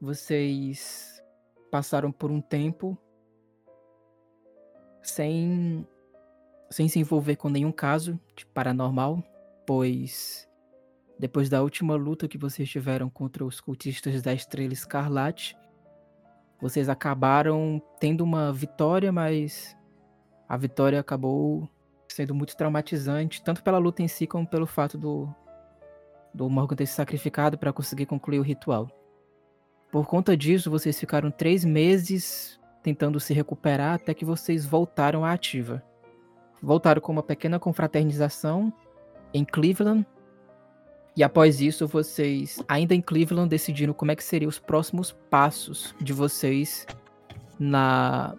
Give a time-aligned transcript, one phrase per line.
[0.00, 1.22] vocês
[1.70, 2.96] passaram por um tempo
[5.02, 5.86] sem,
[6.70, 9.22] sem se envolver com nenhum caso de paranormal,
[9.66, 10.48] pois
[11.18, 15.56] depois da última luta que vocês tiveram contra os cultistas da Estrela Escarlate,
[16.60, 19.76] vocês acabaram tendo uma vitória, mas
[20.48, 21.68] a vitória acabou
[22.08, 25.28] sendo muito traumatizante, tanto pela luta em si como pelo fato do,
[26.32, 28.88] do Morgan ter se sacrificado para conseguir concluir o ritual.
[29.90, 35.32] Por conta disso, vocês ficaram três meses tentando se recuperar até que vocês voltaram à
[35.32, 35.82] ativa.
[36.62, 38.72] Voltaram com uma pequena confraternização
[39.32, 40.06] em Cleveland.
[41.16, 45.94] E após isso, vocês, ainda em Cleveland, decidiram como é que seriam os próximos passos
[46.00, 46.86] de vocês
[47.58, 48.36] na,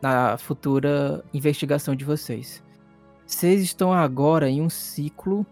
[0.00, 2.62] na futura investigação de vocês.
[3.26, 5.46] Vocês estão agora em um ciclo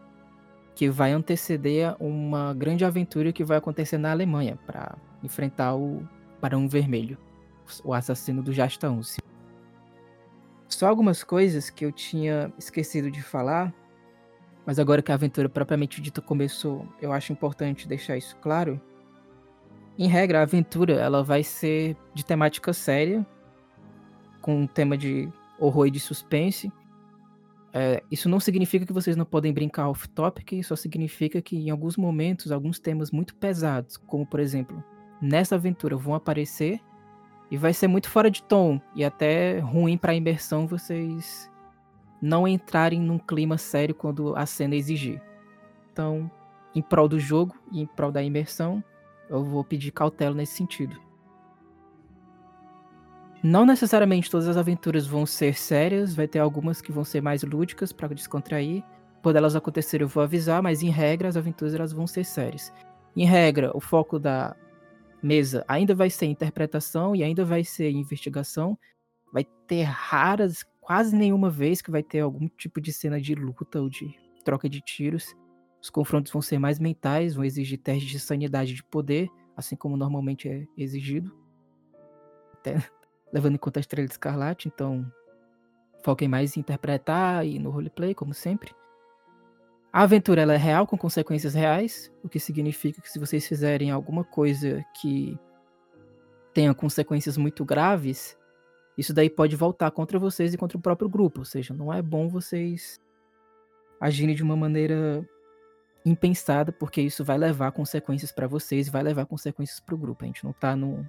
[0.75, 6.07] que vai anteceder uma grande aventura que vai acontecer na Alemanha para enfrentar o
[6.41, 7.19] Barão Vermelho,
[7.85, 9.21] o assassino do Jasta Unce.
[10.69, 13.75] Só algumas coisas que eu tinha esquecido de falar,
[14.65, 18.81] mas agora que a aventura propriamente dita começou, eu acho importante deixar isso claro.
[19.99, 23.27] Em regra, a aventura ela vai ser de temática séria,
[24.41, 26.73] com um tema de horror e de suspense,
[27.73, 31.97] é, isso não significa que vocês não podem brincar off-topic, só significa que em alguns
[31.97, 34.83] momentos, alguns temas muito pesados, como por exemplo,
[35.23, 36.81] nessa aventura vão aparecer
[37.51, 41.51] e vai ser muito fora de tom e até ruim para a imersão vocês
[42.21, 45.23] não entrarem num clima sério quando a cena exigir.
[45.93, 46.31] Então,
[46.75, 48.83] em prol do jogo e em prol da imersão,
[49.29, 51.01] eu vou pedir cautela nesse sentido.
[53.43, 57.43] Não necessariamente todas as aventuras vão ser sérias, vai ter algumas que vão ser mais
[57.43, 58.85] lúdicas para descontrair.
[59.23, 62.71] Quando elas acontecerem, eu vou avisar, mas em regra, as aventuras elas vão ser sérias.
[63.17, 64.55] Em regra, o foco da
[65.23, 68.79] mesa ainda vai ser interpretação e ainda vai ser investigação.
[69.33, 73.81] Vai ter raras, quase nenhuma vez que vai ter algum tipo de cena de luta
[73.81, 74.15] ou de
[74.45, 75.35] troca de tiros.
[75.81, 79.97] Os confrontos vão ser mais mentais, vão exigir testes de sanidade de poder, assim como
[79.97, 81.35] normalmente é exigido.
[82.53, 82.77] Até
[83.33, 85.11] levando em conta a Estrela de Escarlate, então
[86.03, 88.75] foquem mais em interpretar e no roleplay, como sempre.
[89.93, 94.23] A aventura é real, com consequências reais, o que significa que se vocês fizerem alguma
[94.23, 95.37] coisa que
[96.55, 98.39] tenha consequências muito graves,
[98.97, 101.41] isso daí pode voltar contra vocês e contra o próprio grupo.
[101.41, 103.01] Ou seja, não é bom vocês
[104.01, 105.29] agirem de uma maneira
[106.05, 110.25] impensada, porque isso vai levar consequências para vocês e vai levar consequências para o grupo.
[110.25, 111.09] A gente não tá no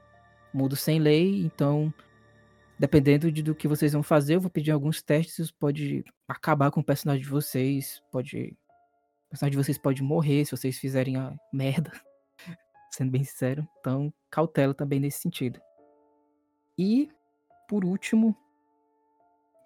[0.53, 1.94] mundo sem lei, então
[2.81, 6.80] dependendo de, do que vocês vão fazer, eu vou pedir alguns testes, pode acabar com
[6.80, 8.58] o personagem de vocês, pode...
[9.28, 11.91] O personagem de vocês pode morrer se vocês fizerem a merda,
[12.90, 13.68] sendo bem sincero.
[13.80, 15.62] Então, cautela também nesse sentido.
[16.75, 17.08] E,
[17.70, 18.36] por último,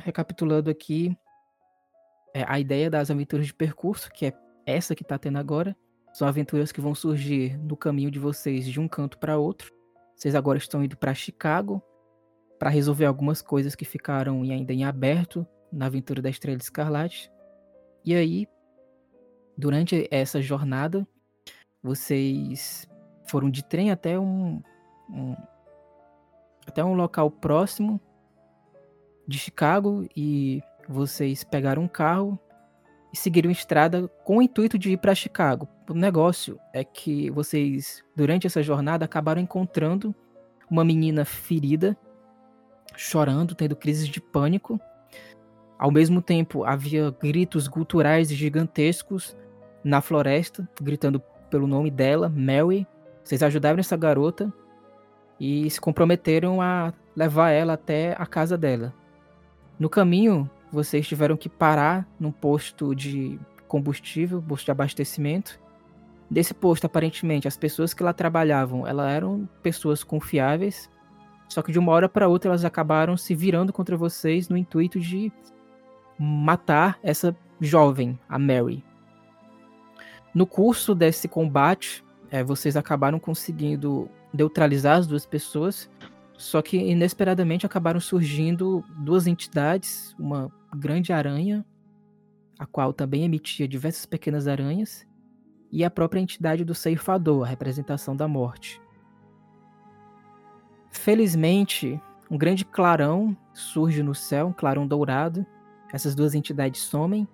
[0.02, 1.18] recapitulando aqui,
[2.34, 4.34] é a ideia das aventuras de percurso, que é
[4.66, 5.74] essa que tá tendo agora,
[6.12, 9.74] são aventuras que vão surgir no caminho de vocês de um canto para outro.
[10.18, 11.81] Vocês agora estão indo para Chicago,
[12.58, 17.32] para resolver algumas coisas que ficaram ainda em aberto na aventura da Estrela Escarlate.
[18.04, 18.48] E aí,
[19.58, 21.08] durante essa jornada,
[21.84, 22.88] vocês
[23.28, 24.62] foram de trem até um,
[25.10, 25.36] um
[26.66, 28.00] até um local próximo
[29.28, 32.40] de Chicago e vocês pegaram um carro
[33.14, 35.68] e seguiram estrada com o intuito de ir para Chicago.
[35.90, 40.14] O negócio é que vocês, durante essa jornada, acabaram encontrando
[40.70, 41.98] uma menina ferida
[42.97, 44.79] chorando, tendo crises de pânico.
[45.78, 49.35] Ao mesmo tempo, havia gritos guturais gigantescos
[49.83, 52.88] na floresta, gritando pelo nome dela, Mary.
[53.23, 54.51] Vocês ajudaram essa garota
[55.39, 58.94] e se comprometeram a levar ela até a casa dela.
[59.77, 65.59] No caminho, vocês tiveram que parar num posto de combustível, posto de abastecimento.
[66.29, 70.89] Desse posto, aparentemente, as pessoas que lá trabalhavam, elas eram pessoas confiáveis
[71.47, 75.00] só que de uma hora para outra elas acabaram se virando contra vocês no intuito
[75.00, 75.31] de
[76.18, 78.83] matar essa jovem, a Mary.
[80.33, 85.89] No curso desse combate, é, vocês acabaram conseguindo neutralizar as duas pessoas,
[86.38, 91.65] só que inesperadamente acabaram surgindo duas entidades, uma grande aranha,
[92.59, 95.07] a qual também emitia diversas pequenas aranhas,
[95.71, 98.81] e a própria entidade do ceifador, a representação da morte.
[100.95, 102.01] Felizmente,
[102.31, 105.45] um grande clarão surge no céu, um clarão dourado.
[105.94, 107.27] Essas duas entidades somem.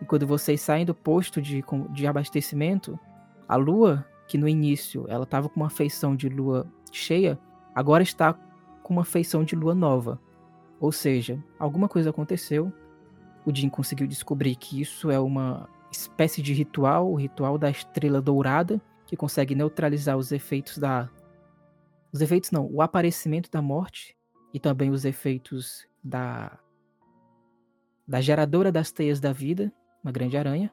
[0.00, 2.98] E quando vocês saem do posto de, de abastecimento,
[3.46, 7.38] a lua, que no início ela estava com uma feição de lua cheia,
[7.74, 8.32] agora está
[8.82, 10.18] com uma feição de lua nova.
[10.80, 12.72] Ou seja, alguma coisa aconteceu.
[13.44, 18.22] O Jin conseguiu descobrir que isso é uma espécie de ritual, o ritual da estrela
[18.22, 21.10] dourada, que consegue neutralizar os efeitos da.
[22.12, 24.16] Os efeitos não, o aparecimento da morte
[24.52, 26.58] e também os efeitos da.
[28.06, 29.72] da geradora das teias da vida,
[30.02, 30.72] uma grande aranha.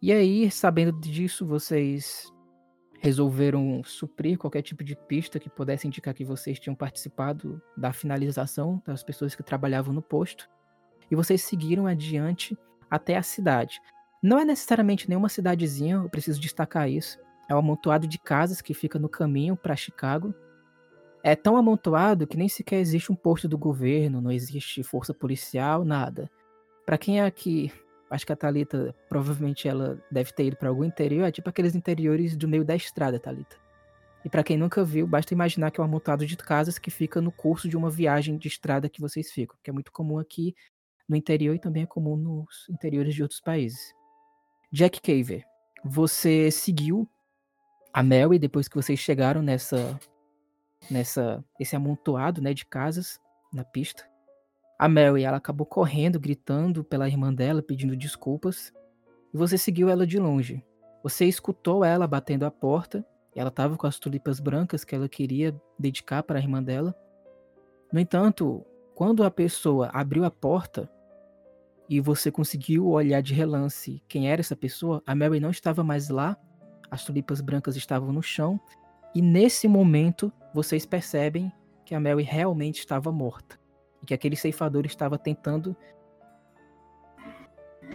[0.00, 2.32] E aí, sabendo disso, vocês
[3.00, 8.82] resolveram suprir qualquer tipo de pista que pudesse indicar que vocês tinham participado da finalização
[8.86, 10.48] das pessoas que trabalhavam no posto.
[11.10, 12.56] E vocês seguiram adiante
[12.90, 13.80] até a cidade.
[14.22, 17.18] Não é necessariamente nenhuma cidadezinha, eu preciso destacar isso.
[17.50, 20.32] É um amontoado de casas que fica no caminho para Chicago.
[21.20, 25.84] É tão amontoado que nem sequer existe um posto do governo, não existe força policial,
[25.84, 26.30] nada.
[26.86, 27.72] Para quem é aqui
[28.08, 31.74] acho que a Talita provavelmente ela deve ter ido para algum interior, é tipo aqueles
[31.74, 33.56] interiores do meio da estrada, Talita.
[34.24, 37.20] E para quem nunca viu, basta imaginar que é um amontoado de casas que fica
[37.20, 40.54] no curso de uma viagem de estrada que vocês ficam, que é muito comum aqui
[41.08, 43.92] no interior e também é comum nos interiores de outros países.
[44.72, 45.44] Jack Caver,
[45.84, 47.08] você seguiu
[47.92, 49.98] a e depois que vocês chegaram nessa
[50.90, 53.20] nessa esse amontoado, né, de casas
[53.52, 54.08] na pista.
[54.78, 58.72] A Mary, ela acabou correndo, gritando pela irmã dela, pedindo desculpas.
[59.32, 60.64] E você seguiu ela de longe.
[61.02, 63.04] Você escutou ela batendo a porta.
[63.36, 66.94] ela estava com as tulipas brancas que ela queria dedicar para a irmã dela.
[67.92, 68.64] No entanto,
[68.94, 70.90] quando a pessoa abriu a porta
[71.88, 76.08] e você conseguiu olhar de relance quem era essa pessoa, a Mary não estava mais
[76.08, 76.36] lá.
[76.90, 78.60] As tulipas brancas estavam no chão.
[79.14, 81.52] E nesse momento, vocês percebem
[81.84, 83.58] que a Mary realmente estava morta
[84.02, 85.76] e que aquele ceifador estava tentando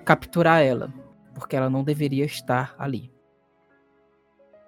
[0.03, 0.93] capturar ela,
[1.33, 3.11] porque ela não deveria estar ali.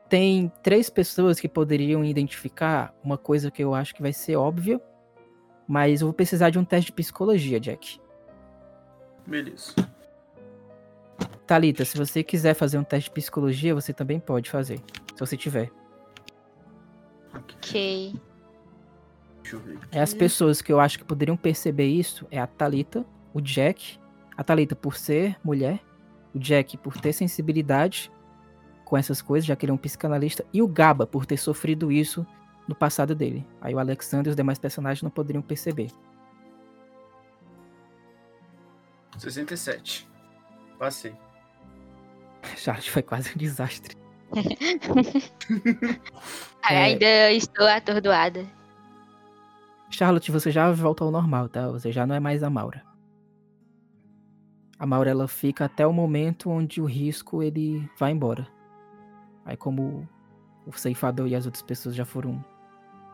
[0.09, 4.81] Tem três pessoas que poderiam identificar uma coisa que eu acho que vai ser óbvia,
[5.67, 7.99] mas eu vou precisar de um teste de psicologia, Jack.
[9.25, 9.75] Beleza.
[11.47, 14.79] Talita, se você quiser fazer um teste de psicologia, você também pode fazer,
[15.13, 15.71] se você tiver.
[17.33, 18.13] Ok.
[19.41, 19.79] Deixa eu ver.
[19.91, 23.97] É as pessoas que eu acho que poderiam perceber isso é a Talita, o Jack,
[24.35, 25.79] a Talita por ser mulher,
[26.35, 28.11] o Jack por ter sensibilidade
[28.83, 31.91] com essas coisas, já que ele é um psicanalista, e o Gaba por ter sofrido
[31.91, 32.27] isso
[32.67, 33.47] no passado dele.
[33.61, 35.91] Aí o Alexander e os demais personagens não poderiam perceber.
[39.17, 40.07] 67.
[40.77, 41.15] Passei.
[42.57, 43.95] Charles foi quase um desastre.
[46.69, 46.83] é...
[46.83, 48.45] Ainda estou atordoada.
[49.89, 51.69] Charlotte, você já volta ao normal, tá?
[51.69, 52.83] Você já não é mais a Maura.
[54.77, 58.47] A Maura ela fica até o momento onde o risco ele vai embora.
[59.45, 60.07] Aí como
[60.65, 62.43] o ceifador e as outras pessoas já foram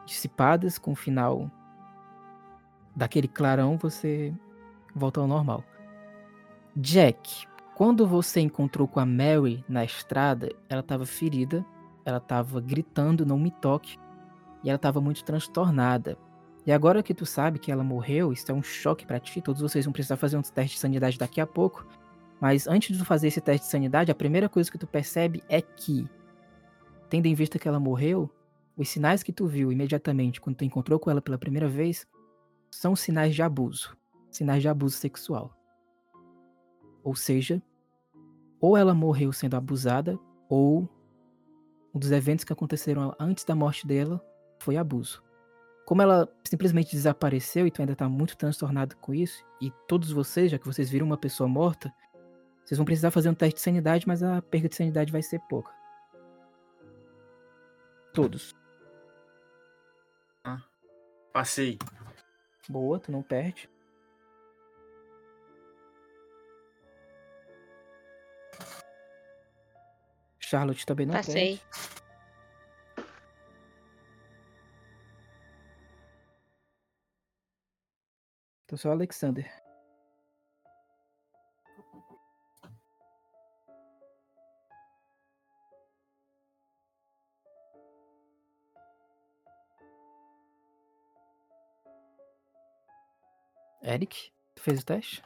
[0.06, 1.50] dissipadas com o final
[2.96, 4.34] daquele clarão, você
[4.96, 5.64] volta ao normal.
[6.76, 11.66] Jack, quando você encontrou com a Mary na estrada, ela estava ferida,
[12.06, 13.98] ela estava gritando, não me toque,
[14.64, 16.18] e ela estava muito transtornada.
[16.66, 19.42] E agora que tu sabe que ela morreu, isso é um choque para ti.
[19.42, 21.86] Todos vocês vão precisar fazer um teste de sanidade daqui a pouco.
[22.40, 25.62] Mas antes de fazer esse teste de sanidade, a primeira coisa que tu percebe é
[25.62, 26.08] que,
[27.10, 28.30] tendo em vista que ela morreu,
[28.78, 32.08] os sinais que tu viu imediatamente quando tu encontrou com ela pela primeira vez
[32.72, 33.96] são sinais de abuso,
[34.32, 35.54] sinais de abuso sexual.
[37.04, 37.62] Ou seja,
[38.60, 40.18] ou ela morreu sendo abusada,
[40.48, 40.88] ou
[41.94, 44.24] um dos eventos que aconteceram antes da morte dela
[44.60, 45.22] foi abuso.
[45.86, 50.50] Como ela simplesmente desapareceu e tu ainda tá muito transtornado com isso, e todos vocês,
[50.50, 51.94] já que vocês viram uma pessoa morta,
[52.64, 55.40] vocês vão precisar fazer um teste de sanidade, mas a perda de sanidade vai ser
[55.50, 55.72] pouca.
[58.14, 58.56] Todos.
[60.46, 60.62] Ah,
[61.34, 61.78] passei.
[62.70, 63.70] Boa, tu não perde.
[70.40, 71.58] Charlotte também não Passei.
[71.58, 71.94] perde.
[78.66, 79.52] Então só Alexander.
[93.84, 95.22] Eric, tu fez o teste?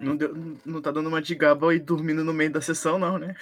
[0.00, 3.18] Não, deu, não tá dando uma de gaba e dormindo no meio da sessão, não,
[3.18, 3.36] né?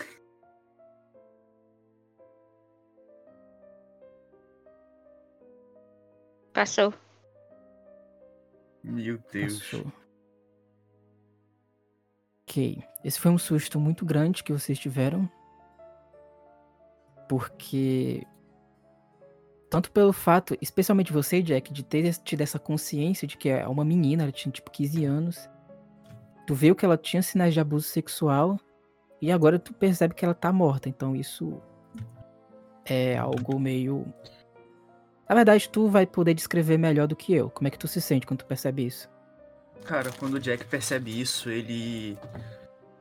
[6.52, 6.92] Passou.
[8.82, 9.60] Meu Deus.
[9.60, 9.92] Passou.
[12.42, 12.82] Ok.
[13.04, 15.30] Esse foi um susto muito grande que vocês tiveram.
[17.28, 18.26] Porque.
[19.70, 23.84] Tanto pelo fato, especialmente você, Jack, de ter tido essa consciência de que é uma
[23.84, 25.48] menina, ela tinha tipo 15 anos.
[26.48, 28.58] Tu viu que ela tinha sinais de abuso sexual.
[29.20, 30.88] E agora tu percebe que ela tá morta.
[30.88, 31.60] Então isso.
[32.86, 34.06] É algo meio.
[35.28, 37.50] Na verdade, tu vai poder descrever melhor do que eu.
[37.50, 39.10] Como é que tu se sente quando tu percebe isso?
[39.84, 42.16] Cara, quando o Jack percebe isso, ele.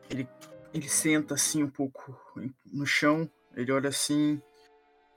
[0.10, 0.28] Ele,
[0.74, 2.20] ele senta assim um pouco
[2.66, 4.42] no chão, ele olha assim.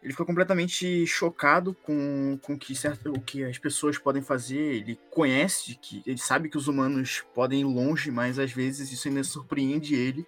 [0.03, 4.77] Ele fica completamente chocado com, com que certo, o que as pessoas podem fazer.
[4.77, 6.03] Ele conhece que.
[6.07, 10.27] Ele sabe que os humanos podem ir longe, mas às vezes isso ainda surpreende ele.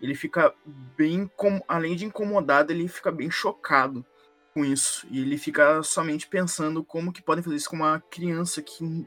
[0.00, 0.52] Ele fica
[0.96, 1.30] bem.
[1.68, 4.04] Além de incomodado, ele fica bem chocado
[4.52, 5.06] com isso.
[5.08, 9.06] E ele fica somente pensando como que podem fazer isso com uma criança que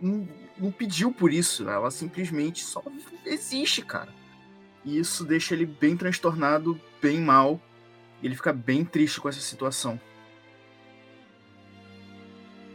[0.00, 1.68] não, não pediu por isso.
[1.68, 2.84] Ela simplesmente só
[3.24, 4.14] existe, cara.
[4.84, 7.60] E isso deixa ele bem transtornado, bem mal.
[8.22, 10.00] Ele fica bem triste com essa situação.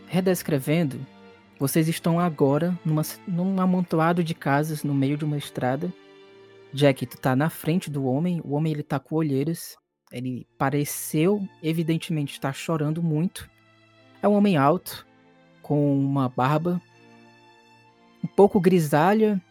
[0.08, 1.06] Redescrevendo,
[1.60, 5.92] vocês estão agora numa, num amontoado de casas no meio de uma estrada.
[6.74, 8.42] Jack, tu tá na frente do homem.
[8.44, 9.78] O homem ele tá com olheiras.
[10.12, 13.50] Ele pareceu, evidentemente, estar chorando muito.
[14.22, 15.06] É um homem alto,
[15.62, 16.82] com uma barba
[18.24, 19.42] um pouco grisalha,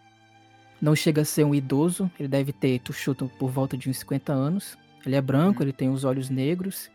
[0.80, 3.98] não chega a ser um idoso, ele deve ter, tu chuta, por volta de uns
[3.98, 4.78] 50 anos.
[5.04, 6.90] Ele é branco, ele tem os olhos negros.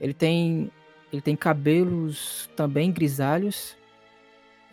[0.00, 0.70] Ele tem
[1.12, 3.76] ele tem cabelos também grisalhos.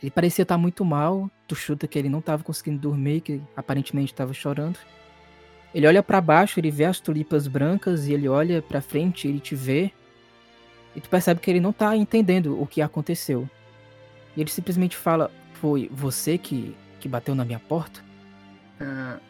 [0.02, 1.30] Ele parecia estar muito mal.
[1.48, 4.80] Tu chuta que ele não estava conseguindo dormir, que aparentemente estava chorando.
[5.74, 9.40] Ele olha para baixo, ele vê as tulipas brancas e ele olha para frente, ele
[9.40, 9.92] te vê.
[10.96, 13.48] E tu percebe que ele não tá entendendo o que aconteceu.
[14.36, 18.02] E ele simplesmente fala: foi você que, que bateu na minha porta?
[18.82, 19.22] Uh,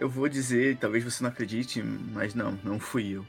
[0.00, 3.26] eu vou dizer, talvez você não acredite, mas não, não fui eu.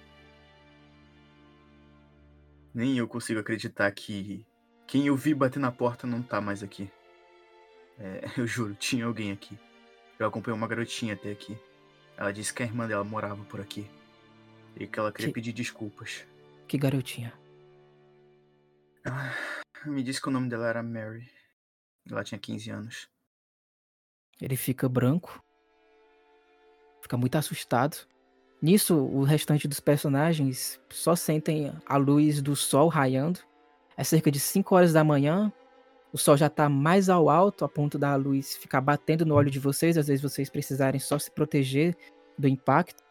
[2.73, 4.47] Nem eu consigo acreditar que
[4.87, 6.89] quem eu vi bater na porta não tá mais aqui.
[7.99, 9.59] É, eu juro, tinha alguém aqui.
[10.17, 11.57] Eu acompanhei uma garotinha até aqui.
[12.15, 13.85] Ela disse que a irmã dela morava por aqui.
[14.79, 15.33] E que ela queria que...
[15.33, 16.25] pedir desculpas.
[16.69, 17.33] Que garotinha?
[19.05, 19.35] Ah,
[19.85, 21.29] me disse que o nome dela era Mary.
[22.09, 23.09] Ela tinha 15 anos.
[24.39, 25.43] Ele fica branco.
[27.01, 27.97] Fica muito assustado.
[28.61, 33.39] Nisso, o restante dos personagens só sentem a luz do sol raiando.
[33.97, 35.51] É cerca de 5 horas da manhã.
[36.13, 39.49] O sol já está mais ao alto, a ponto da luz ficar batendo no olho
[39.49, 39.97] de vocês.
[39.97, 41.97] Às vezes vocês precisarem só se proteger
[42.37, 43.03] do impacto.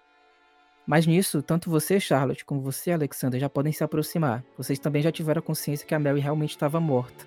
[0.86, 4.44] Mas nisso, tanto você, Charlotte, como você, Alexander, já podem se aproximar.
[4.56, 7.26] Vocês também já tiveram consciência que a Mary realmente estava morta.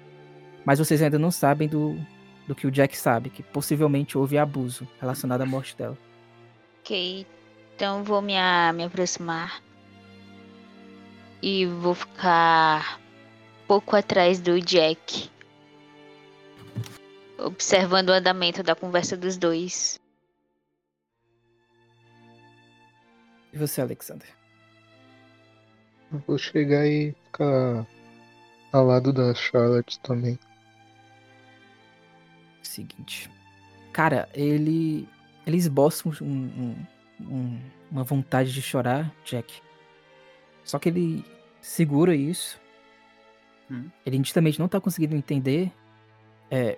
[0.66, 1.96] Mas vocês ainda não sabem do,
[2.48, 5.98] do que o Jack sabe, que possivelmente houve abuso relacionado à morte dela.
[6.84, 7.26] Ok,
[7.74, 8.34] então vou me,
[8.74, 9.64] me aproximar.
[11.42, 13.00] E vou ficar
[13.68, 15.32] pouco atrás do Jack.
[17.40, 19.98] Observando o andamento da conversa dos dois.
[23.54, 24.28] E você, Alexander?
[26.12, 27.88] Eu vou chegar e ficar
[28.72, 30.38] ao lado da Charlotte também
[32.74, 33.30] seguinte.
[33.92, 35.08] Cara, ele.
[35.46, 36.76] Ele esboça um, um,
[37.22, 37.60] um,
[37.92, 39.62] uma vontade de chorar, Jack.
[40.64, 41.26] Só que ele
[41.62, 42.60] segura isso.
[43.70, 43.90] Hum.
[44.06, 45.72] Ele nitidamente não tá conseguindo entender.
[46.50, 46.78] É.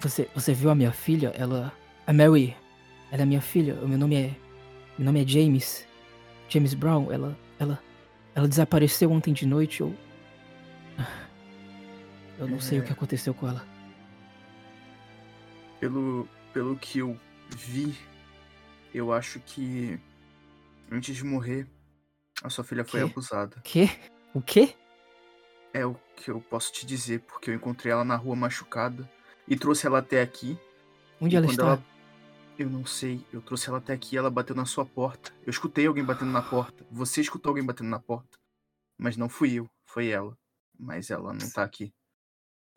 [0.00, 1.32] Você, você viu a minha filha?
[1.36, 1.72] Ela.
[2.06, 2.54] A Mary.
[3.10, 3.74] Ela é minha filha.
[3.82, 4.34] O meu nome é.
[4.98, 5.86] Meu nome é James.
[6.48, 7.10] James Brown.
[7.10, 7.38] Ela.
[7.58, 7.82] Ela.
[8.34, 9.80] Ela desapareceu ontem de noite.
[9.80, 9.94] Eu.
[12.38, 12.60] Eu não é...
[12.60, 12.92] sei o que é.
[12.92, 13.74] aconteceu com ela
[15.84, 17.18] pelo, pelo que eu
[17.56, 17.96] vi,
[18.92, 19.98] eu acho que
[20.90, 21.66] antes de morrer,
[22.42, 23.60] a sua filha foi abusada.
[23.62, 23.88] Que?
[24.32, 24.74] O quê?
[25.72, 29.08] É o que eu posso te dizer, porque eu encontrei ela na rua machucada
[29.46, 30.58] e trouxe ela até aqui.
[31.20, 31.62] Onde ela está?
[31.62, 31.84] Ela...
[32.56, 33.24] Eu não sei.
[33.32, 35.32] Eu trouxe ela até aqui e ela bateu na sua porta.
[35.44, 36.86] Eu escutei alguém batendo na porta.
[36.90, 38.38] Você escutou alguém batendo na porta.
[38.96, 40.36] Mas não fui eu, foi ela.
[40.78, 41.92] Mas ela não tá aqui.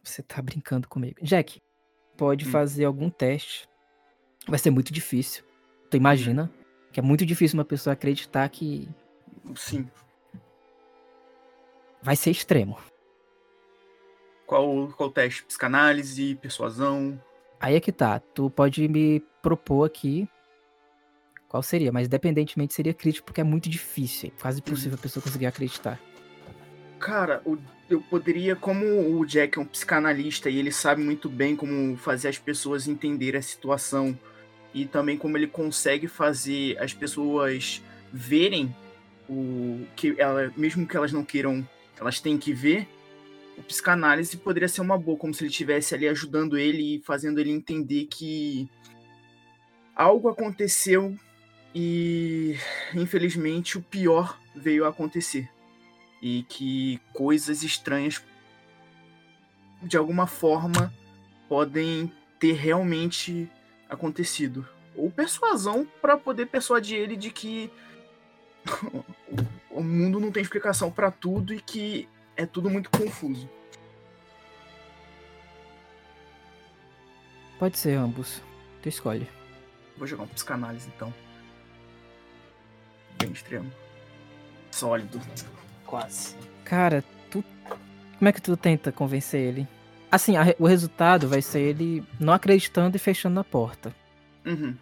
[0.03, 1.19] Você tá brincando comigo.
[1.22, 1.62] Jack,
[2.17, 2.51] pode hum.
[2.51, 3.67] fazer algum teste.
[4.48, 5.44] Vai ser muito difícil.
[5.89, 6.51] Tu imagina
[6.92, 8.88] que é muito difícil uma pessoa acreditar que.
[9.56, 9.88] Sim.
[12.01, 12.77] Vai ser extremo.
[14.46, 15.44] Qual, qual teste?
[15.44, 17.22] Psicanálise, persuasão?
[17.60, 18.20] Aí é que tá.
[18.20, 20.27] Tu pode me propor aqui
[21.50, 24.32] qual seria, mas independentemente seria crítico porque é muito difícil.
[24.36, 26.00] É quase impossível a pessoa conseguir acreditar.
[27.00, 27.42] Cara,
[27.89, 28.86] eu poderia, como
[29.18, 33.39] o Jack é um psicanalista e ele sabe muito bem como fazer as pessoas entenderem
[33.39, 34.18] a situação
[34.81, 37.81] e também como ele consegue fazer as pessoas
[38.13, 38.74] verem
[39.27, 41.67] o que ela, mesmo que elas não queiram,
[42.00, 42.88] elas têm que ver.
[43.57, 47.39] O psicanálise poderia ser uma boa, como se ele estivesse ali ajudando ele e fazendo
[47.39, 48.69] ele entender que
[49.96, 51.17] algo aconteceu
[51.74, 52.55] e
[52.93, 55.50] infelizmente o pior veio a acontecer
[56.22, 58.24] e que coisas estranhas
[59.81, 60.93] de alguma forma
[61.50, 63.50] podem ter realmente
[63.89, 67.72] acontecido ou persuasão para poder persuadir ele de que
[69.70, 73.50] o mundo não tem explicação para tudo e que é tudo muito confuso.
[77.60, 78.41] Pode ser ambos.
[78.82, 79.27] Tu escolhe.
[79.98, 81.13] Vou jogar um psicanálise então.
[83.20, 83.72] Bem extremo.
[84.72, 85.20] Sólido.
[85.86, 86.36] Quase.
[86.63, 87.44] Cara, tu.
[88.17, 89.67] Como é que tu tenta convencer ele?
[90.12, 93.94] Assim, a o resultado vai ser ele não acreditando e fechando a porta.
[94.46, 94.76] Uhum.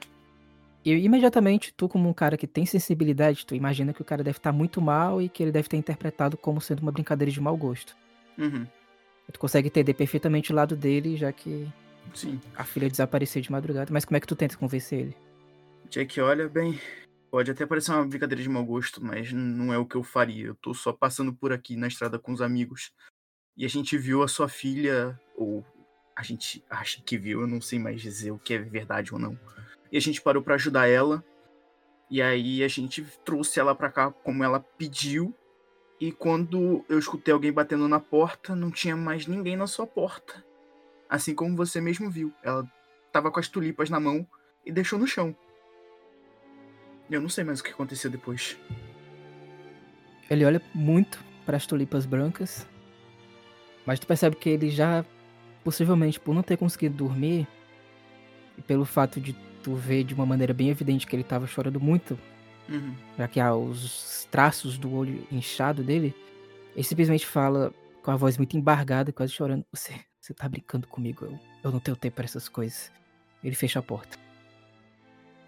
[0.86, 4.38] E imediatamente, tu, como um cara que tem sensibilidade, tu imagina que o cara deve
[4.38, 7.58] estar muito mal e que ele deve ter interpretado como sendo uma brincadeira de mau
[7.58, 7.96] gosto.
[8.38, 8.68] Uhum.
[9.32, 11.68] Tu consegue entender perfeitamente o lado dele, já que
[12.14, 12.40] Sim.
[12.56, 13.92] a filha desapareceu de madrugada.
[13.92, 15.18] Mas como é que tu tenta convencer ele?
[15.90, 16.80] Jack, olha bem.
[17.32, 20.46] Pode até parecer uma brincadeira de mau gosto, mas não é o que eu faria.
[20.46, 22.92] Eu tô só passando por aqui na estrada com os amigos.
[23.58, 25.64] E a gente viu a sua filha, ou
[26.16, 29.20] a gente acha que viu, eu não sei mais dizer o que é verdade ou
[29.20, 29.38] não.
[29.92, 31.24] E a gente parou pra ajudar ela.
[32.10, 35.34] E aí a gente trouxe ela pra cá como ela pediu.
[36.00, 40.44] E quando eu escutei alguém batendo na porta, não tinha mais ninguém na sua porta.
[41.10, 42.34] Assim como você mesmo viu.
[42.44, 42.70] Ela
[43.12, 44.28] tava com as tulipas na mão
[44.66, 45.36] e deixou no chão.
[47.10, 48.58] Eu não sei mais o que aconteceu depois.
[50.30, 52.68] Ele olha muito para as tulipas brancas,
[53.86, 55.06] mas tu percebe que ele já,
[55.64, 57.48] possivelmente por não ter conseguido dormir,
[58.58, 61.80] e pelo fato de tu ver de uma maneira bem evidente que ele tava chorando
[61.80, 62.18] muito,
[62.68, 62.96] Uhum.
[63.18, 66.16] já que há os traços do olho inchado dele,
[66.76, 67.72] ele simplesmente fala
[68.02, 71.80] com a voz muito embargada, quase chorando: Você, você tá brincando comigo, eu, eu não
[71.80, 72.92] tenho tempo para essas coisas.
[73.44, 74.18] Ele fecha a porta.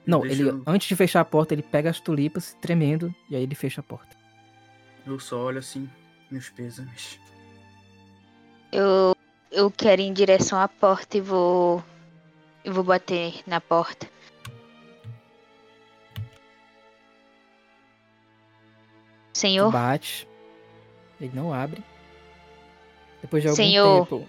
[0.06, 3.36] Não, Deixa ele eu- antes de fechar a porta, ele pega as tulipas, tremendo, e
[3.36, 4.16] aí ele fecha a porta.
[5.06, 5.90] Eu só olho assim,
[6.30, 7.20] meus pêsames.
[8.72, 9.16] Eu,
[9.52, 11.84] eu quero ir em direção à porta e vou.
[12.64, 14.08] E vou bater na porta.
[19.34, 20.28] Senhor, bate.
[21.22, 21.84] Ele não abre.
[23.22, 24.08] Depois de algum Senhor.
[24.08, 24.28] tempo.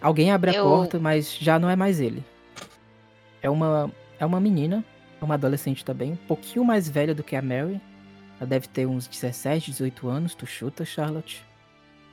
[0.00, 2.24] Alguém abre a Eu- porta, mas já não é mais ele.
[3.40, 4.84] É uma, é uma menina,
[5.20, 7.80] uma adolescente também, um pouquinho mais velha do que a Mary.
[8.40, 11.44] Ela deve ter uns 17, 18 anos, tu chuta, Charlotte.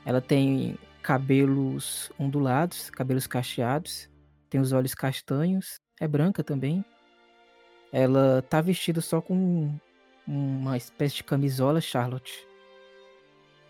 [0.10, 4.10] Ela tem cabelos ondulados, cabelos cacheados,
[4.50, 6.84] tem os olhos castanhos, é branca também.
[7.92, 9.72] Ela tá vestida só com
[10.26, 12.44] uma espécie de camisola, Charlotte.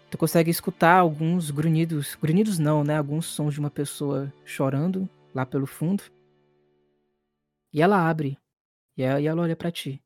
[0.09, 2.97] Tu consegue escutar alguns grunhidos, grunhidos não, né?
[2.97, 6.05] Alguns sons de uma pessoa chorando lá pelo fundo.
[7.73, 8.37] E ela abre.
[8.95, 10.01] E ela, olha pra ti.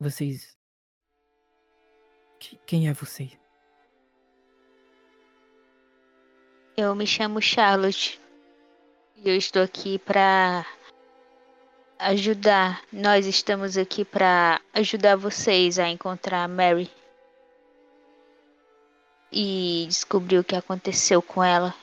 [0.00, 0.56] Vocês.
[2.40, 3.30] Que- Quem é você?
[6.76, 8.20] Eu me chamo Charlotte.
[9.16, 10.66] E eu estou aqui para
[11.98, 12.82] ajudar.
[12.92, 16.90] Nós estamos aqui para ajudar vocês a encontrar a Mary.
[19.32, 21.74] E descobrir o que aconteceu com ela.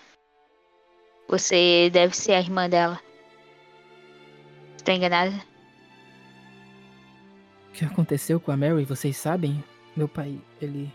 [1.28, 3.02] Você deve ser a irmã dela.
[4.78, 5.34] Estou enganada?
[7.70, 8.86] O que aconteceu com a Mary?
[8.86, 9.64] Vocês sabem?
[9.96, 10.94] Meu pai, ele.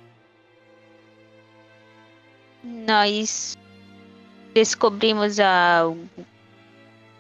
[2.63, 3.57] Nós
[4.55, 5.39] descobrimos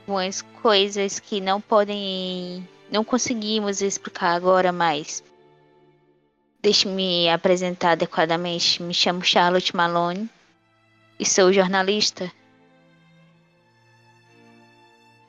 [0.06, 2.66] algumas coisas que não podem.
[2.90, 5.22] Não conseguimos explicar agora, mas.
[6.60, 8.82] Deixe-me apresentar adequadamente.
[8.82, 10.28] Me chamo Charlotte Malone
[11.18, 12.30] e sou jornalista.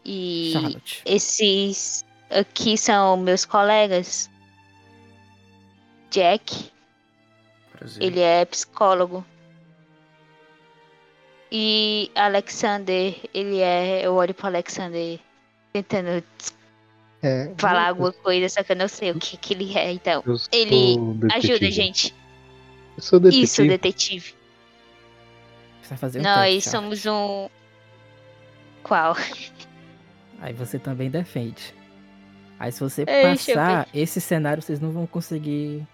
[0.05, 1.01] E Charlotte.
[1.05, 4.29] esses aqui são meus colegas.
[6.09, 6.71] Jack,
[7.71, 8.01] Prazer.
[8.01, 9.23] ele é psicólogo.
[11.51, 14.05] E Alexander, ele é.
[14.05, 15.19] Eu olho pro Alexander
[15.73, 16.23] tentando
[17.23, 19.91] É, falar eu- alguma coisa, só que eu não sei o que, que ele é.
[19.91, 21.51] Então, ele detetive.
[21.53, 22.15] ajuda, gente.
[22.95, 23.43] Eu sou detetive.
[23.43, 24.33] Isso, detetive.
[25.97, 27.49] Fazer um Nós teste, somos um.
[28.83, 29.15] Qual?
[30.39, 31.73] Aí você também defende.
[32.59, 35.85] Aí se você eu passar esse cenário, vocês não vão conseguir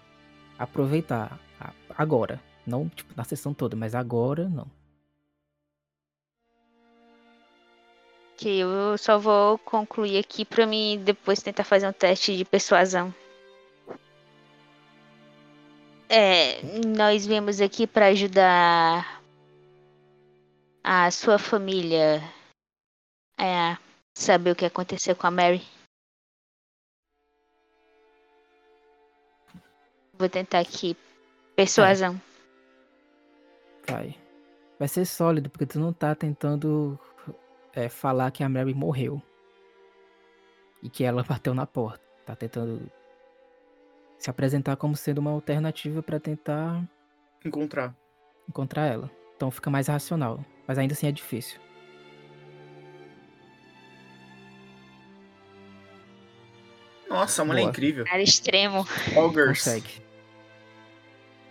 [0.58, 2.38] aproveitar a- agora.
[2.66, 4.66] Não, tipo, na sessão toda, mas agora não.
[8.36, 13.14] Que eu só vou concluir aqui pra mim depois tentar fazer um teste de persuasão.
[16.08, 19.22] É, nós viemos aqui pra ajudar
[20.84, 22.22] a sua família
[23.38, 23.78] a
[24.14, 25.62] saber o que aconteceu com a Mary.
[30.18, 30.96] Vou tentar aqui
[31.56, 32.20] persuasão.
[33.88, 34.16] Vai.
[34.78, 36.98] Vai ser sólido, porque tu não tá tentando
[37.76, 39.22] é, falar que a Mary morreu.
[40.82, 42.04] E que ela bateu na porta.
[42.24, 42.90] Tá tentando
[44.18, 46.82] se apresentar como sendo uma alternativa pra tentar
[47.44, 47.94] Encontrar.
[48.48, 49.10] encontrar ela.
[49.36, 50.44] Então fica mais racional.
[50.66, 51.60] Mas ainda assim é difícil.
[57.08, 58.04] Nossa, a mulher é incrível.
[58.04, 58.86] Cara extremo.
[59.16, 59.58] Augers.
[59.58, 60.02] Consegue.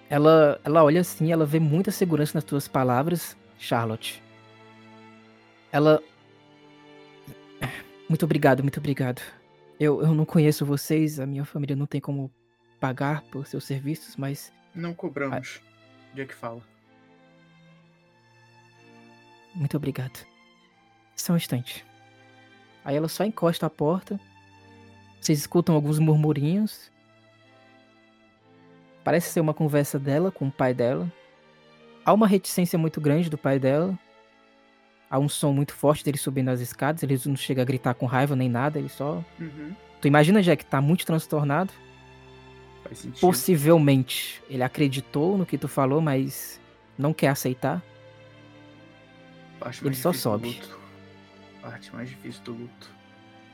[0.09, 4.21] Ela, ela olha assim, ela vê muita segurança nas tuas palavras, Charlotte.
[5.71, 6.03] Ela.
[8.07, 9.21] Muito obrigado, muito obrigado.
[9.79, 12.31] Eu, eu não conheço vocês, a minha família não tem como
[12.79, 15.61] pagar por seus serviços, mas Não cobramos.
[16.13, 16.61] Jack fala.
[19.53, 20.25] muito obrigado.
[21.15, 21.85] Só um instante.
[22.83, 24.19] Aí ela só encosta a porta.
[25.19, 26.91] Vocês escutam alguns murmurinhos.
[29.03, 31.11] Parece ser uma conversa dela com o pai dela.
[32.05, 33.97] Há uma reticência muito grande do pai dela.
[35.09, 37.03] Há um som muito forte dele subindo as escadas.
[37.03, 38.79] Ele não chega a gritar com raiva nem nada.
[38.79, 39.23] Ele só.
[39.39, 39.75] Uhum.
[40.01, 41.71] Tu imagina, Jack, tá muito transtornado.
[42.83, 43.21] Faz sentido.
[43.21, 46.59] Possivelmente ele acreditou no que tu falou, mas
[46.97, 47.83] não quer aceitar.
[49.59, 50.61] Parte ele só sobe.
[51.61, 52.91] Parte mais difícil do luto.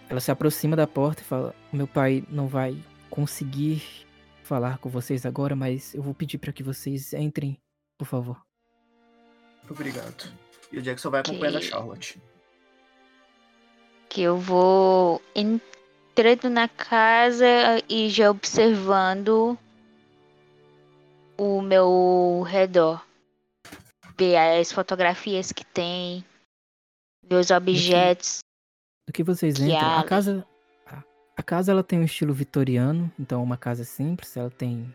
[0.10, 2.78] Ela se aproxima da porta e fala: Meu pai não vai
[3.10, 4.06] conseguir
[4.44, 7.58] falar com vocês agora, mas eu vou pedir para que vocês entrem,
[7.98, 8.42] por favor.
[9.70, 10.34] Obrigado.
[10.72, 12.22] E o Jack só vai acompanhando a Que- Charlotte.
[14.10, 17.46] Que eu vou entrando na casa
[17.90, 19.58] e já observando
[21.38, 23.04] o meu redor.
[24.18, 26.24] Ver as fotografias que tem,
[27.24, 28.40] ver os objetos.
[29.08, 30.46] Do que vocês Que entram, a casa.
[30.86, 31.04] a-
[31.38, 34.94] A casa ela tem um estilo vitoriano, então é uma casa simples, ela tem.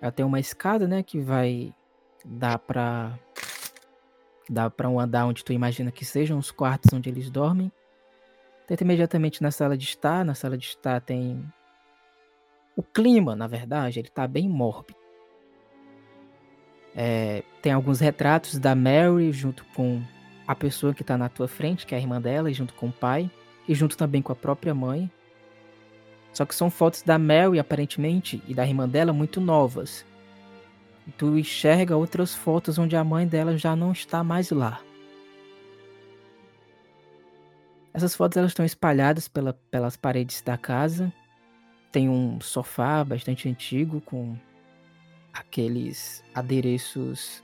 [0.00, 1.74] Ela tem uma escada, né, que vai
[2.24, 3.18] dar pra.
[4.50, 7.70] Dá pra um andar onde tu imagina que sejam os quartos onde eles dormem.
[8.66, 11.44] Tenta imediatamente na sala de estar, na sala de estar tem
[12.76, 14.96] o clima, na verdade, ele tá bem mórbido.
[16.94, 20.00] É, tem alguns retratos da Mary junto com
[20.46, 22.86] a pessoa que tá na tua frente, que é a irmã dela, e junto com
[22.86, 23.30] o pai,
[23.68, 25.10] e junto também com a própria mãe.
[26.32, 30.04] Só que são fotos da Mary, aparentemente, e da irmã dela muito novas.
[31.16, 34.80] Tu enxerga outras fotos onde a mãe dela já não está mais lá.
[37.92, 41.12] Essas fotos elas estão espalhadas pela- pelas paredes da casa.
[41.90, 44.36] Tem um sofá bastante antigo com
[45.32, 47.42] aqueles adereços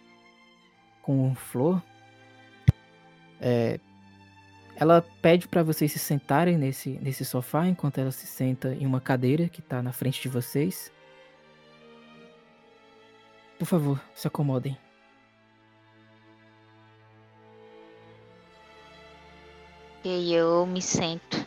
[1.03, 1.83] com flor.
[3.41, 3.81] É,
[4.77, 9.01] ela pede para vocês se sentarem nesse, nesse sofá enquanto ela se senta em uma
[9.01, 10.93] cadeira que tá na frente de vocês.
[13.59, 14.77] Por favor, se acomodem.
[20.05, 21.47] E aí eu me sento.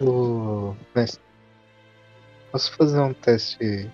[0.00, 1.20] Ô, mestre,
[2.52, 3.90] posso fazer um teste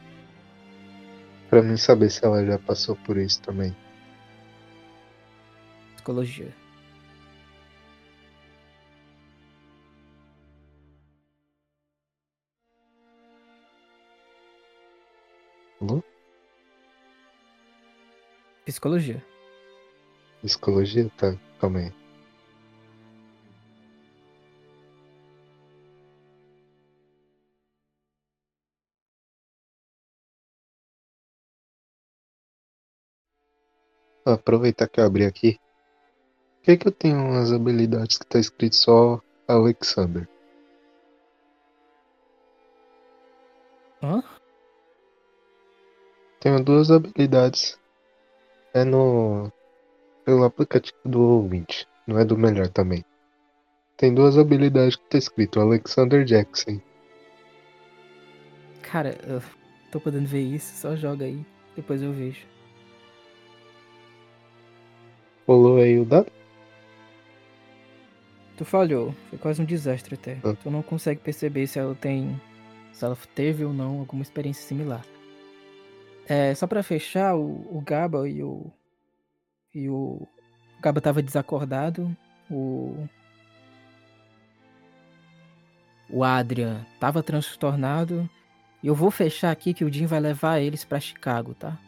[1.49, 3.75] pra mim saber se ela já passou por isso também?
[5.95, 6.55] Psicologia.
[18.64, 19.22] Psicologia.
[20.42, 21.11] Psicologia?
[21.18, 21.92] Tá, calma aí.
[34.24, 35.59] Aproveitar que eu abri aqui.
[36.57, 40.27] Por que, que eu tenho umas habilidades que tá escrito só Alexander?
[44.03, 44.22] Hã?
[46.40, 47.79] Tenho duas habilidades.
[48.75, 49.53] É no.
[50.25, 51.87] pelo aplicativo do ouvinte.
[52.07, 53.05] Não é do melhor também.
[53.97, 56.81] Tem duas habilidades que tá escrito Alexander Jackson.
[58.83, 59.41] Cara, eu
[59.93, 61.47] tô podendo ver isso, só joga aí.
[61.77, 62.47] Depois eu vejo.
[65.47, 66.31] Rolou aí o dado?
[68.57, 69.15] Tu falhou.
[69.31, 70.39] Foi quase um desastre até.
[70.43, 70.55] Ah.
[70.61, 72.41] Tu não consegue perceber se ela tem.
[72.93, 75.05] Se ela teve ou não alguma experiência similar.
[76.27, 78.71] É, só pra fechar, o, o Gaba e o.
[79.75, 80.27] E o.
[80.79, 82.15] O Gaba tava desacordado.
[82.51, 83.07] O.
[86.09, 88.29] O Adrian tava transtornado.
[88.83, 91.79] E eu vou fechar aqui que o Jim vai levar eles pra Chicago, tá?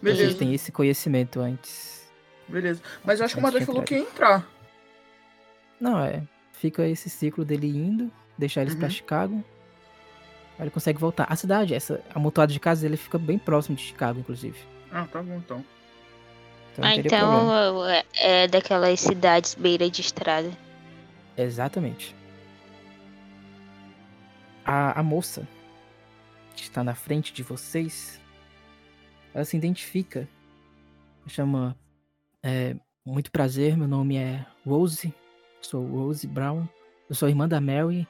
[0.00, 2.10] Vocês Beleza, têm esse conhecimento antes.
[2.48, 2.82] beleza.
[3.04, 4.46] Mas eu acho que o Matheus falou que ia entrar.
[5.80, 6.22] Não, é.
[6.52, 8.90] Fica esse ciclo dele indo, deixar eles pra Uhum.
[8.90, 9.44] Chicago.
[10.62, 11.26] Aí ele consegue voltar.
[11.28, 14.56] A cidade, essa amontoado de casas, ele fica bem próximo de Chicago, inclusive.
[14.92, 15.64] Ah, tá bom então.
[16.72, 17.02] Então Ah, problema.
[17.02, 20.48] então é, é daquelas cidades beira de estrada.
[21.36, 22.14] Exatamente.
[24.64, 25.48] A, a moça
[26.54, 28.20] que está na frente de vocês,
[29.34, 30.28] ela se identifica.
[31.26, 31.76] Chama.
[32.40, 35.12] é, muito prazer, meu nome é Rose.
[35.60, 36.68] Sou Rose Brown.
[37.08, 38.06] Eu sou irmã da Mary.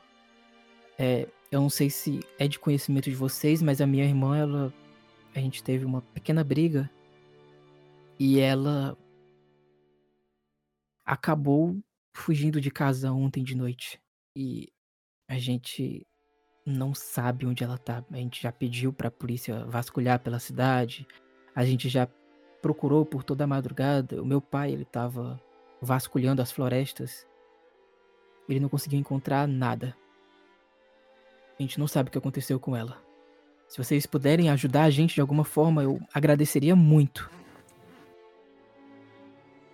[0.99, 4.75] É, eu não sei se é de conhecimento de vocês, mas a minha irmã, ela.
[5.35, 6.91] A gente teve uma pequena briga.
[8.19, 8.97] E ela.
[11.05, 11.79] Acabou
[12.15, 14.01] fugindo de casa ontem de noite.
[14.35, 14.73] E
[15.29, 16.07] a gente
[16.65, 18.03] não sabe onde ela tá.
[18.11, 21.07] A gente já pediu pra polícia vasculhar pela cidade.
[21.55, 22.09] A gente já
[22.63, 24.23] procurou por toda a madrugada.
[24.23, 25.39] O meu pai, ele tava
[25.83, 27.27] vasculhando as florestas.
[28.49, 29.95] Ele não conseguiu encontrar nada.
[31.63, 33.01] Gente não sabe o que aconteceu com ela.
[33.69, 37.31] Se vocês puderem ajudar a gente de alguma forma, eu agradeceria muito.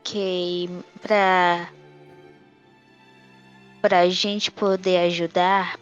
[0.01, 0.69] Ok,
[1.01, 1.73] pra.
[3.81, 5.81] Pra gente poder ajudar,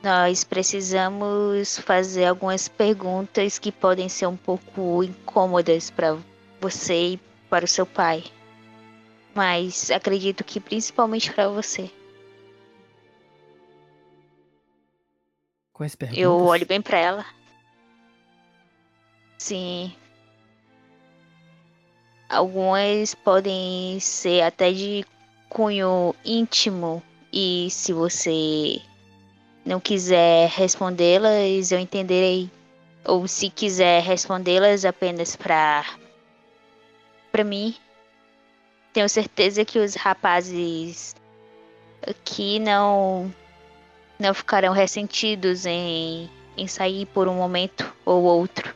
[0.00, 6.16] nós precisamos fazer algumas perguntas que podem ser um pouco incômodas para
[6.60, 8.22] você e para o seu pai.
[9.34, 11.90] Mas acredito que principalmente para você.
[15.74, 16.22] Quais perguntas?
[16.22, 17.26] Eu olho bem para ela.
[19.36, 19.92] Sim.
[22.28, 25.04] Algumas podem ser até de
[25.48, 28.80] cunho íntimo e se você
[29.66, 32.48] não quiser respondê-las, eu entenderei.
[33.04, 35.84] Ou se quiser respondê-las apenas para
[37.32, 37.74] para mim,
[38.92, 41.16] tenho certeza que os rapazes
[42.06, 43.34] aqui não
[44.18, 48.74] não ficarão ressentidos em, em sair por um momento ou outro.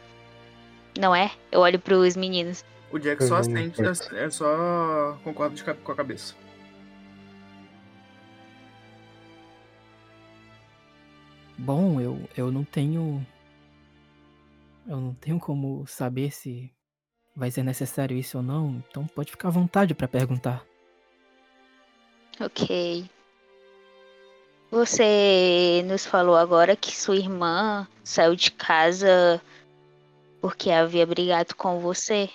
[0.98, 1.30] Não é?
[1.52, 2.64] Eu olho para os meninos.
[2.90, 4.16] O Jack só Uhum, assente, certo.
[4.16, 6.34] é só concorda de com a cabeça.
[11.56, 13.24] Bom, eu, eu não tenho.
[14.86, 16.72] Eu não tenho como saber se
[17.36, 20.64] vai ser necessário isso ou não, então pode ficar à vontade pra perguntar.
[22.40, 23.08] Ok.
[24.70, 29.40] Você nos falou agora que sua irmã saiu de casa
[30.42, 32.28] porque havia brigado com você.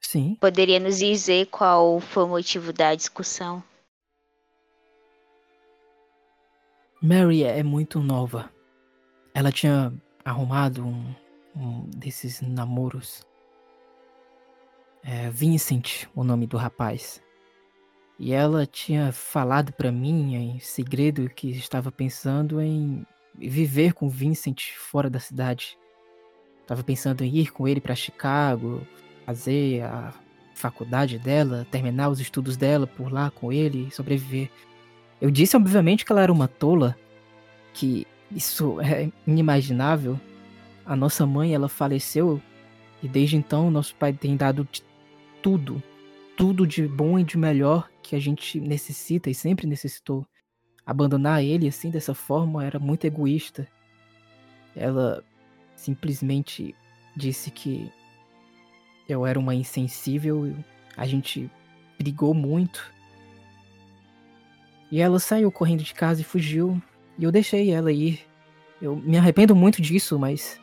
[0.00, 3.62] Sim, Poderia nos dizer qual foi o motivo da discussão?
[7.00, 8.50] Mary é muito nova.
[9.32, 9.92] Ela tinha
[10.24, 11.14] arrumado um,
[11.54, 13.24] um desses namoros.
[15.02, 17.22] É Vincent, o nome do rapaz.
[18.22, 23.02] E ela tinha falado pra mim em segredo que estava pensando em
[23.34, 25.78] viver com Vincent fora da cidade.
[26.66, 28.86] Tava pensando em ir com ele pra Chicago,
[29.24, 30.12] fazer a
[30.54, 34.50] faculdade dela, terminar os estudos dela por lá com ele e sobreviver.
[35.18, 36.94] Eu disse, obviamente, que ela era uma tola,
[37.72, 40.20] que isso é inimaginável.
[40.84, 42.38] A nossa mãe, ela faleceu
[43.02, 44.82] e desde então nosso pai tem dado de
[45.40, 45.82] tudo,
[46.40, 50.26] tudo de bom e de melhor que a gente necessita e sempre necessitou.
[50.86, 53.68] Abandonar ele assim dessa forma era muito egoísta.
[54.74, 55.22] Ela
[55.76, 56.74] simplesmente
[57.14, 57.92] disse que
[59.06, 60.56] eu era uma insensível,
[60.96, 61.50] a gente
[61.98, 62.90] brigou muito.
[64.90, 66.80] E ela saiu correndo de casa e fugiu.
[67.18, 68.18] E eu deixei ela ir.
[68.80, 70.58] Eu me arrependo muito disso, mas.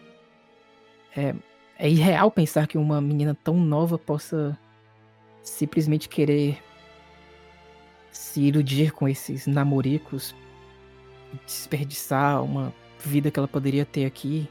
[1.15, 1.35] É,
[1.77, 4.57] é irreal pensar que uma menina tão nova possa
[5.47, 6.62] simplesmente querer
[8.12, 10.36] se iludir com esses namoricos,
[11.45, 14.49] desperdiçar uma vida que ela poderia ter aqui.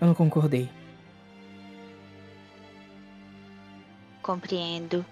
[0.00, 0.68] Eu não concordei.
[4.22, 5.04] Compreendo.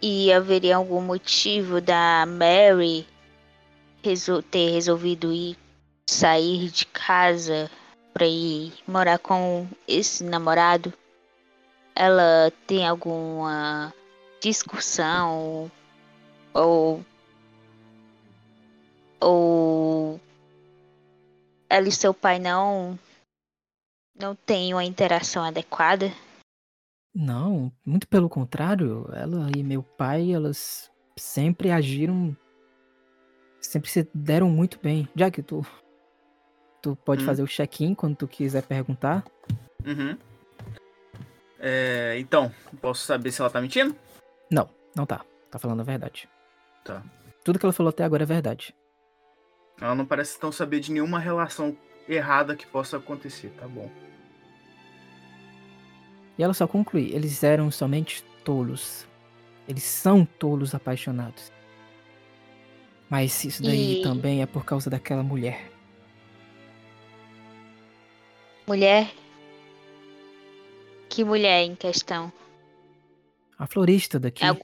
[0.00, 3.06] E haveria algum motivo da Mary
[4.02, 5.56] resol- ter resolvido ir
[6.06, 7.70] sair de casa
[8.12, 10.92] pra ir morar com esse namorado?
[11.94, 13.92] Ela tem alguma
[14.40, 15.70] discussão
[16.54, 17.04] ou
[19.20, 20.20] ou
[21.68, 22.98] ela e seu pai não
[24.14, 26.12] não têm uma interação adequada?
[27.14, 32.34] Não, muito pelo contrário, ela e meu pai, elas sempre agiram
[33.60, 35.08] sempre se deram muito bem.
[35.14, 35.62] Já que tu
[36.82, 37.26] tu pode Hum.
[37.26, 39.24] fazer o check-in quando tu quiser perguntar.
[39.86, 40.18] Uhum.
[41.64, 43.94] É, então, posso saber se ela tá mentindo?
[44.50, 45.24] Não, não tá.
[45.48, 46.28] Tá falando a verdade.
[46.84, 47.02] Tá.
[47.44, 48.74] Tudo que ela falou até agora é verdade.
[49.80, 51.76] Ela não parece tão saber de nenhuma relação
[52.08, 53.88] errada que possa acontecer, tá bom.
[56.36, 59.06] E ela só conclui: eles eram somente tolos.
[59.68, 61.52] Eles são tolos apaixonados.
[63.08, 65.70] Mas isso daí E- também é por causa daquela mulher.
[68.66, 69.12] Mulher?
[71.12, 72.32] Que mulher em questão?
[73.58, 74.46] A florista daqui.
[74.46, 74.56] É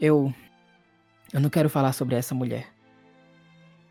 [0.00, 0.32] Eu.
[1.32, 2.72] Eu não quero falar sobre essa mulher.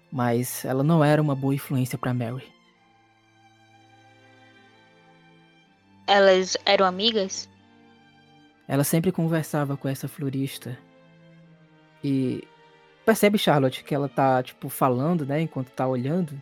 [0.09, 2.49] Mas ela não era uma boa influência pra Mary.
[6.07, 7.49] Elas eram amigas?
[8.65, 10.79] Ela sempre conversava com essa florista.
[12.01, 12.47] E
[13.05, 16.41] percebe, Charlotte, que ela tá, tipo, falando, né, enquanto tá olhando.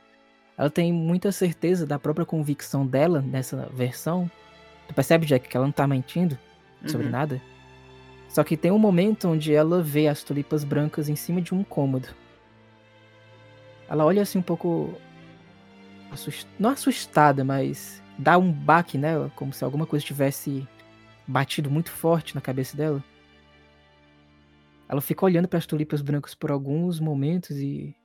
[0.58, 4.30] Ela tem muita certeza da própria convicção dela nessa versão.
[4.88, 6.38] Tu percebe, Jack, que ela não tá mentindo
[6.86, 7.12] sobre Uhum.
[7.12, 7.42] nada?
[8.30, 11.64] Só que tem um momento onde ela vê as tulipas brancas em cima de um
[11.64, 12.10] cômodo.
[13.90, 14.94] Ela olha assim um pouco.
[16.12, 20.68] assust- Não assustada, mas dá um baque nela, como se alguma coisa tivesse
[21.28, 23.04] batido muito forte na cabeça dela.
[24.90, 27.96] Ela fica olhando para as tulipas brancas por alguns momentos e.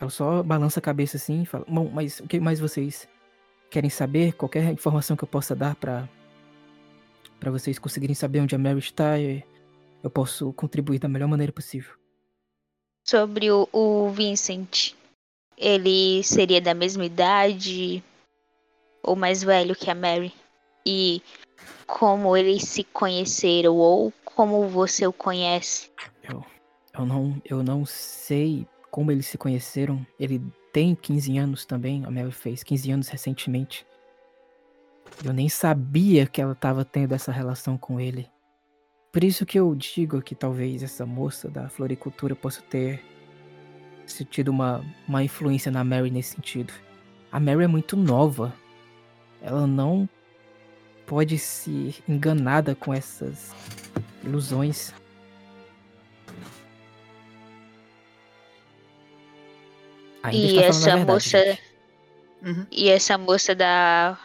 [0.00, 3.08] Ela só balança a cabeça assim e fala: Bom, mas o que mais vocês
[3.70, 4.34] querem saber?
[4.34, 6.08] Qualquer informação que eu possa dar para
[7.38, 9.42] para vocês conseguirem saber onde a Mary está, eh,
[10.02, 11.94] eu posso contribuir da melhor maneira possível.
[13.06, 14.94] Sobre o, o Vincent.
[15.56, 18.02] Ele seria da mesma idade
[19.02, 20.34] ou mais velho que a Mary?
[20.84, 21.22] E
[21.86, 25.90] como eles se conheceram ou como você o conhece?
[26.98, 30.06] Eu não, eu não sei como eles se conheceram.
[30.18, 30.40] Ele
[30.72, 33.86] tem 15 anos também, a Mary fez 15 anos recentemente.
[35.22, 38.26] Eu nem sabia que ela estava tendo essa relação com ele.
[39.12, 43.04] Por isso que eu digo que talvez essa moça da floricultura possa ter
[44.06, 46.72] se tido uma, uma influência na Mary nesse sentido.
[47.30, 48.54] A Mary é muito nova.
[49.42, 50.08] Ela não
[51.04, 53.54] pode se enganada com essas
[54.24, 54.94] ilusões.
[60.26, 61.58] Ainda e essa verdade, moça.
[62.42, 62.66] Uhum.
[62.70, 64.18] E essa moça da.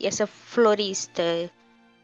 [0.00, 1.22] E essa florista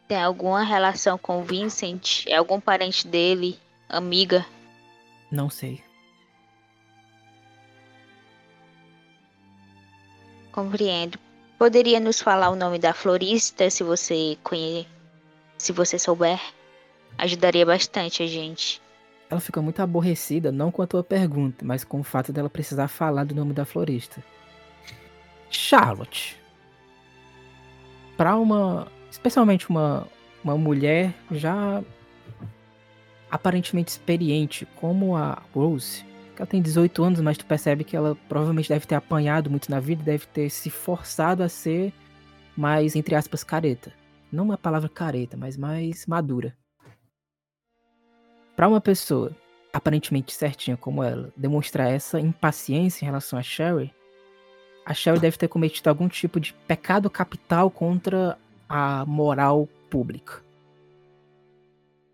[0.06, 2.26] tem alguma relação com o Vincent?
[2.26, 3.58] É algum parente dele?
[3.88, 4.46] Amiga?
[5.30, 5.82] Não sei.
[10.52, 11.18] Compreendo.
[11.58, 14.86] Poderia nos falar o nome da florista, se você conhe...
[15.56, 16.40] se você souber?
[17.18, 18.80] Ajudaria bastante a gente.
[19.30, 22.88] Ela fica muito aborrecida, não com a tua pergunta, mas com o fato dela precisar
[22.88, 24.22] falar do nome da florista.
[25.50, 26.38] Charlotte.
[28.16, 28.88] Pra uma.
[29.10, 30.06] Especialmente uma,
[30.42, 31.82] uma mulher já
[33.30, 38.16] aparentemente experiente, como a Rose, que ela tem 18 anos, mas tu percebe que ela
[38.28, 41.92] provavelmente deve ter apanhado muito na vida, deve ter se forçado a ser
[42.56, 43.92] mais, entre aspas, careta.
[44.30, 46.56] Não uma palavra careta, mas mais madura.
[48.56, 49.34] Pra uma pessoa
[49.72, 53.92] aparentemente certinha como ela demonstrar essa impaciência em relação a Sherry,
[54.86, 58.38] a Sherry deve ter cometido algum tipo de pecado capital contra
[58.68, 60.42] a moral pública.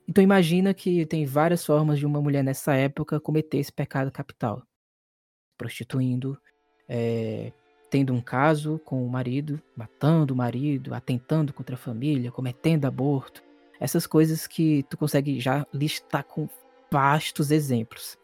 [0.09, 4.63] Então imagina que tem várias formas de uma mulher nessa época cometer esse pecado capital.
[5.57, 6.39] Prostituindo,
[6.89, 7.53] é,
[7.91, 13.43] tendo um caso com o marido, matando o marido, atentando contra a família, cometendo aborto.
[13.81, 16.49] Essas coisas que tu consegue já listar com
[16.91, 18.19] vastos exemplos.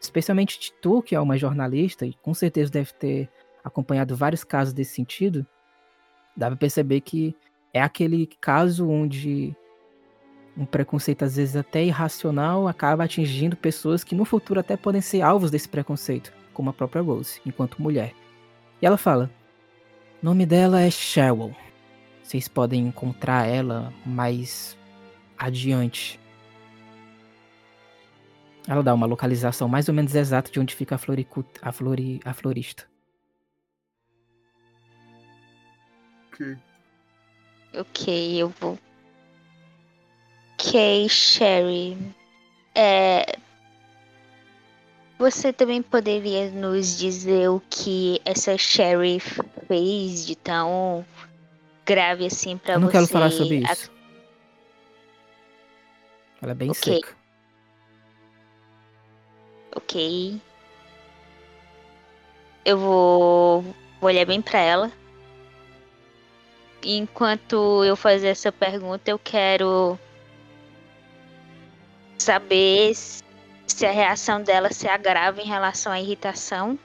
[0.00, 3.28] Especialmente tu, que é uma jornalista e com certeza deve ter
[3.62, 5.44] acompanhado vários casos desse sentido,
[6.36, 7.36] dá pra perceber que
[7.74, 9.54] é aquele caso onde
[10.56, 15.22] um preconceito às vezes até irracional acaba atingindo pessoas que no futuro até podem ser
[15.22, 18.14] alvos desse preconceito, como a própria Rose, enquanto mulher.
[18.80, 19.30] E ela fala:
[20.22, 21.54] o nome dela é Cheryl.
[22.22, 24.76] Vocês podem encontrar ela mais
[25.40, 26.20] adiante.
[28.68, 32.20] Ela dá uma localização mais ou menos exata de onde fica a, floricu- a, flori-
[32.24, 32.84] a florista.
[36.32, 36.56] Ok.
[37.78, 38.78] Ok, eu vou.
[40.54, 41.96] Ok, Sherry.
[42.74, 43.36] É.
[45.18, 49.20] Você também poderia nos dizer o que essa Sherry
[49.68, 51.04] fez de tão
[51.84, 52.92] grave assim pra Eu não você?
[52.92, 53.90] quero falar sobre isso.
[56.42, 56.94] Ela é bem Ok.
[56.94, 57.16] seca.
[59.76, 60.40] Ok.
[62.64, 64.92] Eu vou, vou olhar bem pra ela.
[66.82, 69.98] Enquanto eu fazer essa pergunta, eu quero
[72.18, 73.22] saber se
[73.80, 76.78] se a reação dela se agrava em relação à irritação.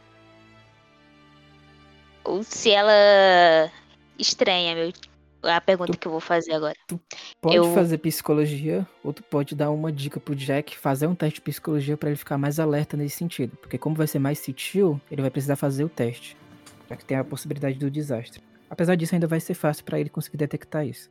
[2.23, 3.69] Ou se ela
[4.17, 4.93] estranha meu,
[5.45, 6.75] a pergunta Tu- que eu vou fazer agora.
[7.41, 11.35] Pode Eu- fazer psicologia, ou tu pode dar uma dica pro Jack, fazer um teste
[11.35, 13.55] de psicologia pra ele ficar mais alerta nesse sentido.
[13.57, 16.35] Porque como vai ser mais sutil, ele vai precisar fazer o teste.
[16.89, 18.43] Já que tem a possibilidade do desastre.
[18.69, 21.09] Apesar disso, ainda vai ser fácil pra ele conseguir detectar isso.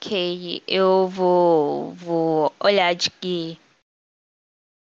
[0.00, 3.58] Ok, eu vou, vou olhar de que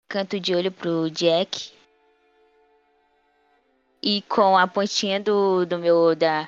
[0.10, 1.72] canto de olho pro Jack.
[4.02, 6.48] E com a pontinha do, do meu da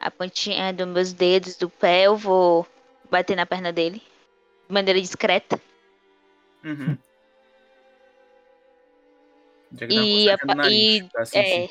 [0.00, 2.66] a pontinha dos meus dedos do pé, eu vou
[3.10, 4.02] bater na perna dele
[4.66, 5.60] de maneira discreta.
[6.64, 6.96] Uhum.
[9.88, 11.48] E, a nariz, e pra sentir.
[11.48, 11.70] é.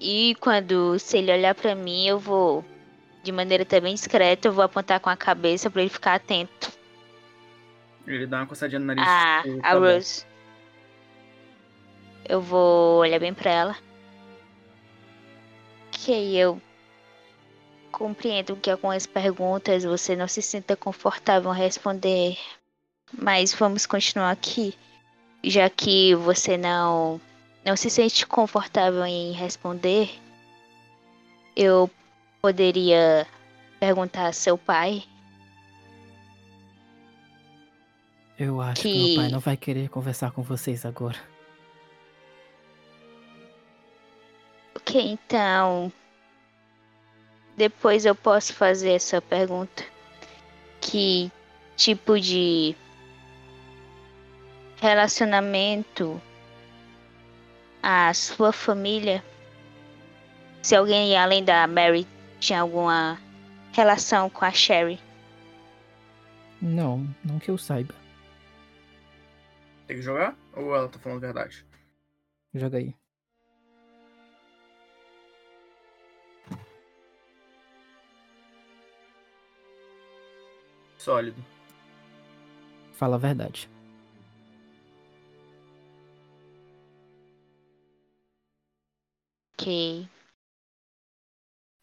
[0.00, 2.64] E quando se ele olhar pra mim, eu vou
[3.22, 6.70] de maneira também discreta, eu vou apontar com a cabeça pra ele ficar atento.
[8.06, 9.02] Ele dá uma coçadinha no nariz.
[9.06, 9.78] a, tipo, a tá.
[9.78, 10.26] Rose.
[12.28, 13.76] Eu vou olhar bem pra ela.
[16.04, 16.60] Ok, eu
[17.90, 22.36] compreendo que algumas perguntas você não se sinta confortável em responder.
[23.10, 24.74] Mas vamos continuar aqui.
[25.42, 27.18] Já que você não,
[27.64, 30.10] não se sente confortável em responder,
[31.56, 31.90] eu
[32.42, 33.26] poderia
[33.80, 35.04] perguntar a seu pai
[38.38, 38.92] Eu acho que...
[38.92, 41.16] Que- meu pai não vai querer conversar com vocês agora.
[44.86, 45.90] Ok, então.
[47.56, 49.82] Depois eu posso fazer essa pergunta.
[50.78, 51.32] Que
[51.74, 52.76] tipo de
[54.76, 56.20] relacionamento
[57.82, 59.24] a sua família?
[60.62, 62.06] Se alguém além da Mary
[62.38, 63.18] tinha alguma
[63.72, 65.00] relação com a Sherry?
[66.60, 67.94] Não, não que eu saiba.
[69.86, 70.36] Tem que jogar?
[70.54, 71.64] Ou ela tá falando a verdade?
[72.54, 72.94] Joga aí.
[81.04, 81.44] Sólido.
[82.94, 83.68] Fala a verdade.
[89.52, 90.08] Ok.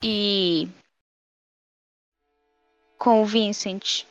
[0.04, 0.68] E
[2.98, 4.08] com o Vincent,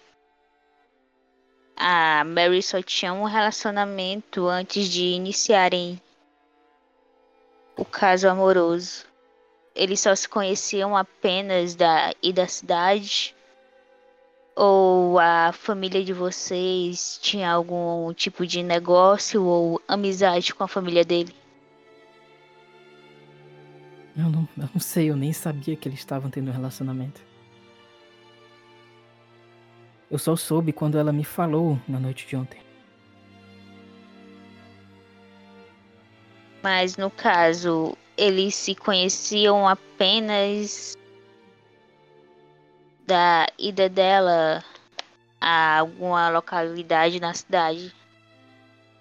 [1.76, 6.00] a Mary só tinha um relacionamento antes de iniciarem
[7.76, 9.06] o caso amoroso.
[9.74, 13.34] Eles só se conheciam apenas da e da cidade?
[14.62, 21.02] Ou a família de vocês tinha algum tipo de negócio ou amizade com a família
[21.02, 21.34] dele?
[24.14, 27.22] Eu não, eu não sei, eu nem sabia que eles estavam tendo um relacionamento.
[30.10, 32.60] Eu só soube quando ela me falou na noite de ontem.
[36.62, 40.98] Mas no caso, eles se conheciam apenas
[43.10, 44.64] da ida dela
[45.40, 47.92] a alguma localidade na cidade.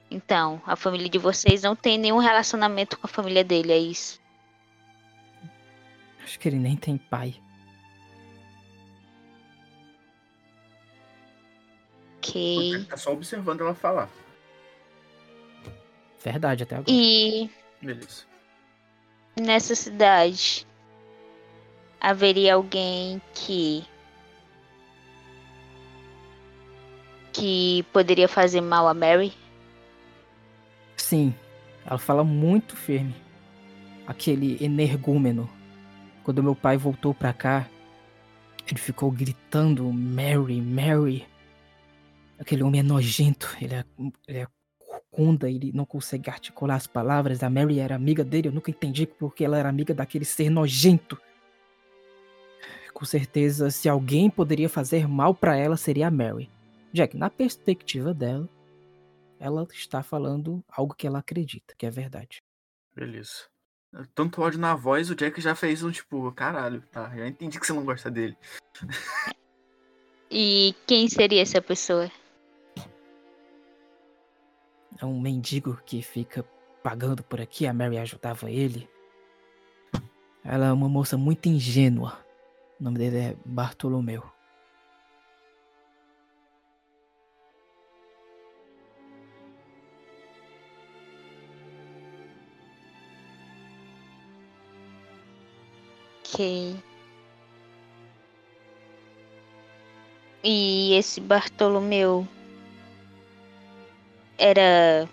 [0.10, 4.20] Então, a família de vocês não tem nenhum relacionamento com a família dele, é isso?
[6.24, 7.40] Acho que ele nem tem pai.
[12.18, 12.72] Ok.
[12.72, 14.10] Jack tá só observando ela falar.
[16.24, 16.92] Verdade até agora.
[16.92, 17.48] E
[17.80, 18.26] Beleza.
[19.40, 20.68] nessa cidade
[22.02, 23.86] haveria alguém que
[27.32, 29.34] que poderia fazer mal a Mary?
[30.96, 31.34] Sim,
[31.86, 33.16] ela fala muito firme.
[34.06, 35.50] Aquele energúmeno.
[36.24, 37.68] Quando meu pai voltou pra cá,
[38.68, 41.28] ele ficou gritando Mary, Mary.
[42.38, 43.84] Aquele homem é nojento, ele é,
[44.28, 47.44] ele é corcunda, ele não consegue articular as palavras.
[47.44, 51.20] A Mary era amiga dele, eu nunca entendi porque ela era amiga daquele ser nojento.
[52.94, 56.50] Com certeza, se alguém poderia fazer mal pra ela, seria a Mary.
[56.94, 58.50] Jack, na perspectiva dela,
[59.40, 62.42] ela está falando algo que ela acredita, que é verdade.
[62.96, 63.48] Beleza.
[64.14, 67.66] Tanto ódio na voz, o Jack já fez um tipo, caralho, tá, já entendi que
[67.66, 68.38] você não gosta dele.
[70.30, 72.12] E quem seria essa pessoa?
[75.02, 76.44] É um mendigo que fica
[76.84, 78.88] pagando por aqui, a Mary ajudava ele.
[80.44, 82.24] Ela é uma moça muito ingênua.
[82.80, 84.24] O nome dele é Bartolomeu.
[96.34, 96.76] Ok.
[100.44, 102.28] E esse Bartolomeu
[104.38, 105.08] era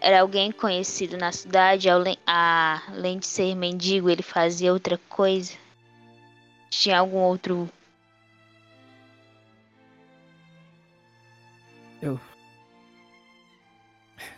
[0.00, 5.54] era alguém conhecido na cidade, além, de ser mendigo, ele fazia outra coisa?
[6.70, 7.68] Tinha algum outro
[12.00, 12.18] Eu.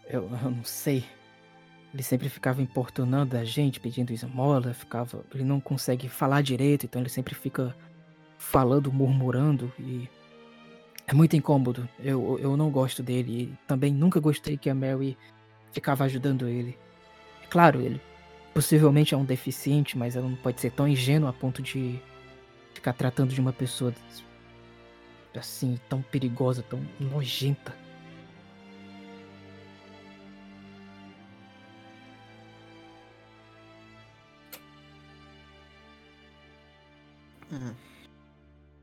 [0.09, 1.05] Eu, eu não sei.
[1.93, 5.25] Ele sempre ficava importunando a gente, pedindo esmola, ficava.
[5.35, 7.75] Ele não consegue falar direito, então ele sempre fica
[8.39, 10.09] falando, murmurando e.
[11.07, 11.89] É muito incômodo.
[11.99, 13.43] Eu, eu não gosto dele.
[13.43, 15.19] E também nunca gostei que a Mary
[15.73, 16.79] ficava ajudando ele.
[17.43, 18.01] É claro, ele
[18.55, 22.01] possivelmente é um deficiente, mas ela não pode ser tão ingênua a ponto de
[22.75, 23.93] ficar tratando de uma pessoa
[25.35, 27.75] assim, tão perigosa, tão nojenta.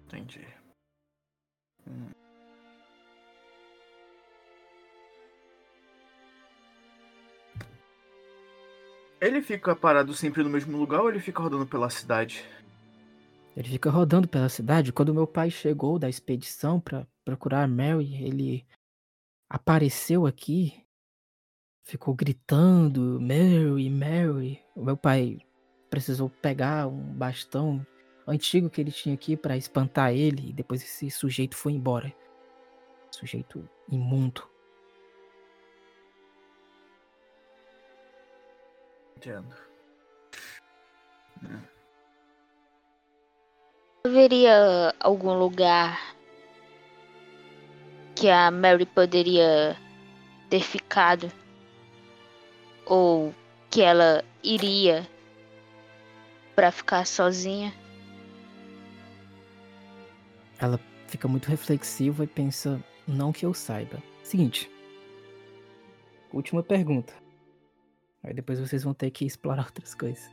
[0.08, 0.48] Entendi.
[1.86, 2.10] Hum.
[9.20, 12.46] Ele fica parado sempre no mesmo lugar ou ele fica rodando pela cidade?
[13.56, 14.94] Ele fica rodando pela cidade.
[14.94, 18.66] Quando meu pai chegou da expedição para procurar Mary, ele
[19.50, 20.86] apareceu aqui,
[21.84, 24.64] ficou gritando Mary, Mary.
[24.76, 25.40] O meu pai
[25.90, 27.86] precisou pegar um bastão
[28.28, 32.14] antigo que ele tinha aqui para espantar ele e depois esse sujeito foi embora.
[33.12, 34.48] Sujeito imundo.
[39.16, 39.56] Entendo.
[41.44, 41.78] É.
[44.08, 46.16] haveria algum lugar
[48.16, 49.78] que a Mary poderia
[50.50, 51.32] ter ficado
[52.86, 53.34] ou
[53.70, 55.08] que ela iria
[56.56, 57.74] para ficar sozinha?
[60.60, 64.02] Ela fica muito reflexiva e pensa, não que eu saiba.
[64.24, 64.70] Seguinte.
[66.34, 67.14] Última pergunta.
[68.24, 70.30] Aí depois vocês vão ter que explorar outras coisas.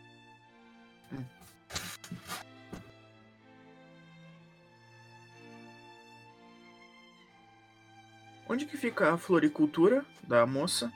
[8.49, 10.93] Onde que fica a floricultura da moça?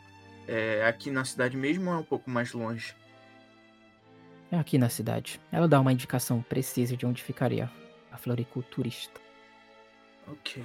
[0.47, 2.95] É aqui na cidade mesmo ou é um pouco mais longe?
[4.51, 5.41] É aqui na cidade.
[5.53, 7.70] Ela dá uma indicação precisa de onde ficaria
[8.11, 9.21] a floriculturista.
[10.27, 10.63] Ok.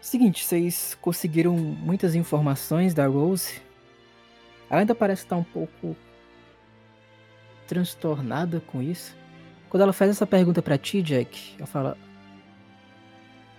[0.00, 3.60] Seguinte, vocês conseguiram muitas informações da Rose.
[4.70, 5.96] Ela ainda parece estar um pouco
[7.66, 9.16] transtornada com isso.
[9.68, 11.98] Quando ela faz essa pergunta para ti, Jack, ela fala.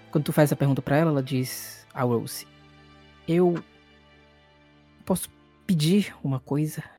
[0.09, 2.47] Quando tu faz essa pergunta para ela, ela diz a Rose:
[3.27, 3.61] Eu
[5.05, 5.29] posso
[5.65, 6.96] pedir uma coisa?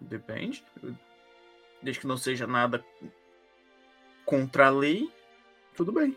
[0.00, 0.64] Depende.
[1.82, 2.84] Desde que não seja nada
[4.24, 5.10] contra a lei,
[5.76, 6.16] tudo bem.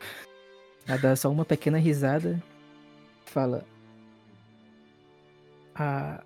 [0.88, 2.42] Ela dá só uma pequena risada.
[3.26, 3.66] Fala.
[5.76, 6.24] Ah,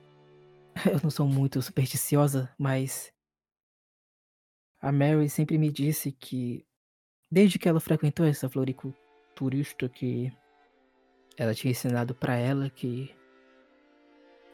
[0.86, 3.12] eu não sou muito supersticiosa, mas.
[4.82, 6.66] A Mary sempre me disse que.
[7.32, 10.32] Desde que ela frequentou essa floriculturista que
[11.38, 13.14] ela tinha ensinado para ela que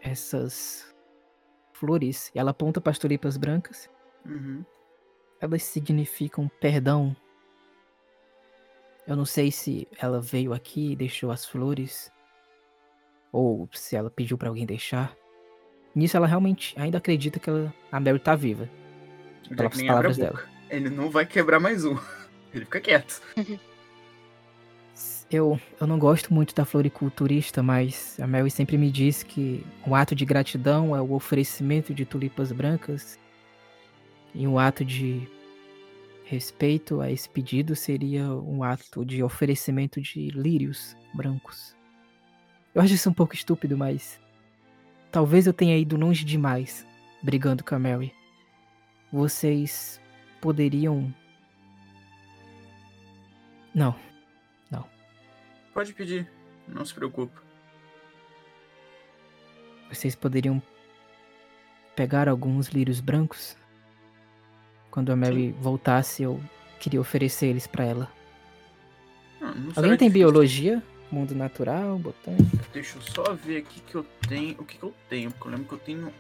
[0.01, 0.90] essas
[1.81, 3.89] flores, ela aponta para as tulipas brancas,
[4.23, 4.63] Uhum.
[5.39, 7.15] elas significam perdão.
[9.07, 12.11] Eu não sei se ela veio aqui e deixou as flores
[13.31, 15.17] ou se ela pediu para alguém deixar.
[15.95, 18.69] Nisso ela realmente ainda acredita que ela, a Mary tá viva.
[19.57, 20.47] Pelas palavras boca.
[20.69, 21.97] Ele não vai quebrar mais um.
[22.53, 23.21] Ele fica quieto.
[25.31, 29.95] Eu, eu não gosto muito da floriculturista, mas a Mary sempre me diz que um
[29.95, 33.17] ato de gratidão é o oferecimento de tulipas brancas
[34.35, 35.25] e um ato de
[36.25, 41.73] respeito a esse pedido seria um ato de oferecimento de lírios brancos.
[42.75, 44.19] Eu acho isso um pouco estúpido, mas
[45.13, 46.85] talvez eu tenha ido longe demais
[47.23, 48.13] brigando com a Mary.
[49.13, 50.01] Vocês
[50.41, 51.13] poderiam.
[53.73, 53.95] Não,
[55.73, 56.29] Pode pedir.
[56.67, 57.33] Não se preocupe.
[59.89, 60.61] Vocês poderiam
[61.95, 63.57] pegar alguns lírios brancos?
[64.89, 66.41] Quando a Mary voltasse, eu
[66.79, 68.11] queria oferecer eles pra ela.
[69.41, 70.11] Ah, não Alguém tem difícil.
[70.11, 70.83] biologia?
[71.11, 72.57] Mundo natural, botânico?
[72.71, 74.55] Deixa eu só ver aqui que eu tenho.
[74.59, 75.29] O que, que eu tenho?
[75.31, 76.13] Porque eu lembro que eu tenho.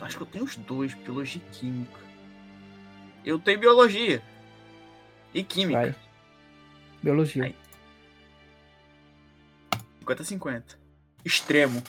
[0.00, 2.00] Acho que eu tenho os dois, biologia e química.
[3.24, 4.22] Eu tenho biologia.
[5.34, 5.80] E química.
[5.80, 5.94] Vai.
[7.02, 7.44] Biologia.
[7.44, 7.54] Aí.
[10.04, 10.76] 50-50.
[11.24, 11.82] Extremo.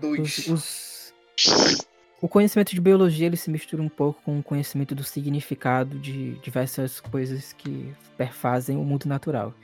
[0.00, 0.38] Dois.
[0.48, 1.84] Os, os-
[2.22, 6.34] O conhecimento de biologia ele se mistura um pouco com o conhecimento do significado de
[6.40, 9.54] diversas coisas que perfazem o mundo natural.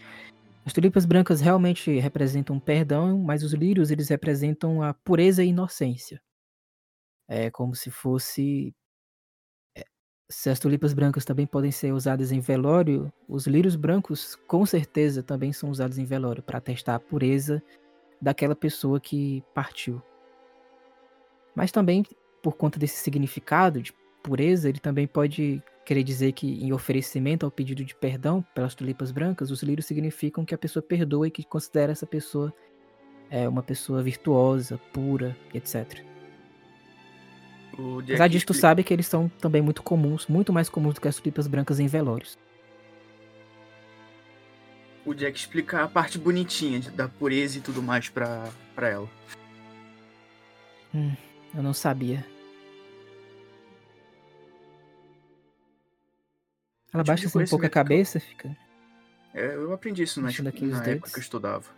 [0.64, 6.20] As tulipas brancas realmente representam perdão, mas os lírios eles representam a pureza e inocência.
[7.28, 8.74] É como se fosse
[10.28, 15.22] se as tulipas brancas também podem ser usadas em velório, os lírios brancos com certeza
[15.22, 17.62] também são usados em velório para atestar a pureza
[18.20, 20.02] daquela pessoa que partiu.
[21.54, 22.04] Mas também,
[22.42, 27.50] por conta desse significado de pureza, ele também pode querer dizer que, em oferecimento ao
[27.50, 31.44] pedido de perdão pelas tulipas brancas, os lírios significam que a pessoa perdoa e que
[31.44, 32.52] considera essa pessoa
[33.30, 36.04] é, uma pessoa virtuosa, pura, etc.
[37.78, 41.08] Apesar disso, tu sabe que eles são também muito comuns, muito mais comuns do que
[41.08, 42.38] as tulipas brancas em velórios.
[45.04, 49.08] O Jack explica a parte bonitinha da pureza e tudo mais pra, pra ela.
[51.54, 52.24] Eu não sabia.
[56.92, 58.56] Ela tipo baixa assim um pouco a que cabeça, fica.
[59.34, 61.12] É, eu aprendi isso na, na época dedos.
[61.12, 61.70] que eu estudava.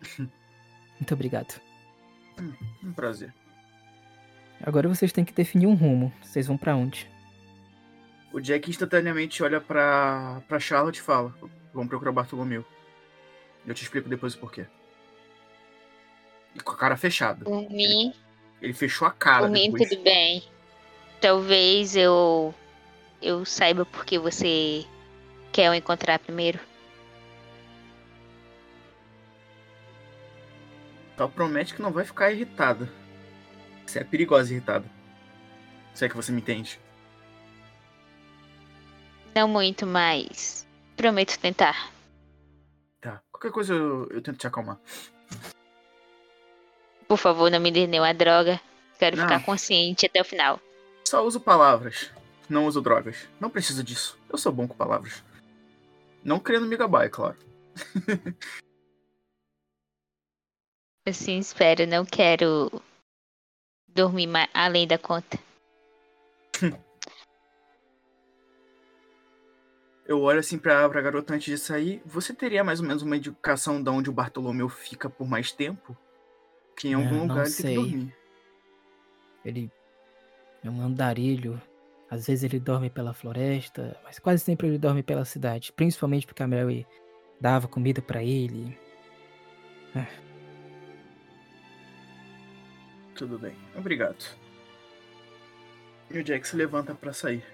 [0.18, 1.60] Muito obrigado.
[2.82, 3.34] Um prazer.
[4.62, 6.12] Agora vocês têm que definir um rumo.
[6.22, 7.10] Vocês vão pra onde?
[8.32, 11.34] O Jack instantaneamente olha pra, pra Charlotte e fala:
[11.72, 12.64] Vamos procurar o Bartolomeu.
[13.66, 14.66] Eu te explico depois o porquê.
[16.54, 17.44] E com a cara fechada.
[17.44, 18.12] Por mim,
[18.60, 19.88] Ele fechou a cara por mim depois.
[19.88, 20.42] tudo bem.
[21.20, 22.54] Talvez eu
[23.20, 24.84] eu saiba porque você
[25.52, 26.58] quer o encontrar primeiro.
[31.16, 32.88] Só promete que não vai ficar irritada.
[33.90, 34.88] Você é perigosa irritada.
[35.92, 36.78] Se é que você me entende.
[39.34, 40.64] Não muito, mas
[40.96, 41.90] prometo tentar.
[43.00, 43.20] Tá.
[43.32, 44.78] Qualquer coisa eu, eu tento te acalmar.
[47.08, 48.60] Por favor, não me dê nenhuma droga.
[48.96, 49.24] Quero Não.
[49.24, 50.60] ficar consciente até o final.
[51.04, 52.12] Só uso palavras.
[52.48, 53.28] Não uso drogas.
[53.40, 54.16] Não preciso disso.
[54.28, 55.24] Eu sou bom com palavras.
[56.22, 57.36] Não querendo me gabar, é claro.
[61.08, 62.70] Assim espero, não quero
[64.00, 65.38] dormir além da conta.
[70.06, 72.02] Eu olho assim pra, pra garota antes de sair.
[72.04, 75.96] Você teria mais ou menos uma indicação de onde o Bartolomeu fica por mais tempo?
[76.76, 77.76] Que em algum não lugar ele sei.
[77.76, 78.16] tem que dormir.
[79.44, 79.72] Ele
[80.64, 81.62] é um andarilho.
[82.10, 85.72] Às vezes ele dorme pela floresta, mas quase sempre ele dorme pela cidade.
[85.72, 86.84] Principalmente porque a Mary
[87.40, 88.76] dava comida pra ele.
[93.14, 93.54] Tudo bem.
[93.76, 94.24] Obrigado.
[96.10, 97.44] E o Jack se levanta pra sair.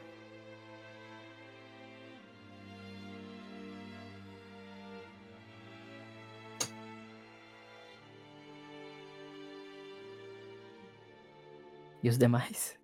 [12.02, 12.78] E os demais?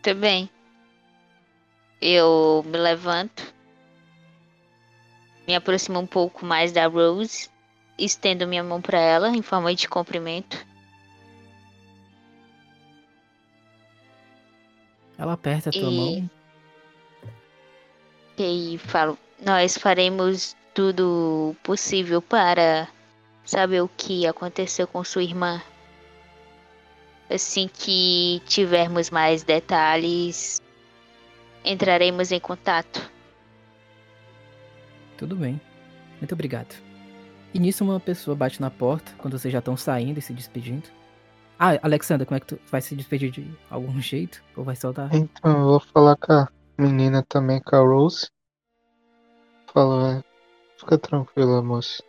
[0.00, 0.48] Tudo bem.
[2.00, 3.52] Eu me levanto.
[5.46, 7.50] Me aproximo um pouco mais da Rose.
[7.98, 10.64] Estendo minha mão pra ela em forma de cumprimento.
[15.18, 16.30] Ela aperta a tua E- mão.
[18.38, 22.86] E falo: Nós faremos tudo possível para
[23.44, 25.60] saber o que aconteceu com sua irmã.
[27.28, 30.62] Assim que tivermos mais detalhes,
[31.64, 33.10] entraremos em contato.
[35.16, 35.60] Tudo bem.
[36.20, 36.74] Muito obrigado.
[37.58, 40.88] E nisso uma pessoa bate na porta quando vocês já estão saindo e se despedindo.
[41.58, 44.40] Ah, Alexandra, como é que tu vai se despedir de algum jeito?
[44.54, 45.12] Ou vai soltar?
[45.12, 46.48] Então, eu vou falar com a
[46.78, 48.30] menina também, com a Rose.
[49.74, 50.24] Fala, é,
[50.78, 52.00] fica tranquila, moça.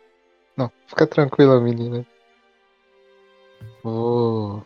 [0.56, 2.06] Não, fica tranquila, menina.
[3.82, 4.64] Vou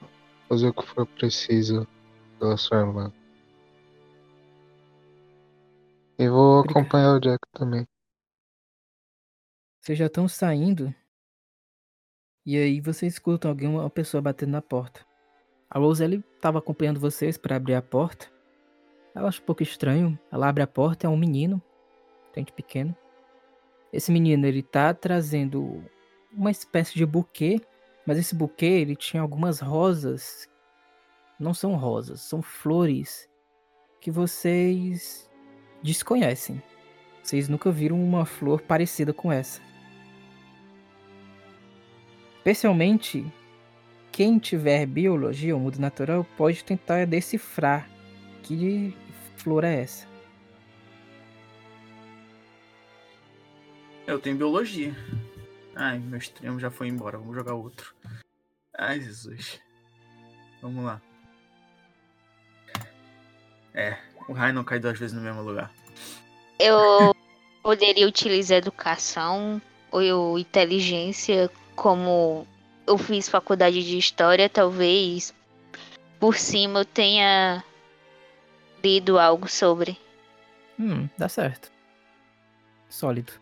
[0.50, 1.88] fazer o que for preciso
[2.38, 3.10] pela sua irmã.
[6.18, 6.78] E vou Obrigado.
[6.78, 7.86] acompanhar o Jack também.
[9.84, 10.94] Vocês já estão saindo.
[12.46, 15.04] E aí vocês escutam alguém, uma pessoa batendo na porta.
[15.68, 18.26] A Roselle estava acompanhando vocês para abrir a porta.
[19.14, 20.18] Ela acha um pouco estranho.
[20.32, 21.60] Ela abre a porta, é um menino.
[22.32, 22.96] Tente pequeno.
[23.92, 25.84] Esse menino, ele tá trazendo
[26.32, 27.60] uma espécie de buquê,
[28.06, 30.48] mas esse buquê, ele tinha algumas rosas.
[31.38, 33.28] Não são rosas, são flores
[34.00, 35.30] que vocês
[35.82, 36.62] desconhecem.
[37.22, 39.73] Vocês nunca viram uma flor parecida com essa.
[42.44, 43.24] Especialmente
[44.12, 47.88] quem tiver biologia ou mundo natural pode tentar decifrar
[48.42, 48.94] que
[49.38, 50.06] flor é essa.
[54.06, 54.94] Eu tenho biologia.
[55.74, 57.16] Ai, meu extremo já foi embora.
[57.16, 57.94] Vamos jogar outro.
[58.76, 59.58] Ai, Jesus.
[60.60, 61.00] Vamos lá.
[63.72, 63.96] É,
[64.28, 65.72] o raio não cai duas vezes no mesmo lugar.
[66.58, 67.16] Eu
[67.62, 72.46] poderia utilizar educação ou inteligência como
[72.86, 75.34] eu fiz faculdade de história, talvez
[76.18, 77.62] por cima eu tenha
[78.82, 79.98] lido algo sobre.
[80.78, 81.70] Hum, dá certo.
[82.88, 83.32] Sólido.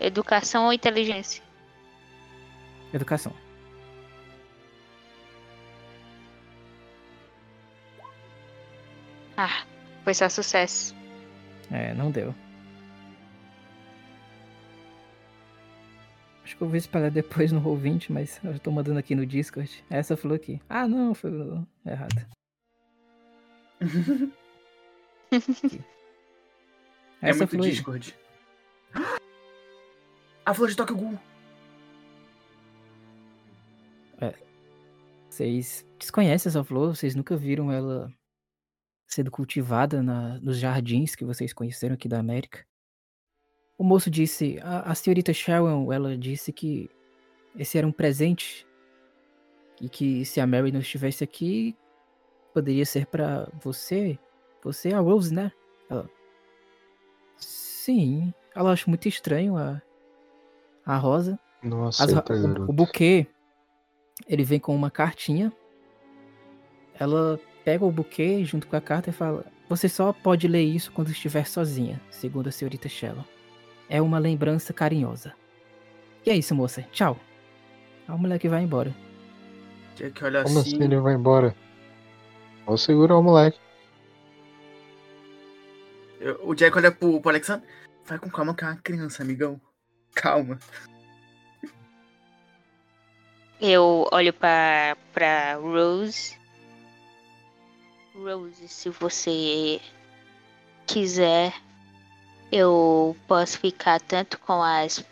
[0.00, 1.42] Educação ou inteligência?
[2.92, 3.32] Educação.
[9.36, 9.64] Ah,
[10.04, 10.94] foi só sucesso.
[11.70, 12.34] É, não deu.
[16.52, 19.82] Acho que eu vou espalhar depois no Roll20, mas eu tô mandando aqui no Discord.
[19.88, 20.60] Essa falou aqui.
[20.68, 21.30] Ah, não, foi
[21.86, 22.26] errado.
[27.22, 28.14] é Essa muito Discord.
[30.44, 31.18] A flor de Tokyo Ghoul.
[34.20, 34.34] É.
[35.30, 38.12] Vocês desconhecem essa flor, vocês nunca viram ela
[39.08, 42.62] sendo cultivada na, nos jardins que vocês conheceram aqui da América.
[43.82, 46.88] O moço disse, a, a senhorita Sharon, ela disse que
[47.58, 48.64] esse era um presente
[49.80, 51.76] e que se a Mary não estivesse aqui,
[52.54, 54.16] poderia ser para você,
[54.62, 55.50] você é a Rose, né?
[55.90, 56.08] Ela,
[57.36, 59.82] sim, ela acha muito estranho a
[60.86, 61.36] a rosa.
[61.60, 63.26] Nossa, As, o, o buquê,
[64.28, 65.52] ele vem com uma cartinha.
[66.94, 70.92] Ela pega o buquê junto com a carta e fala: Você só pode ler isso
[70.92, 73.26] quando estiver sozinha, segundo a senhorita Shella.
[73.92, 75.34] É uma lembrança carinhosa.
[76.24, 76.80] E é isso, moça.
[76.92, 77.20] Tchau.
[78.08, 78.90] A moleque vai embora.
[79.96, 80.76] Jack olha Como assim.
[80.76, 81.54] assim ele vai embora?
[82.64, 83.60] Vou segurar o moleque.
[86.42, 87.68] O Jack olha pro, pro Alexandre.
[88.06, 89.60] Vai com calma que é uma criança, amigão.
[90.14, 90.58] Calma.
[93.60, 96.38] Eu olho pra, pra Rose.
[98.14, 99.82] Rose, se você
[100.86, 101.52] quiser,
[102.52, 105.02] eu posso ficar tanto com as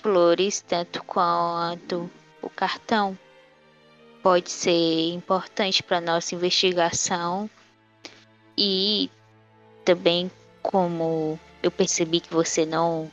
[0.00, 3.16] flores, tanto quanto o cartão.
[4.22, 7.50] Pode ser importante para nossa investigação
[8.56, 9.10] e
[9.84, 10.30] também
[10.62, 13.12] como eu percebi que você não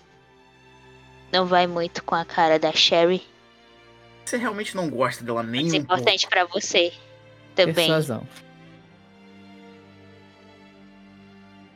[1.31, 3.21] não vai muito com a cara da Sherry.
[4.23, 6.93] Você realmente não gosta dela nem Isso é importante para você
[7.53, 7.73] também.
[7.73, 8.25] Persuasão.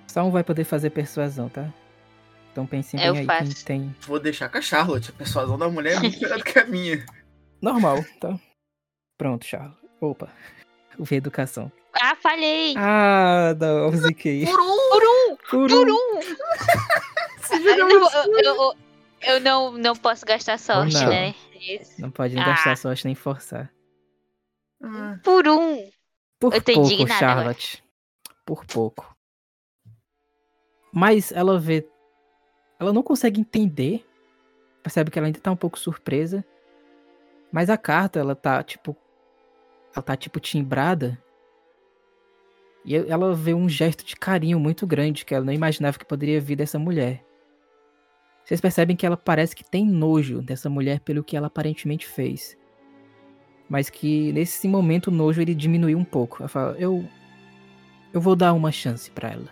[0.08, 1.72] Só um vai poder fazer persuasão, tá?
[2.58, 3.54] Então pensem bem Eu aí faço.
[3.54, 3.96] quem tem.
[4.08, 5.12] Vou deixar com a Charlotte.
[5.12, 7.06] A persuasão da mulher é muito melhor do que a minha.
[7.62, 8.36] Normal, tá?
[9.16, 9.78] Pronto, Charles.
[10.02, 10.28] Opa.
[10.98, 11.72] O V educação.
[11.94, 12.74] Ah, falhei!
[12.76, 14.44] Ah, da eu ziquei.
[14.44, 14.90] Por um!
[14.90, 15.36] Por um!
[15.36, 16.20] Por Por um.
[17.62, 18.10] eu,
[18.44, 18.74] eu,
[19.22, 21.10] eu não, não posso gastar sorte, Não.
[21.10, 21.36] né?
[21.62, 22.02] Isso.
[22.02, 22.44] Não pode Ah.
[22.44, 23.72] gastar sorte nem forçar.
[24.84, 25.88] Ah, Por um!
[26.40, 27.84] Por Eu tô pouco, indignada Charlotte.
[28.44, 29.16] Por pouco.
[30.92, 31.88] Mas ela vê.
[32.80, 34.06] Ela não consegue entender.
[34.84, 36.46] Percebe que ela ainda tá um pouco surpresa.
[37.52, 38.96] Mas a carta, ela tá tipo.
[39.94, 41.22] Ela tá tipo timbrada.
[42.86, 46.40] E ela vê um gesto de carinho muito grande que ela não imaginava que poderia
[46.40, 47.26] vir dessa mulher.
[48.46, 52.58] Vocês percebem que ela parece que tem nojo dessa mulher pelo que ela aparentemente fez.
[53.68, 56.38] Mas que nesse momento o nojo ele diminuiu um pouco.
[56.40, 57.06] Ela fala, eu.
[58.14, 59.50] Eu vou dar uma chance pra ela.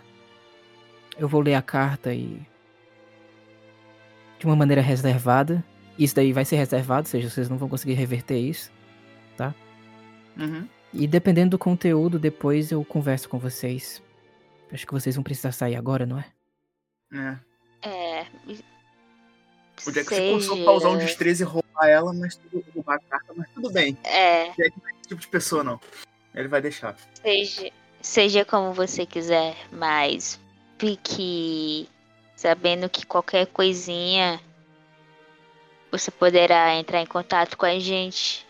[1.18, 2.40] Eu vou ler a carta e.
[4.46, 5.64] De uma maneira reservada.
[5.98, 8.70] Isso daí vai ser reservado, ou seja, vocês não vão conseguir reverter isso.
[10.38, 10.68] uhum.
[10.94, 14.00] E dependendo do conteúdo, depois eu converso com vocês.
[14.72, 16.26] Acho que vocês vão precisar sair agora, não é?
[17.12, 17.88] É.
[17.88, 18.26] É.
[19.84, 23.00] O Jack se forçou pra usar um destreza e roubar ela, mas tudo, roubar a
[23.00, 23.98] carta, mas tudo bem.
[24.04, 25.80] É, Jack não é esse tipo de pessoa, não.
[26.32, 26.94] Ele vai deixar.
[27.20, 27.68] seja,
[28.00, 30.38] seja como você quiser, mas
[30.78, 31.88] fique
[32.36, 34.38] sabendo que qualquer coisinha
[35.90, 38.46] você poderá entrar em contato com a gente.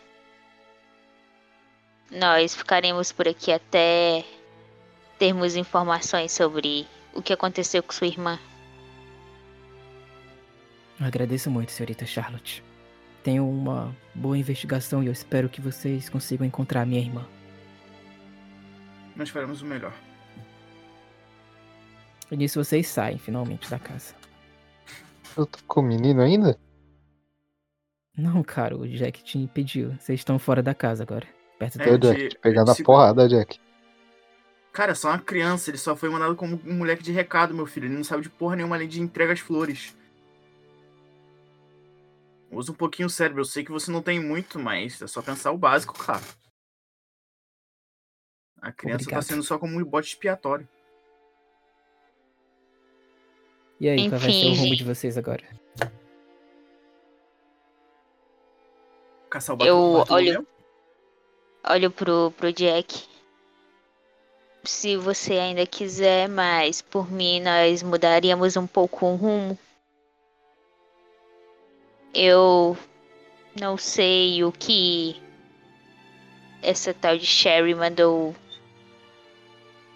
[2.11, 4.25] Nós ficaremos por aqui até
[5.19, 8.39] termos informações sobre o que aconteceu com sua irmã.
[11.01, 12.65] Agradeço muito, senhorita Charlotte.
[13.23, 17.27] Tenho uma boa investigação e eu espero que vocês consigam encontrar minha irmã.
[19.15, 19.93] Nós faremos o melhor.
[22.31, 24.15] E nisso vocês saem finalmente da casa.
[25.37, 26.59] Eu tô com o menino ainda?
[28.17, 29.93] Não, cara, o Jack te impediu.
[30.01, 31.27] Vocês estão fora da casa agora.
[31.59, 32.15] Perto É, do...
[32.15, 33.61] Jack, pegar na porrada, Jack.
[34.73, 37.67] Cara, é só uma criança, ele só foi mandado como um moleque de recado, meu
[37.67, 37.87] filho.
[37.87, 39.97] Ele não sabe de porra nenhuma além de entrega as flores.
[42.51, 43.41] Usa um pouquinho o cérebro.
[43.41, 46.23] Eu sei que você não tem muito, mas é só pensar o básico, cara.
[48.61, 49.23] A criança Obrigado.
[49.23, 50.69] tá sendo só como um bote expiatório.
[53.81, 54.77] E aí, qual vai ser o Enfim, rumo gente.
[54.79, 55.45] de vocês agora?
[59.31, 60.47] Caçar o Eu olho-
[61.69, 63.05] Olho pro, pro Jack.
[64.63, 69.59] Se você ainda quiser, mas por mim nós mudaríamos um pouco o rumo.
[72.15, 72.77] Eu
[73.61, 75.21] não sei o que
[76.63, 78.35] essa tal de Sherry mandou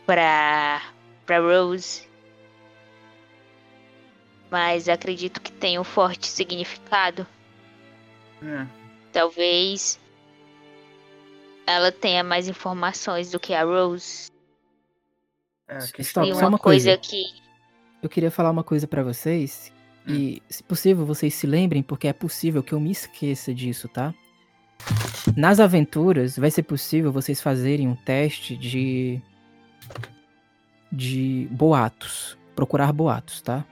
[0.06, 0.82] pra,
[1.24, 2.09] pra Rose.
[4.50, 7.26] Mas acredito que tem um forte significado.
[8.42, 8.66] É.
[9.12, 10.00] Talvez
[11.66, 14.28] ela tenha mais informações do que a Rose.
[15.68, 16.98] É, a Stop, e só uma, uma coisa, coisa.
[16.98, 17.24] que.
[18.02, 19.72] Eu queria falar uma coisa pra vocês.
[20.06, 20.14] Hum.
[20.14, 24.12] E, se possível, vocês se lembrem, porque é possível que eu me esqueça disso, tá?
[25.36, 29.22] Nas aventuras, vai ser possível vocês fazerem um teste de.
[30.90, 32.36] de boatos.
[32.56, 33.64] Procurar boatos, tá?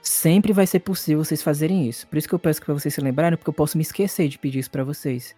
[0.00, 2.06] Sempre vai ser possível vocês fazerem isso.
[2.06, 4.38] Por isso que eu peço pra vocês se lembrarem, porque eu posso me esquecer de
[4.38, 5.34] pedir isso pra vocês.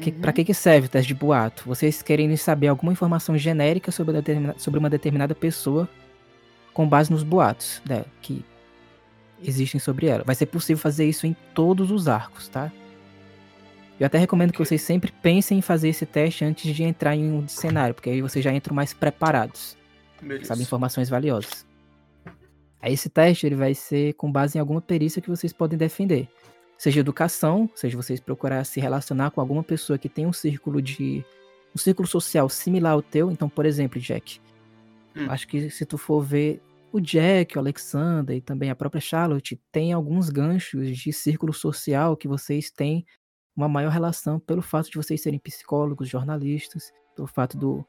[0.00, 0.20] Que, Uhum.
[0.20, 1.62] Pra que, que serve o teste de boato?
[1.66, 4.16] Vocês querem saber alguma informação genérica sobre,
[4.58, 5.88] sobre uma determinada pessoa
[6.74, 8.44] com base nos boatos né, que
[9.42, 10.22] existem sobre ela.
[10.24, 12.70] Vai ser possível fazer isso em todos os arcos, tá?
[13.98, 17.32] Eu até recomendo que vocês sempre pensem em fazer esse teste antes de entrar em
[17.32, 19.78] um cenário, porque aí vocês já entram mais preparados,
[20.20, 20.46] Beleza.
[20.46, 20.62] sabe?
[20.62, 21.65] Informações valiosas.
[22.90, 26.28] Esse teste ele vai ser com base em alguma perícia que vocês podem defender
[26.78, 31.24] seja educação, seja vocês procurar se relacionar com alguma pessoa que tem um círculo de
[31.74, 33.30] um círculo social similar ao teu.
[33.30, 34.40] Então, por exemplo, Jack,
[35.14, 35.30] Hum.
[35.30, 36.60] acho que se tu for ver
[36.92, 42.16] o Jack, o Alexander e também a própria Charlotte, tem alguns ganchos de círculo social
[42.16, 43.04] que vocês têm
[43.56, 47.82] uma maior relação pelo fato de vocês serem psicólogos, jornalistas, pelo fato do,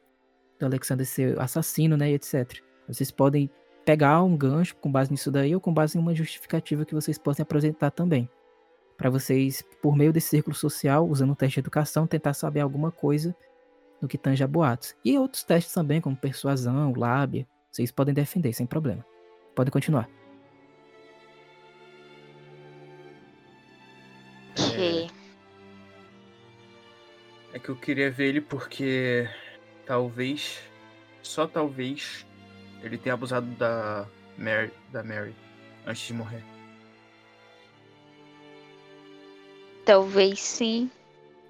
[0.57, 2.61] do Alexander ser assassino, né, e etc.
[2.87, 3.49] Vocês podem
[3.87, 7.17] pegar um gancho com base nisso daí ou com base em uma justificativa que vocês
[7.17, 8.29] possam apresentar também
[8.97, 12.91] para vocês, por meio desse círculo social, usando o teste de educação, tentar saber alguma
[12.91, 13.33] coisa
[14.01, 14.93] no que tange a boatos.
[15.05, 19.05] E outros testes também, como persuasão, lábia, vocês podem defender sem problema.
[19.55, 20.09] Podem continuar.
[24.53, 25.07] que
[27.53, 29.29] É que eu queria ver ele porque
[29.85, 30.59] talvez,
[31.21, 32.27] só talvez,
[32.81, 34.05] ele tenha abusado da
[34.37, 35.35] Mary, da Mary
[35.85, 36.43] antes de morrer.
[39.85, 40.91] Talvez sim,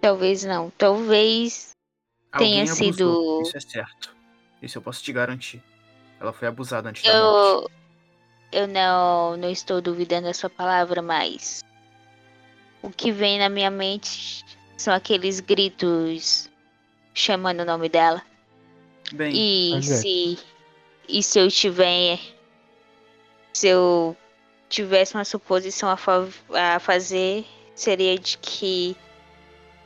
[0.01, 0.69] talvez não.
[0.77, 1.71] Talvez
[2.37, 4.15] Tenha Alguém abusou, sido- Isso é certo.
[4.61, 5.63] Isso eu posso te garantir.
[6.19, 7.63] Ela foi abusada antes da morte.
[7.63, 7.77] eu.
[8.49, 11.63] Eu não, não estou duvidando da sua palavra, mas.
[12.81, 14.43] O que vem na minha mente
[14.77, 16.49] são aqueles gritos
[17.13, 18.21] chamando o nome dela.
[19.13, 20.39] Bem, E se.
[21.07, 22.19] E se eu tiver.
[23.53, 24.15] Se eu
[24.69, 28.95] tivesse uma suposição a, fa- a fazer, seria de que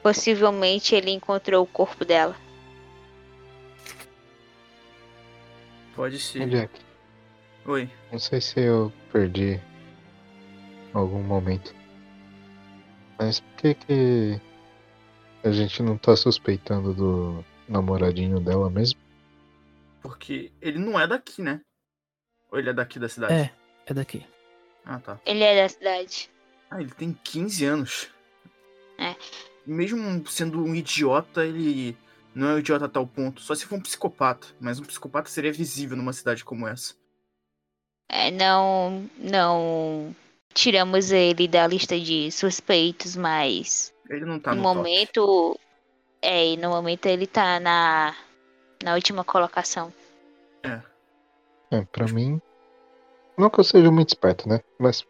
[0.03, 2.35] possivelmente ele encontrou o corpo dela.
[5.95, 6.49] pode ser.
[6.49, 6.79] Jack,
[7.65, 7.89] Oi.
[8.11, 9.59] não sei se eu perdi
[10.93, 11.75] algum momento.
[13.19, 14.41] Mas por que que
[15.43, 18.99] a gente não tá suspeitando do namoradinho dela mesmo?
[20.01, 21.61] Porque ele não é daqui, né?
[22.51, 23.33] Ou ele é daqui da cidade?
[23.33, 23.51] É,
[23.85, 24.25] é daqui.
[24.85, 25.19] Ah, tá.
[25.25, 26.29] Ele é da cidade.
[26.69, 28.09] Ah, ele tem 15 anos.
[28.97, 29.15] É.
[29.65, 31.95] Mesmo sendo um idiota, ele
[32.33, 33.41] não é um idiota a tal ponto.
[33.41, 34.47] Só se for um psicopata.
[34.59, 36.95] Mas um psicopata seria visível numa cidade como essa.
[38.09, 40.15] É, não, não
[40.53, 44.75] tiramos ele da lista de suspeitos, mas Ele não tá no no top.
[44.75, 45.59] momento,
[46.21, 48.15] é, e no momento ele tá na
[48.83, 49.93] na última colocação.
[51.71, 52.41] É, pra mim.
[53.37, 54.61] Não que eu seja muito esperto, né?
[54.77, 55.05] Mas.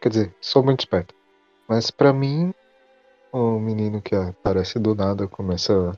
[0.00, 1.14] Quer dizer, sou muito esperto.
[1.68, 2.52] Mas pra mim,
[3.32, 5.96] o menino que aparece do nada começa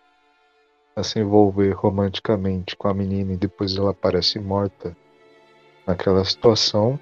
[0.97, 4.97] a, a se envolver romanticamente com a menina e depois ela aparece morta
[5.87, 6.99] naquela situação.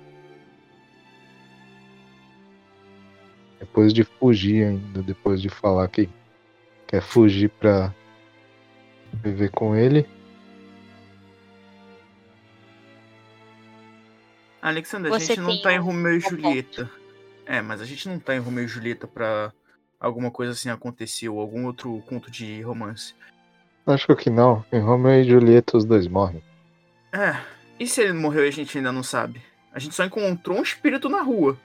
[3.71, 6.09] depois de fugir ainda, depois de falar que
[6.87, 7.95] quer fugir pra
[9.13, 10.07] viver com ele.
[14.63, 16.37] Alexandre, a gente não tem tá em Romeu e ponto.
[16.37, 16.91] Julieta.
[17.47, 19.53] É, mas a gente não tá em Romeu e Julieta pra
[19.99, 23.15] alguma coisa assim acontecer, ou algum outro conto de romance.
[23.87, 24.65] Acho que não.
[24.71, 26.43] Em Romeo e Julieta os dois morrem.
[27.13, 27.41] É,
[27.79, 29.43] e se ele morreu e a gente ainda não sabe?
[29.73, 31.59] A gente só encontrou um espírito na rua.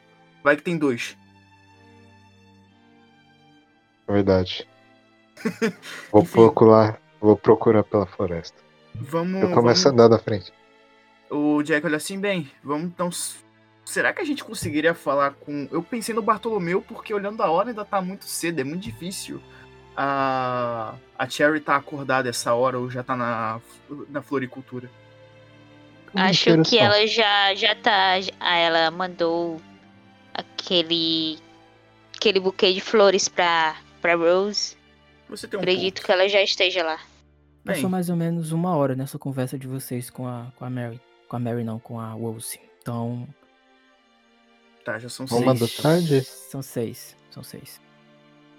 [0.43, 1.17] Vai que tem dois.
[4.07, 4.67] Verdade.
[6.11, 6.31] Vou Enfim.
[6.31, 8.57] procurar, vou procurar pela floresta.
[8.93, 9.41] Vamos.
[9.41, 10.53] Eu começo a vamos- andar da frente.
[11.29, 13.09] O Jack olha assim, bem, vamos então.
[13.83, 15.67] Será que a gente conseguiria falar com.
[15.71, 19.41] Eu pensei no Bartolomeu porque olhando a hora ainda tá muito cedo, é muito difícil.
[19.97, 23.59] A, a Cherry tá acordada essa hora ou já tá na,
[24.09, 24.89] na floricultura.
[26.13, 28.15] Acho que ela já, já tá.
[28.39, 29.59] ah, Ela mandou
[30.33, 31.37] aquele.
[32.15, 34.75] aquele buquê de flores pra, pra Rose.
[35.29, 36.05] Você tem um Acredito ponto.
[36.05, 36.99] que ela já esteja lá.
[37.65, 41.01] Passou mais ou menos uma hora nessa conversa de vocês com a, com a Mary.
[41.27, 42.61] Com a Mary não, com a Wolsey.
[42.81, 43.27] Então.
[44.83, 45.75] Tá, já são Uma seis.
[45.77, 46.21] da tarde?
[46.23, 47.17] São seis.
[47.31, 47.81] São seis.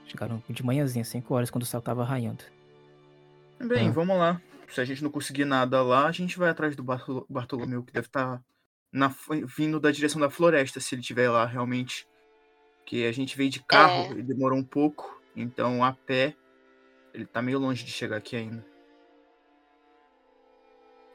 [0.07, 2.45] Chegaram de manhãzinha, 5 horas, quando o céu tava raiando.
[3.61, 3.93] Bem, Ah.
[3.93, 4.41] vamos lá.
[4.69, 7.93] Se a gente não conseguir nada lá, a gente vai atrás do Bartolo- Bartolomeu, que
[7.93, 8.41] deve estar
[9.57, 12.07] vindo da direção da floresta, se ele estiver lá realmente.
[12.85, 14.19] Que a gente veio de carro É.
[14.19, 16.35] e demorou um pouco, então a pé
[17.13, 18.65] ele tá meio longe de chegar aqui ainda.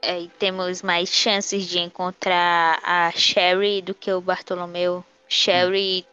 [0.01, 5.05] É, e temos mais chances de encontrar a Sherry do que o Bartolomeu.
[5.29, 6.05] Sherry,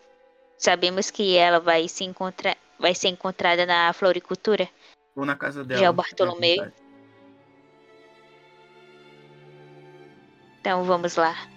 [0.59, 4.68] sabemos que ela vai se encontrar, vai ser encontrada na floricultura.
[5.16, 5.80] Ou na casa dela.
[5.80, 6.70] Já o é Bartolomeu?
[10.61, 11.49] Então vamos lá.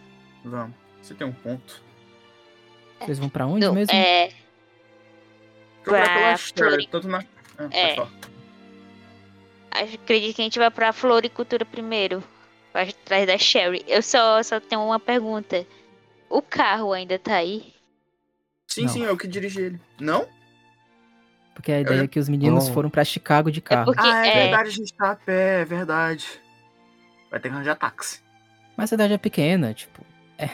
[0.45, 0.75] Vamos.
[1.01, 1.82] Você tem um ponto.
[2.99, 3.93] Vocês vão pra onde Não, mesmo?
[3.93, 4.32] é,
[5.84, 7.25] Pra Flori- tanto na.
[7.57, 7.95] Ah, É.
[7.95, 8.11] falar.
[9.72, 12.24] Acredito que a gente vai pra floricultura primeiro.
[12.74, 13.84] Vai atrás da Sherry.
[13.88, 15.65] Eu só, só tenho uma pergunta.
[16.30, 17.74] O carro ainda tá aí?
[18.67, 18.89] Sim, Não.
[18.89, 19.82] sim, eu que dirigi ele.
[19.99, 20.26] Não?
[21.53, 23.86] Porque a ideia eu- é que os meninos foram pra Chicago de carro.
[23.93, 24.41] porque- ah, é, é.
[24.43, 26.26] verdade, a gente tá a pé, é verdade.
[27.30, 28.22] Vai ter que arranjar táxi.
[28.78, 30.01] Mas a cidade é pequena, tipo.
[30.38, 30.49] É.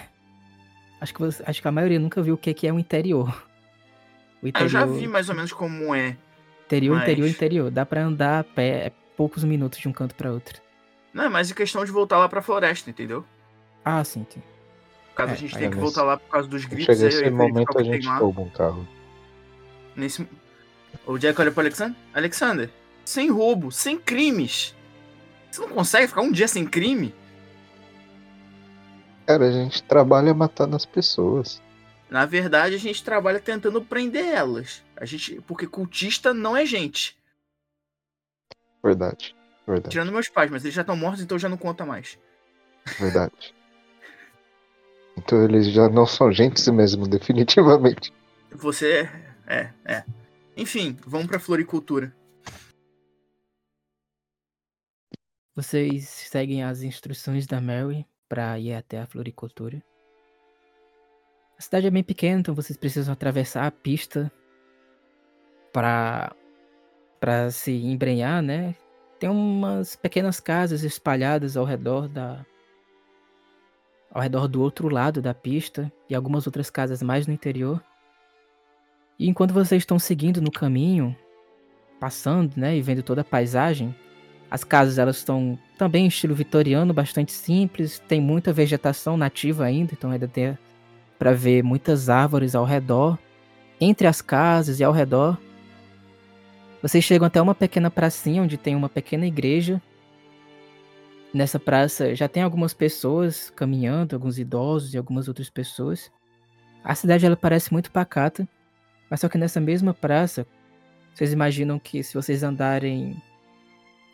[0.99, 3.29] Acho que, você- acho que a maioria nunca viu o que que é o interior.
[4.41, 6.17] O Ah, interior, eu já vi mais ou menos como é.
[6.65, 7.71] interior, mas- interior, interior.
[7.71, 10.61] Dá pra andar a pé, é poucos minutos de um canto pra outro.
[11.13, 13.25] Não, é mais em questão de voltar lá pra floresta, entendeu?
[13.83, 14.41] Ah, sim, sim.
[15.15, 17.07] Caso É, a gente tenha que nesse- voltar lá por causa dos gritos, chegar aí
[17.07, 18.17] esse eu verificar momento o a que tem gente lá.
[18.19, 18.87] rouba um carro.
[19.95, 20.27] Nesse...
[21.05, 21.95] O Jack olha pro Alexander.
[22.13, 22.69] Alexander,
[23.03, 24.75] sem roubo, sem crimes.
[25.49, 27.13] Você não consegue ficar um dia sem crime?
[29.25, 31.61] Cara, a gente trabalha matando as pessoas.
[32.09, 34.83] Na verdade, a gente trabalha tentando prender elas.
[34.95, 37.17] A gente, porque cultista não é gente.
[38.87, 39.35] Verdade.
[39.67, 39.89] Verdade.
[39.89, 42.17] Tirando meus pais, mas eles já estão mortos, então já não conta mais.
[42.97, 43.53] Verdade.
[45.17, 48.13] Então eles já não são gente mesmo, definitivamente.
[48.53, 49.09] Você
[49.45, 50.05] é, é.
[50.55, 52.15] Enfim, vamos pra floricultura.
[55.53, 59.83] Vocês seguem as instruções da Mary pra ir até a floricultura.
[61.57, 64.31] A cidade é bem pequena, então vocês precisam atravessar a pista
[65.73, 66.33] pra
[67.19, 68.75] para se embrenhar, né?
[69.19, 72.45] Tem umas pequenas casas espalhadas ao redor da
[74.11, 77.83] ao redor do outro lado da pista e algumas outras casas mais no interior.
[79.19, 81.15] E enquanto vocês estão seguindo no caminho,
[81.99, 83.95] passando, né, e vendo toda a paisagem,
[84.49, 89.93] as casas elas estão também em estilo vitoriano, bastante simples, tem muita vegetação nativa ainda,
[89.93, 90.57] então ainda tem
[91.19, 93.17] para ver muitas árvores ao redor.
[93.79, 95.37] Entre as casas e ao redor,
[96.81, 99.81] vocês chegam até uma pequena pracinha onde tem uma pequena igreja.
[101.33, 106.11] Nessa praça já tem algumas pessoas caminhando, alguns idosos e algumas outras pessoas.
[106.83, 108.47] A cidade ela parece muito pacata,
[109.09, 110.45] mas só que nessa mesma praça,
[111.13, 113.21] vocês imaginam que se vocês andarem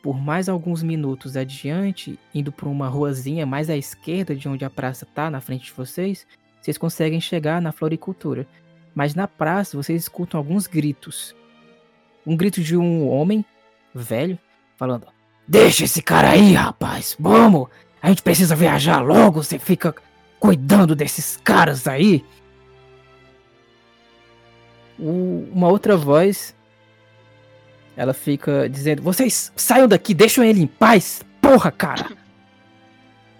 [0.01, 4.69] por mais alguns minutos adiante, indo por uma ruazinha mais à esquerda de onde a
[4.69, 6.25] praça tá, na frente de vocês,
[6.61, 8.47] vocês conseguem chegar na floricultura.
[8.95, 11.35] Mas na praça vocês escutam alguns gritos.
[12.25, 13.45] Um grito de um homem
[13.93, 14.37] velho
[14.77, 15.07] falando:
[15.47, 17.15] Deixa esse cara aí, rapaz.
[17.19, 17.67] Vamos!
[18.01, 19.43] A gente precisa viajar logo.
[19.43, 19.93] Você fica
[20.39, 22.23] cuidando desses caras aí.
[24.99, 26.55] Uma outra voz
[27.95, 32.11] ela fica dizendo: Vocês saiam daqui, deixam ele em paz, porra, cara.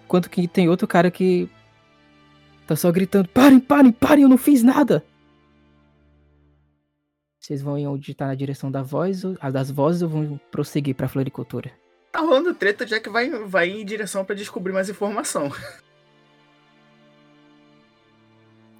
[0.04, 1.48] Enquanto que tem outro cara que
[2.66, 5.04] tá só gritando: Parem, parem, parem, eu não fiz nada.
[7.44, 10.40] Vocês vão em onde tá na direção da voz, ou- a das vozes ou vão
[10.50, 11.70] prosseguir pra floricultura?
[12.10, 15.50] Tá rolando treta, o Jack vai, vai em direção pra descobrir mais informação.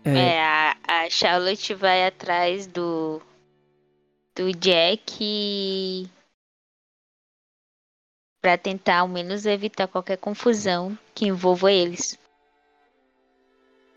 [0.07, 3.23] É, É, a, a Charlotte vai atrás do.
[4.37, 6.07] do Jack e-
[8.43, 12.19] pra tentar ao menos evitar qualquer confusão que envolva eles.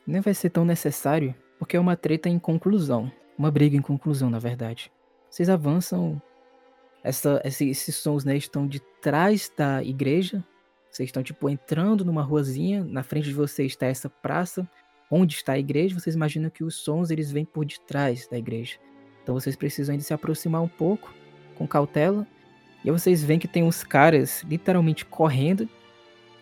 [0.05, 3.11] nem vai ser tão necessário, porque é uma treta em conclusão.
[3.37, 4.91] Uma briga em conclusão, na verdade.
[5.29, 6.21] Vocês avançam.
[7.03, 10.43] Essa, esse- esses sons, né, estão de trás da igreja.
[10.89, 12.83] Vocês estão, tipo, entrando numa ruazinha.
[12.83, 14.67] Na frente de vocês está essa praça.
[15.09, 18.77] Onde está a igreja, vocês imaginam que os sons, eles vêm por detrás da igreja.
[19.23, 21.13] Então vocês precisam ainda se aproximar um pouco,
[21.55, 22.27] com cautela.
[22.83, 25.69] E aí vocês veem que tem uns caras literalmente correndo.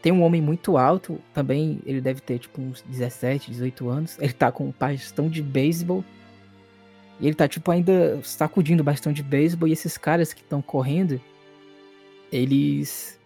[0.01, 4.17] Tem um homem muito alto, também ele deve ter tipo uns 17, 18 anos.
[4.19, 6.03] Ele tá com um bastão de beisebol.
[7.19, 9.67] E ele tá tipo ainda sacudindo o bastão de beisebol.
[9.67, 11.19] E esses caras que estão correndo,
[12.31, 13.19] eles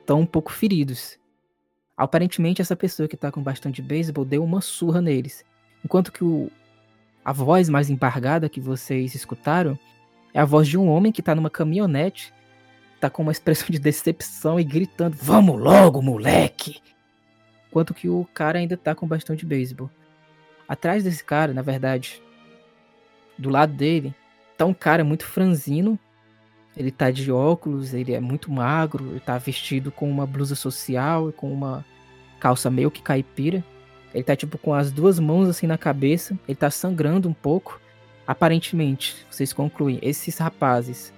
[0.00, 1.18] estão um pouco feridos.
[1.96, 5.44] Aparentemente essa pessoa que tá com o bastão de beisebol deu uma surra neles.
[5.84, 6.50] Enquanto que o,
[7.24, 9.78] a voz mais embargada que vocês escutaram
[10.32, 12.32] é a voz de um homem que tá numa caminhonete
[13.00, 16.80] tá com uma expressão de decepção e gritando: Vamos logo, moleque!
[17.68, 19.90] Enquanto que o cara ainda tá com bastão de beisebol.
[20.66, 22.22] Atrás desse cara, na verdade,
[23.38, 24.14] do lado dele,
[24.56, 25.98] tá um cara muito franzino.
[26.76, 31.30] Ele tá de óculos, ele é muito magro, ele tá vestido com uma blusa social
[31.30, 31.84] e com uma
[32.40, 33.64] calça meio que caipira.
[34.12, 37.80] Ele tá tipo com as duas mãos assim na cabeça, ele tá sangrando um pouco.
[38.26, 41.12] Aparentemente, vocês concluem, esses rapazes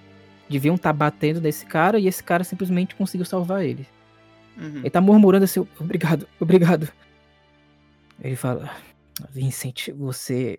[0.48, 3.86] deviam estar batendo nesse cara e esse cara simplesmente conseguiu salvar ele.
[4.56, 4.78] Uhum.
[4.78, 6.88] Ele tá murmurando assim, obrigado, obrigado.
[8.20, 8.70] Ele fala,
[9.30, 10.58] Vincent, você.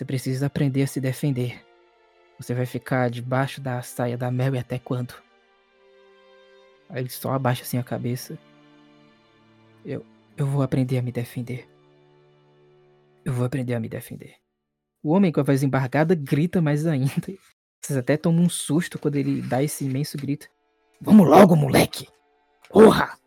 [0.00, 1.62] Você precisa aprender a se defender.
[2.38, 5.12] Você vai ficar debaixo da saia da Mary até quando?
[6.88, 8.38] Aí ele só abaixa assim a cabeça.
[9.84, 10.02] Eu,
[10.38, 11.68] eu vou aprender a me defender.
[13.26, 14.36] Eu vou aprender a me defender.
[15.02, 17.12] O homem com a voz embargada grita mais ainda.
[17.78, 20.48] Vocês até tomam um susto quando ele dá esse imenso grito.
[20.98, 22.08] Vamos logo, moleque!
[22.70, 23.18] Porra!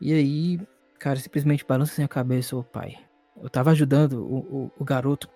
[0.00, 0.60] E aí,
[0.98, 2.98] cara, simplesmente balança assim a cabeça, ô pai.
[3.42, 5.28] Eu tava ajudando o, o, o garoto.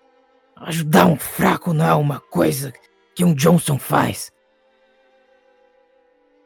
[0.55, 2.73] Ajudar um fraco não é uma coisa
[3.15, 4.33] que um Johnson faz.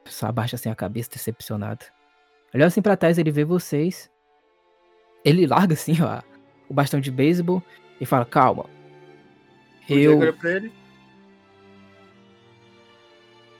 [0.06, 1.84] Só abaixa assim a cabeça, decepcionado.
[2.52, 4.10] Olha assim pra trás, ele vê vocês.
[5.24, 6.22] Ele larga assim, ó,
[6.68, 7.62] o bastão de beisebol
[8.00, 8.64] e fala, calma.
[9.88, 10.72] Eu olha pra ele.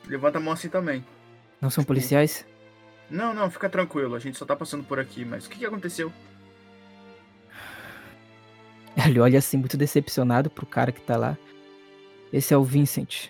[0.07, 1.05] Levanta a mão assim também.
[1.61, 2.47] não são policiais?
[3.11, 4.15] Não, não, fica tranquilo.
[4.15, 6.13] A gente só tá passando por aqui, mas o que, que aconteceu?
[9.07, 11.38] Ele olha assim, muito decepcionado pro cara que tá lá.
[12.32, 13.28] Esse é o Vincent.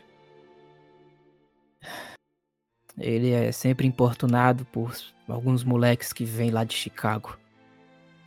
[2.99, 4.95] Ele é sempre importunado por
[5.27, 7.39] alguns moleques que vêm lá de Chicago.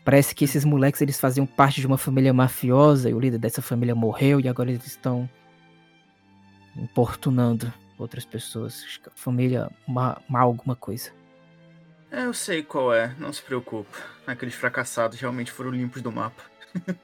[0.04, 3.62] Parece que esses moleques eles faziam parte de uma família mafiosa e o líder dessa
[3.62, 5.30] família morreu e agora eles estão
[6.76, 9.00] importunando outras pessoas.
[9.16, 11.12] Família má alguma coisa.
[12.12, 13.98] É, eu sei qual é, não se preocupa.
[14.28, 16.44] Aqueles fracassados realmente foram limpos do mapa.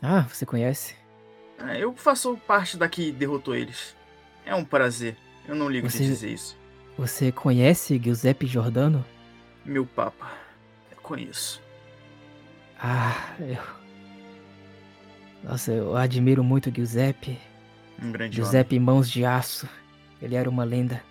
[0.00, 0.94] Ah, você conhece?
[1.58, 3.96] É, eu faço parte da que derrotou eles.
[4.46, 5.16] É um prazer.
[5.46, 6.56] Eu não ligo Você- de dizer isso.
[6.96, 9.04] Você conhece Giuseppe Giordano?
[9.64, 10.32] Meu papa.
[10.90, 11.60] Eu conheço.
[12.78, 13.78] Ah, eu.
[15.42, 17.38] Nossa, eu admiro muito Giuseppe.
[18.00, 19.68] Um grande Giuseppe Mãos de Aço.
[20.22, 21.02] Ele era uma lenda,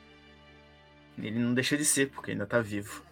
[1.17, 1.29] homem.
[1.29, 3.03] Ele não deixa de ser, porque ainda tá vivo.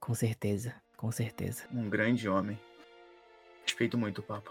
[0.00, 1.64] com certeza, com certeza.
[1.72, 2.58] Um grande homem.
[3.68, 4.50] Respeito muito o papa.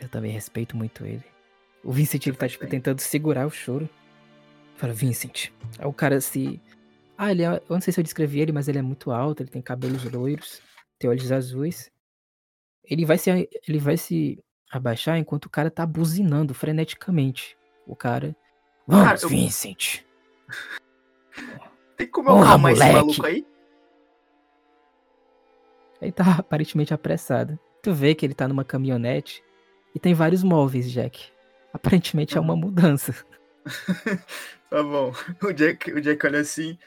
[0.00, 1.22] Eu também respeito muito ele.
[1.84, 3.88] O Vincent ele tá tipo tentando segurar o choro.
[4.76, 5.50] Fala, Vincent.
[5.78, 6.60] Aí o cara se.
[7.18, 7.48] Ah, ele é.
[7.48, 10.02] Eu não sei se eu descrevi ele, mas ele é muito alto, ele tem cabelos
[10.10, 10.62] loiros,
[10.98, 11.90] tem olhos azuis.
[12.84, 13.30] Ele vai se.
[13.68, 17.58] Ele vai se abaixar enquanto o cara tá buzinando freneticamente.
[17.86, 18.34] O cara.
[18.86, 20.00] Vamos, Cara, eu- Vincent.
[21.96, 23.46] Tem como Porra, eu acalmar esse maluco aí?
[26.00, 27.58] Ele tá aparentemente apressado.
[27.82, 29.42] Tu vê que ele tá numa caminhonete
[29.94, 31.28] e tem vários móveis, Jack.
[31.72, 33.14] Aparentemente é uma mudança.
[34.70, 35.12] Tá bom.
[35.42, 36.78] O Jack, o Jack olha assim.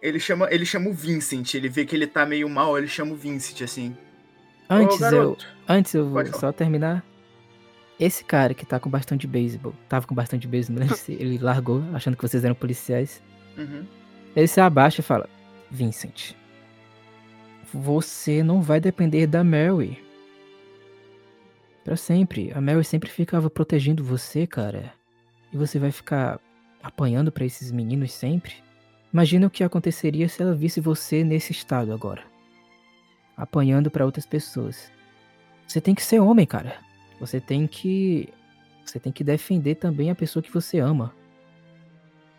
[0.00, 1.52] Ele chama, ele chama o Vincent.
[1.52, 3.94] Ele vê que ele tá meio mal, ele chama o Vincent assim.
[4.68, 5.36] Antes Ô, eu,
[5.68, 7.04] antes eu vou só terminar.
[8.00, 11.12] Esse cara que tá com bastante de beisebol, tava com bastante de beisebol, lembro se
[11.12, 13.22] ele largou, achando que vocês eram policiais.
[13.56, 13.84] Uhum.
[14.34, 15.28] Ele se abaixa e fala:
[15.70, 16.34] Vincent,
[17.72, 20.02] você não vai depender da Mary.
[21.84, 22.52] Pra sempre.
[22.54, 24.92] A Mary sempre ficava protegendo você, cara.
[25.52, 26.40] E você vai ficar
[26.82, 28.54] apanhando pra esses meninos sempre?
[29.12, 32.22] Imagina o que aconteceria se ela visse você nesse estado agora.
[33.36, 34.90] Apanhando pra outras pessoas.
[35.66, 36.76] Você tem que ser homem, cara.
[37.20, 38.28] Você tem que.
[38.84, 41.14] Você tem que defender também a pessoa que você ama.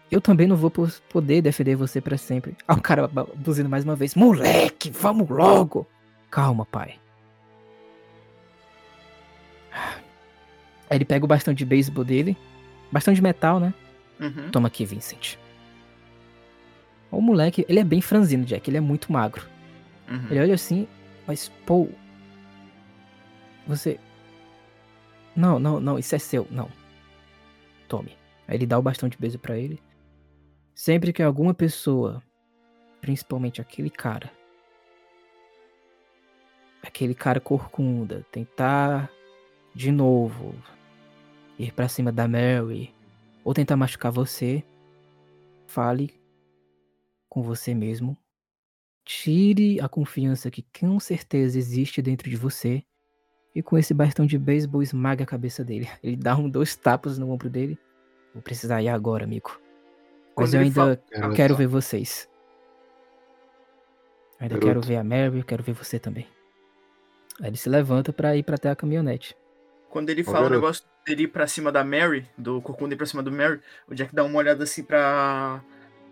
[0.10, 0.72] Eu também não vou
[1.10, 2.56] poder defender você pra sempre.
[2.68, 4.16] Ah, o cara buzina mais uma vez.
[4.16, 5.86] Moleque, vamos logo!
[6.32, 6.96] Calma, pai.
[10.90, 12.38] Aí ele pega o bastão de beisebol dele.
[12.92, 13.74] Bastão de metal, né?
[14.20, 14.50] Uhum.
[14.50, 15.36] Toma aqui, Vincent.
[17.12, 18.70] O moleque, ele é bem franzino, Jack.
[18.70, 19.46] Ele é muito magro.
[20.10, 20.28] Uhum.
[20.30, 20.88] Ele olha assim,
[21.26, 21.90] mas, pô.
[23.68, 24.00] Você.
[25.36, 26.48] Não, não, não, isso é seu.
[26.50, 26.70] Não.
[27.88, 28.16] Tome.
[28.48, 29.82] Aí ele dá o bastão de beijo pra ele.
[30.78, 32.22] Sempre que alguma pessoa,
[33.02, 34.32] principalmente aquele cara,
[36.84, 39.12] aquele cara corcunda, tentar
[39.74, 40.54] de novo
[41.58, 42.94] ir pra cima da Mary
[43.44, 44.64] ou tentar machucar você,
[45.66, 46.14] fale
[47.28, 48.16] com você mesmo
[49.04, 52.84] Tire a confiança que com certeza existe dentro de você.
[53.56, 55.88] E com esse bastão de beisebol esmaga a cabeça dele.
[56.04, 57.80] Ele dá um dois tapas no ombro dele.
[58.34, 59.58] Vou precisar ir agora, amigo.
[60.38, 62.30] Mas eu ainda Garoto, quero ver vocês.
[64.40, 64.68] Ainda Garoto.
[64.68, 66.28] quero ver a Mary, quero ver você também.
[67.42, 69.36] Aí ele se levanta pra ir pra até a caminhonete.
[69.90, 70.56] Quando ele fala o garoto.
[70.56, 73.96] negócio dele ir pra cima da Mary, do Corcunda ir pra cima do Mary, o
[73.96, 75.64] Jack dá uma olhada assim pra,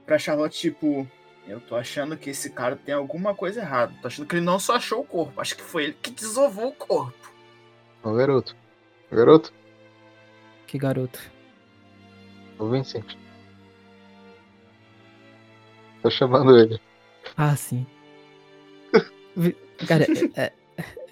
[0.05, 1.07] pra Charlotte, tipo,
[1.47, 3.93] eu tô achando que esse cara tem alguma coisa errada.
[4.01, 6.69] Tô achando que ele não só achou o corpo, acho que foi ele que desovou
[6.69, 7.31] o corpo.
[8.01, 8.55] Ô garoto.
[9.11, 9.53] Ô, garoto.
[10.65, 11.19] Que garoto.
[12.57, 13.15] Ô Vincent.
[16.05, 16.79] Tô chamando ele.
[17.35, 17.83] Ah, sim.
[19.87, 20.05] Cara,
[20.35, 20.51] é,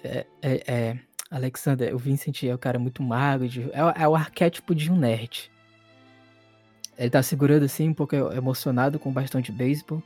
[0.04, 0.98] é, é, é-
[1.32, 4.92] Alexander, o Vincent é o cara muito magro, de- é, o- é o arquétipo de
[4.92, 5.50] um nerd.
[6.96, 10.00] Ele tá segurando assim, um pouco emocionado com o bastão de beisebol.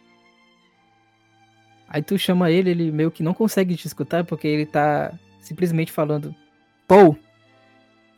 [1.86, 5.12] Aí tu chama ele, ele meio que não consegue te escutar porque ele tá
[5.42, 6.34] simplesmente falando:
[6.86, 7.18] Paul,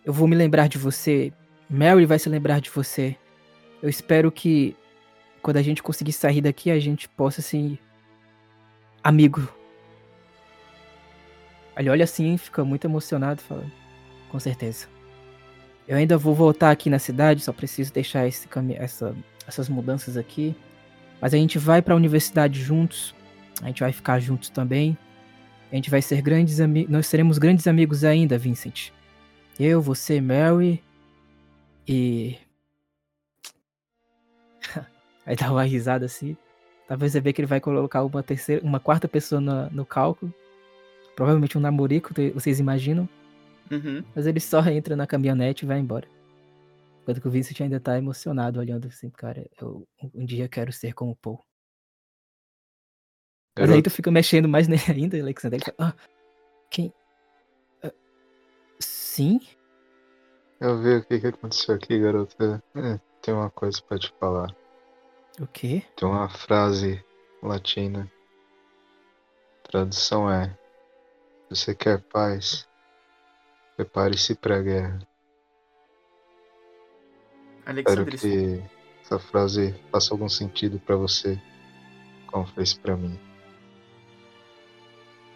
[0.04, 1.32] eu vou me lembrar de você.
[1.68, 3.16] Mary vai se lembrar de você.
[3.82, 4.76] Eu espero que
[5.42, 7.78] quando a gente conseguir sair daqui, a gente possa assim.
[9.02, 9.48] Amigo.
[11.76, 13.64] Ele olha assim, fica muito emocionado, fala.
[14.28, 14.86] Com certeza.
[15.88, 18.46] Eu ainda vou voltar aqui na cidade, só preciso deixar esse
[18.76, 20.54] essa, essas mudanças aqui.
[21.20, 23.14] Mas a gente vai pra universidade juntos.
[23.62, 24.96] A gente vai ficar juntos também.
[25.72, 26.90] A gente vai ser grandes amigos.
[26.90, 28.90] Nós seremos grandes amigos ainda, Vincent.
[29.58, 30.82] Eu, você, Mary.
[31.88, 32.36] E.
[35.30, 36.36] Aí dá uma risada assim.
[36.88, 40.34] Talvez você vê que ele vai colocar uma terceira, uma quarta pessoa no, no cálculo.
[41.14, 43.08] Provavelmente um namorico, vocês imaginam.
[43.70, 44.02] Uhum.
[44.12, 46.08] Mas ele só entra na caminhonete e vai embora.
[47.00, 50.94] Enquanto que o Vincent ainda tá emocionado, olhando assim, cara, eu um dia quero ser
[50.94, 51.38] como o Paul.
[53.56, 53.88] Mas aí Garoto.
[53.88, 55.60] tu fica mexendo mais nele ainda, Alexander.
[55.60, 56.10] Ele fala, ah,
[56.68, 56.92] quem?
[57.84, 57.92] Ah,
[58.80, 59.38] sim?
[60.60, 62.34] Eu vi o que, que aconteceu aqui, garoto.
[62.74, 64.52] É, tem uma coisa pra te falar.
[65.38, 65.82] O quê?
[65.96, 67.02] Tem uma frase
[67.42, 68.10] latina.
[69.62, 70.56] Tradução é:
[71.48, 72.68] você quer paz,
[73.76, 74.98] prepare-se pra guerra.
[77.66, 78.62] Espero Alexander, isso- que
[79.02, 81.40] essa frase faça algum sentido pra você,
[82.26, 83.18] como fez pra mim.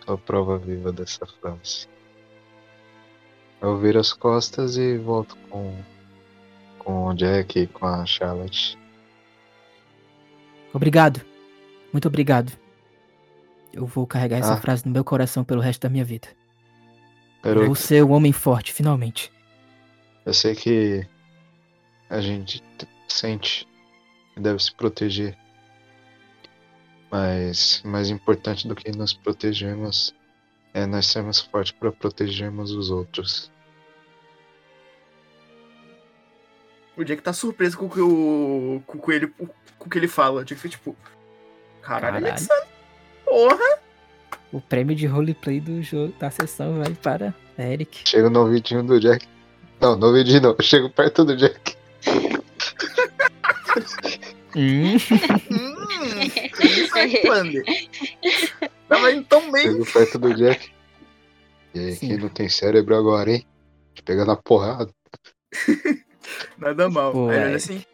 [0.04, 1.88] Sou a prova viva dessa frase.
[3.62, 5.82] Eu viro as costas e volto com,
[6.78, 8.76] com o Jack e com a Charlotte.
[10.74, 11.22] Obrigado.
[11.92, 12.52] Muito obrigado.
[13.72, 14.60] Eu vou carregar essa Ah.
[14.60, 16.28] frase no meu coração pelo resto da minha vida.
[17.42, 19.32] Eu vou ser um homem forte, finalmente.
[20.26, 21.06] eu sei que
[22.08, 22.62] a gente
[23.08, 23.68] sente
[24.34, 25.36] que deve se proteger.
[27.10, 30.14] Mas mais importante do que nos protegermos
[30.72, 33.52] é nós sermos fortes para protegermos os outros.
[36.96, 39.98] O Jack tá surpreso com o que o, com o que ele, com o que
[39.98, 40.40] ele fala.
[40.40, 40.96] O Jack fica tipo,
[41.82, 42.26] caralho, Caralho.
[42.28, 42.68] Alexander,
[43.24, 43.78] porra.
[44.52, 48.08] O prêmio de roleplay do jogo da sessão vai para Eric.
[48.08, 49.26] Chego no ouvidinho do Jack.
[49.80, 50.54] Não, no ouvidinho não.
[50.56, 51.76] Eu chego perto do Jack.
[54.56, 54.96] Hum,
[55.50, 57.64] Hum, que isso, Alexander?
[58.88, 59.64] Tava indo tão bem.
[59.64, 60.70] Chego perto do Jack.
[61.74, 62.08] E aí, Sim.
[62.08, 63.44] quem não tem cérebro agora, hein?
[64.04, 64.92] Pegando a porrada.
[66.58, 67.10] Nada mal.
[67.12, 67.56] Ele olha Eric.
[67.56, 67.84] assim,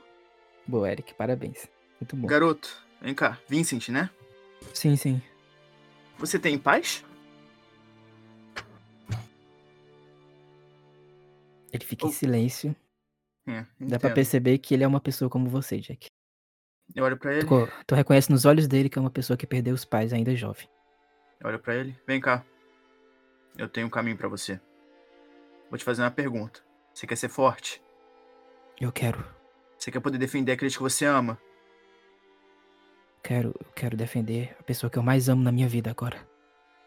[0.67, 1.69] Boa, Eric, parabéns.
[2.01, 2.27] Muito bom.
[2.27, 4.09] garoto, vem cá, Vincent, né?
[4.73, 5.23] Sim, sim.
[6.19, 7.05] Você tem paz?
[11.91, 12.77] fique em silêncio.
[13.49, 16.07] É, Dá pra perceber que ele é uma pessoa como você, Jack.
[16.95, 19.47] Eu olho pra ele, Tu, tu reconhece nos olhos dele que é uma pessoa que
[19.47, 20.69] perdeu os pais ainda jovem.
[21.41, 21.99] eu olho pra ele.
[22.07, 22.45] Vem cá.
[23.59, 24.61] Eu tenho um caminho pra você.
[25.69, 26.61] Vou te fazer uma pergunta.
[26.95, 27.83] Você quer ser forte?
[28.81, 29.23] Eu quero,
[29.79, 31.39] Você quer poder defender aqueles que você ama?
[33.23, 36.27] quero, eu quero defender a pessoa que eu mais amo na minha vida agora.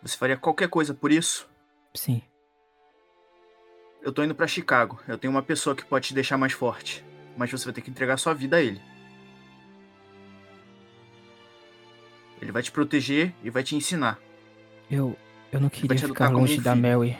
[0.01, 1.47] Você faria qualquer coisa por isso?
[1.93, 2.21] Sim,
[4.01, 4.99] Eu tô indo pra Chicago.
[5.07, 7.05] Eu tenho uma pessoa que pode te deixar mais forte.
[7.37, 8.81] Mas você vai ter que entregar sua vida a ele.
[12.41, 14.19] Ele vai te proteger e vai te ensinar.
[14.91, 15.15] eu,
[15.51, 16.75] eu não queria ficar longe da.
[16.75, 17.17] Mary.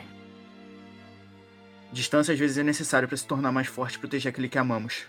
[1.94, 5.06] Distância às vezes é necessária pra se tornar mais forte e proteger aquele que amamos.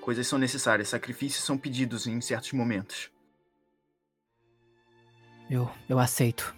[0.00, 3.08] Coisas são necessárias, sacrifícios são pedidos em certos momentos.
[5.48, 6.52] Eu, eu aceito.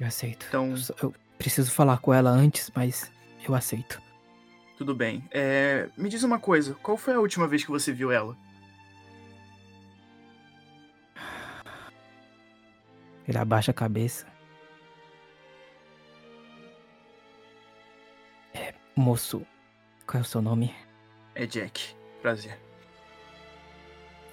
[0.00, 0.44] Eu aceito.
[0.48, 3.12] Então- Eu, eu preciso falar com ela antes, mas
[3.48, 4.02] eu aceito.
[4.76, 5.22] Tudo bem.
[5.30, 8.36] É, Me diz uma coisa, qual foi a última vez que você viu ela?
[13.26, 14.26] Ele abaixa a cabeça.
[18.96, 19.46] Moço,
[20.06, 20.74] qual é o seu nome?
[21.34, 21.94] É Jack.
[22.22, 22.58] Prazer.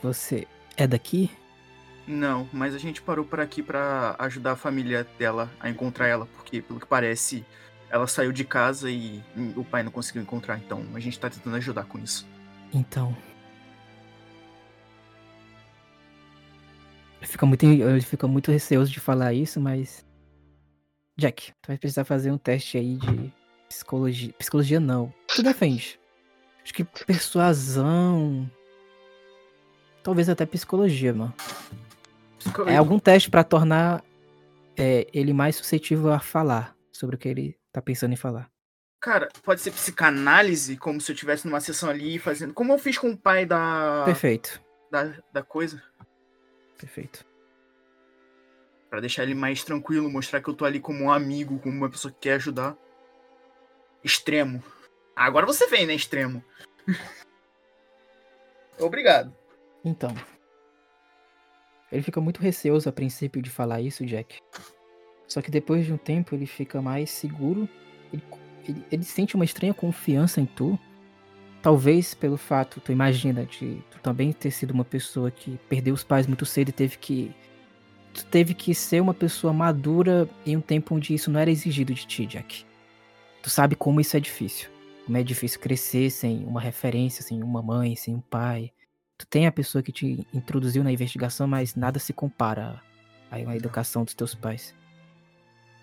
[0.02, 1.30] Você é daqui?
[2.07, 6.26] Não, mas a gente parou por aqui pra ajudar a família dela a encontrar ela,
[6.26, 7.45] porque pelo que parece,
[7.90, 9.22] ela saiu de casa e
[9.56, 12.27] o pai não conseguiu encontrar, então a gente tá tentando ajudar com isso.
[12.73, 13.15] Então.
[17.19, 20.06] Ele fica muito, ele fica muito receoso de falar isso, mas.
[21.15, 23.31] Jack, tu vai precisar fazer um teste aí de
[23.74, 24.34] psicologia.
[24.34, 25.14] Psicologia não.
[25.28, 26.00] Tu defende.
[26.64, 28.50] Acho que persuasão.
[30.02, 31.34] Talvez até psicologia, mano.
[32.68, 34.04] É algum teste pra tornar
[34.78, 38.50] é, ele mais suscetível a falar sobre o que ele tá pensando em falar.
[39.00, 42.54] Cara, pode ser psicanálise, como se eu estivesse numa sessão ali fazendo.
[42.54, 44.04] Como eu fiz com o pai da.
[44.06, 45.82] Perfeito, da, da coisa.
[46.78, 47.26] perfeito.
[48.90, 51.90] Pra deixar ele mais tranquilo, mostrar que eu tô ali como um amigo, como uma
[51.90, 52.78] pessoa que quer ajudar.
[54.04, 54.62] Extremo.
[55.16, 56.44] Agora você vem, né, extremo?
[58.80, 59.34] Obrigado.
[59.84, 60.14] Então.
[61.92, 64.38] Ele fica muito receoso a princípio de falar isso, Jack.
[65.28, 67.70] Só que depois de um tempo ele fica mais seguro.
[68.12, 68.24] Ele,
[68.68, 70.78] ele- ele sente uma estranha confiança em tu.
[71.62, 76.04] Talvez pelo fato, tu imagina, de tu também ter sido uma pessoa que perdeu os
[76.04, 77.32] pais muito cedo e teve que.
[78.14, 81.94] Tu teve que ser uma pessoa madura em um tempo onde isso não era exigido
[81.94, 82.66] de ti, Jack.
[83.44, 84.70] Tu sabe como isso é difícil.
[85.06, 88.72] Como é difícil crescer sem uma referência, sem uma mãe, sem um pai.
[89.18, 92.82] Tu tem a pessoa que te introduziu na investigação, mas nada se compara
[93.30, 94.76] a a educação dos teus pais.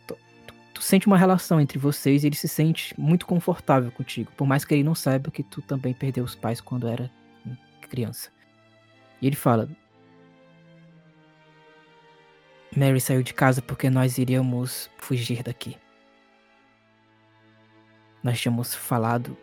[0.07, 0.17] Tu,
[0.47, 4.47] tu- tu sente uma relação entre vocês e ele se sente muito confortável contigo, por
[4.47, 7.11] mais que ele não saiba que tu também perdeu os pais quando era
[7.91, 8.31] criança.
[9.21, 9.69] E ele fala:
[12.77, 15.77] Mary saiu de casa porque nós iríamos fugir daqui.
[18.23, 19.37] Nós tínhamos falado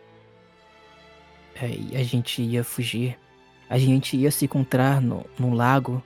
[1.60, 3.18] é, e a gente ia fugir.
[3.68, 6.02] A gente ia se encontrar no, num lago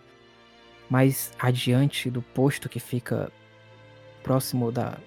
[0.88, 3.30] mais adiante do posto que fica
[4.22, 4.98] próximo da.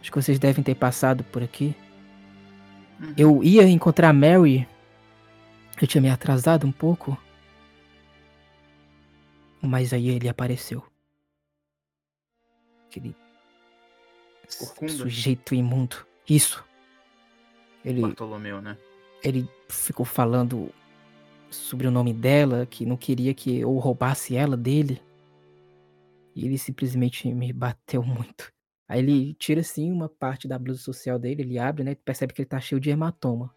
[0.00, 1.74] Acho que vocês devem ter passado por aqui.
[3.00, 3.14] Uhum.
[3.16, 4.68] Eu ia encontrar a Mary.
[5.80, 7.18] Eu tinha me atrasado um pouco.
[9.60, 10.84] Mas aí ele apareceu.
[12.86, 13.16] Aquele
[14.58, 14.92] Corcunda?
[14.92, 15.96] sujeito imundo.
[16.28, 16.64] Isso.
[17.84, 18.78] Ele, Bartolomeu, né?
[19.22, 20.70] ele ficou falando
[21.50, 25.00] sobre o nome dela, que não queria que eu roubasse ela dele.
[26.34, 28.52] E ele simplesmente me bateu muito.
[28.88, 31.94] Aí ele tira assim uma parte da blusa social dele, ele abre, né?
[31.94, 33.54] Percebe que ele tá cheio de hematoma.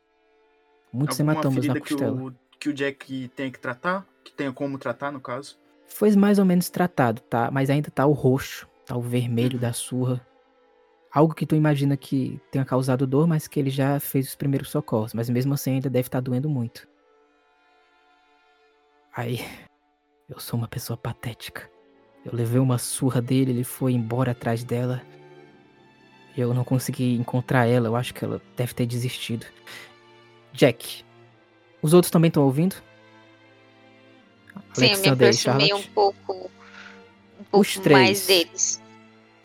[0.94, 2.22] Muitos Alguma hematomas na ferida que costela.
[2.22, 4.08] o, que o Jack tem que tratar?
[4.24, 5.58] Que tenha como tratar, no caso?
[5.88, 7.50] Foi mais ou menos tratado, tá?
[7.52, 9.62] Mas ainda tá o roxo, tá o vermelho Uhum.
[9.62, 10.26] da surra.
[11.18, 14.70] Algo que tu imagina que tenha causado dor, mas que ele já fez os primeiros
[14.70, 15.16] socorros.
[15.16, 16.88] Mas mesmo assim ainda deve estar doendo muito.
[19.12, 19.44] Aí,
[20.30, 21.68] eu sou uma pessoa patética.
[22.24, 25.02] Eu levei uma surra dele, ele foi embora atrás dela.
[26.38, 29.48] Eu não consegui encontrar ela, eu acho que ela deve ter desistido.
[30.54, 31.04] Jack,
[31.82, 32.76] os outros também estão ouvindo?
[34.72, 36.52] Sim, eu me Alexander aproximei um pouco,
[37.40, 38.00] um pouco Os três.
[38.00, 38.87] mais deles.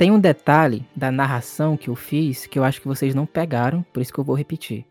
[0.03, 3.85] Tem um detalhe da narração que eu fiz que eu acho que vocês não pegaram,
[3.93, 4.85] por isso que eu vou repetir.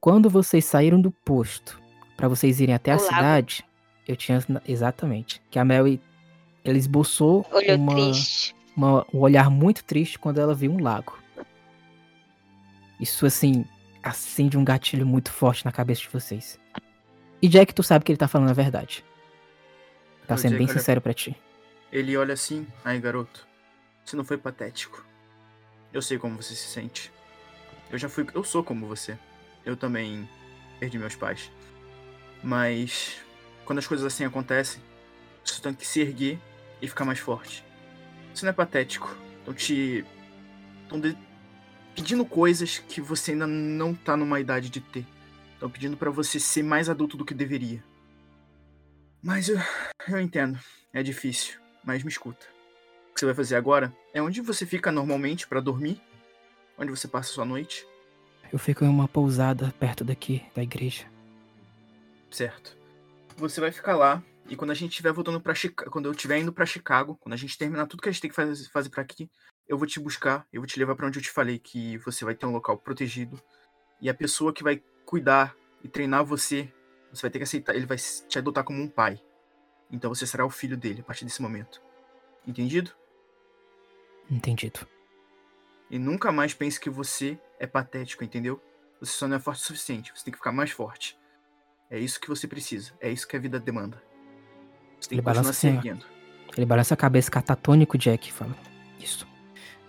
[0.00, 1.80] Quando vocês saíram do posto
[2.16, 3.08] pra vocês irem até a O lago.
[3.12, 3.64] cidade,
[4.06, 6.00] eu tinha exatamente que a Mary
[6.64, 8.54] ela esboçou Olhou uma, triste.
[8.76, 11.18] uma- um olhar muito triste quando ela viu um lago.
[13.00, 13.64] Isso, assim,
[14.04, 16.60] acende um gatilho muito forte na cabeça de vocês.
[17.42, 19.04] E Jack, tu sabe que ele tá falando a verdade.
[20.28, 21.34] Tá O sendo Jack bem olha- sincero pra ti.
[21.90, 23.50] Ele olha assim, aí garoto,
[24.04, 25.04] você não foi patético.
[25.92, 27.12] Eu sei como você se sente.
[27.90, 29.18] Eu já fui, eu sou como você.
[29.64, 30.28] Eu também
[30.80, 31.50] perdi meus pais.
[32.42, 33.20] Mas
[33.64, 34.82] quando as coisas assim acontecem,
[35.44, 36.38] você tem que se erguer
[36.80, 37.64] e ficar mais forte.
[38.34, 39.14] Isso não é patético.
[39.38, 40.04] Estão te
[40.84, 41.16] estão de-
[41.94, 45.06] pedindo coisas que você ainda não tá numa idade de ter.
[45.54, 47.84] Estão pedindo pra você ser mais adulto do que deveria.
[49.22, 49.58] Mas eu,
[50.08, 50.58] eu entendo,
[50.92, 52.46] é difícil mas me escuta.
[53.12, 56.00] O que você vai fazer agora é onde você fica normalmente pra dormir,
[56.78, 57.86] onde você passa a sua noite,
[58.50, 61.06] Eu fico em uma pousada perto daqui, da igreja.
[62.30, 62.76] certo?
[63.36, 66.38] Você vai ficar lá e quando a gente estiver voltando para Chicago, quando eu estiver
[66.38, 68.88] indo pra Chicago, quando a gente terminar tudo que a gente tem que fazer, fazer
[68.88, 69.30] para aqui,
[69.68, 72.24] eu vou te buscar, eu vou te levar pra onde eu te falei que você
[72.24, 73.40] vai ter um local protegido
[74.00, 76.72] e a pessoa que vai cuidar e treinar você,
[77.12, 79.20] você vai ter que aceitar, ele vai te adotar como um pai.
[79.90, 81.80] Então você será o filho dele a partir desse momento.
[82.46, 82.90] Entendido?
[84.30, 84.80] Entendido.
[85.90, 88.60] E nunca mais pense que você é patético, entendeu?
[89.00, 90.12] Você só não é forte o suficiente.
[90.14, 91.18] Você tem que ficar mais forte.
[91.90, 92.92] É isso que você precisa.
[93.00, 94.02] É isso que a vida demanda.
[94.98, 96.06] Você tem Ele que continuar balança se assim, erguendo.
[96.56, 98.56] Ele balança a cabeça catatônico, Jack, e fala:
[98.98, 99.26] Isso.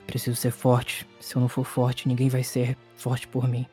[0.05, 1.07] Preciso ser forte.
[1.19, 3.65] Se eu não for forte, ninguém vai ser forte por mim.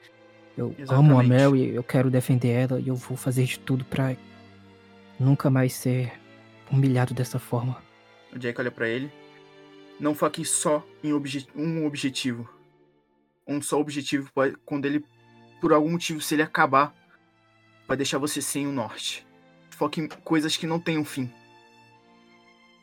[0.56, 1.28] Eu amo a Exatamente.
[1.28, 4.14] Mel e eu quero defender ela e eu vou fazer de tudo pra
[5.18, 6.12] nunca mais ser
[6.70, 7.82] humilhado dessa forma.
[8.32, 9.10] O Jack olha pra ele.
[10.00, 12.48] Não foque só em obje- um objetivo.
[13.46, 15.04] Um só objetivo pode, quando ele,
[15.60, 16.94] por algum motivo, se ele acabar,
[17.86, 19.26] vai deixar você sem o norte.
[19.70, 21.30] Foque em coisas que não tenham fim.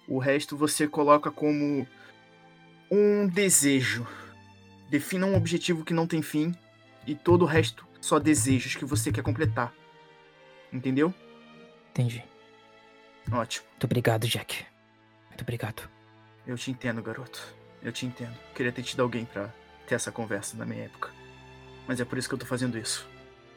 [0.08, 1.88] O resto você coloca como
[2.92, 4.06] um desejo.
[4.90, 6.54] Defina um objetivo que não tem fim
[7.06, 9.74] e todo o resto só desejos que você quer completar.
[10.72, 11.14] Entendeu?
[11.92, 12.24] Entendi.
[13.32, 13.66] Ótimo.
[13.72, 14.66] Muito obrigado, Jack.
[15.30, 15.90] Muito obrigado.
[16.48, 17.44] Eu te entendo, garoto.
[17.84, 18.34] Eu te entendo.
[18.56, 19.50] Queria ter tido alguém pra
[19.86, 21.10] ter essa conversa na minha época.
[21.86, 23.08] Mas é por isso que eu tô fazendo isso.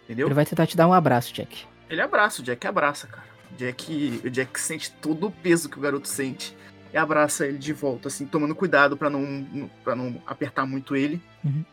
[0.04, 0.26] Entendeu?
[0.26, 1.64] Ele vai tentar te dar um abraço, Jack.
[1.88, 3.26] Ele abraça, o Jack abraça, cara.
[3.52, 6.56] O Jack, o Jack sente todo o peso que o garoto sente
[6.92, 11.22] e abraça ele de volta, assim, tomando cuidado pra não, pra não apertar muito ele.
[11.44, 11.64] Uhum.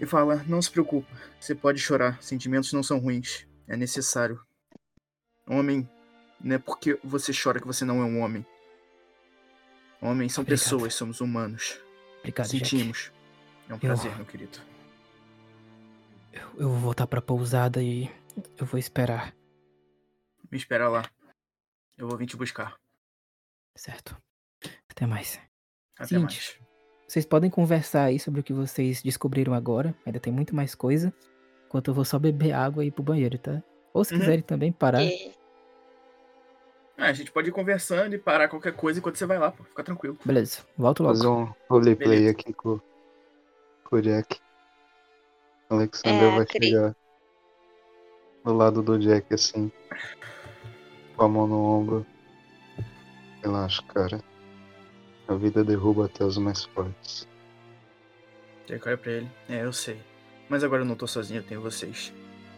[0.00, 4.40] E fala: Não se preocupa, você pode chorar, sentimentos não são ruins, é necessário.
[5.46, 5.88] Homem,
[6.40, 8.44] não é porque você chora que você não é um homem.
[10.04, 10.60] Homens são Obrigado.
[10.62, 11.80] pessoas, somos humanos.
[12.20, 12.68] Obrigado, Jack.
[12.68, 13.10] Sentimos.
[13.68, 14.58] É um prazer, meu querido.
[16.32, 18.10] Eu, eu vou voltar pra pousada e
[18.58, 19.34] eu vou esperar.
[20.50, 21.04] Me espera lá.
[21.96, 22.76] Eu vou vir te buscar.
[23.74, 24.16] Certo.
[24.88, 25.40] Até mais.
[25.96, 26.58] Até Seguinte.
[26.58, 26.64] mais.
[27.08, 29.94] Vocês podem conversar aí sobre o que vocês descobriram agora.
[30.04, 31.12] Ainda tem muito mais coisa.
[31.66, 33.62] Enquanto eu vou só beber água e ir pro banheiro, tá?
[33.92, 34.20] Ou se Uhum.
[34.20, 35.02] quiserem também parar.
[35.02, 35.32] É,
[36.96, 39.64] Ah, a gente pode ir conversando e parar qualquer coisa enquanto você vai lá, pô.
[39.64, 40.16] Fica tranquilo.
[40.24, 41.16] Beleza, volto logo.
[41.16, 42.80] Fazer um roleplay aqui com,
[43.84, 44.38] com o Jack.
[45.68, 46.70] O Alexander É, vai acredito.
[46.70, 46.96] chegar
[48.44, 49.72] do lado do Jack assim.
[51.16, 52.06] Com a mão no ombro.
[53.42, 54.22] Relaxa, cara.
[55.26, 57.26] A vida derruba até os mais fortes.
[58.66, 59.30] Jack olha pra ele.
[59.48, 60.00] É, eu sei.
[60.48, 62.12] Mas agora eu não tô sozinho, eu tenho vocês.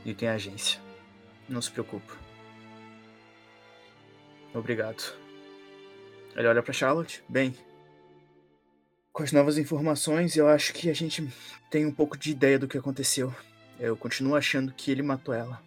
[0.04, 0.78] E tem a agência.
[1.48, 2.12] Não se preocupa.
[4.56, 5.14] Obrigado.
[6.34, 7.22] Ele olha pra Charlotte.
[7.28, 7.54] Bem,
[9.12, 11.28] com as novas informações, eu acho que a gente
[11.70, 13.34] tem um pouco de ideia do que aconteceu.
[13.78, 15.62] Eu continuo achando que ele matou ela.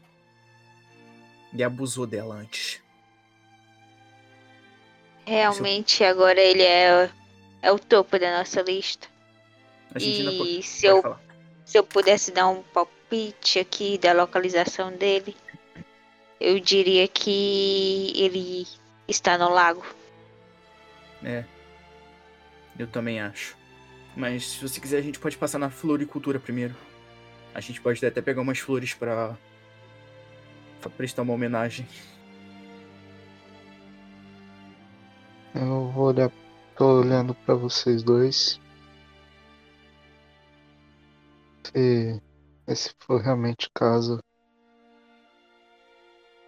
[1.53, 2.81] E abusou dela antes.
[5.25, 7.11] realmente agora ele é,
[7.61, 9.07] é o topo da nossa lista.
[9.99, 11.21] E se eu, falar.
[11.63, 15.35] se eu pudesse dar um palpite aqui da localização dele,
[16.39, 18.67] eu diria que ele
[19.09, 19.83] está no lago.
[21.23, 21.43] É.
[22.77, 23.57] Eu também acho.
[24.15, 26.75] Mas se você quiser, a gente pode passar na floricultura primeiro.
[27.53, 29.37] A gente pode até pegar umas flores pra,
[30.79, 31.87] pra prestar uma homenagem.
[35.53, 36.31] Eu vou olhar.
[36.77, 38.59] Tô olhando pra vocês dois.
[41.63, 42.21] Se
[42.67, 44.23] esse for realmente o caso,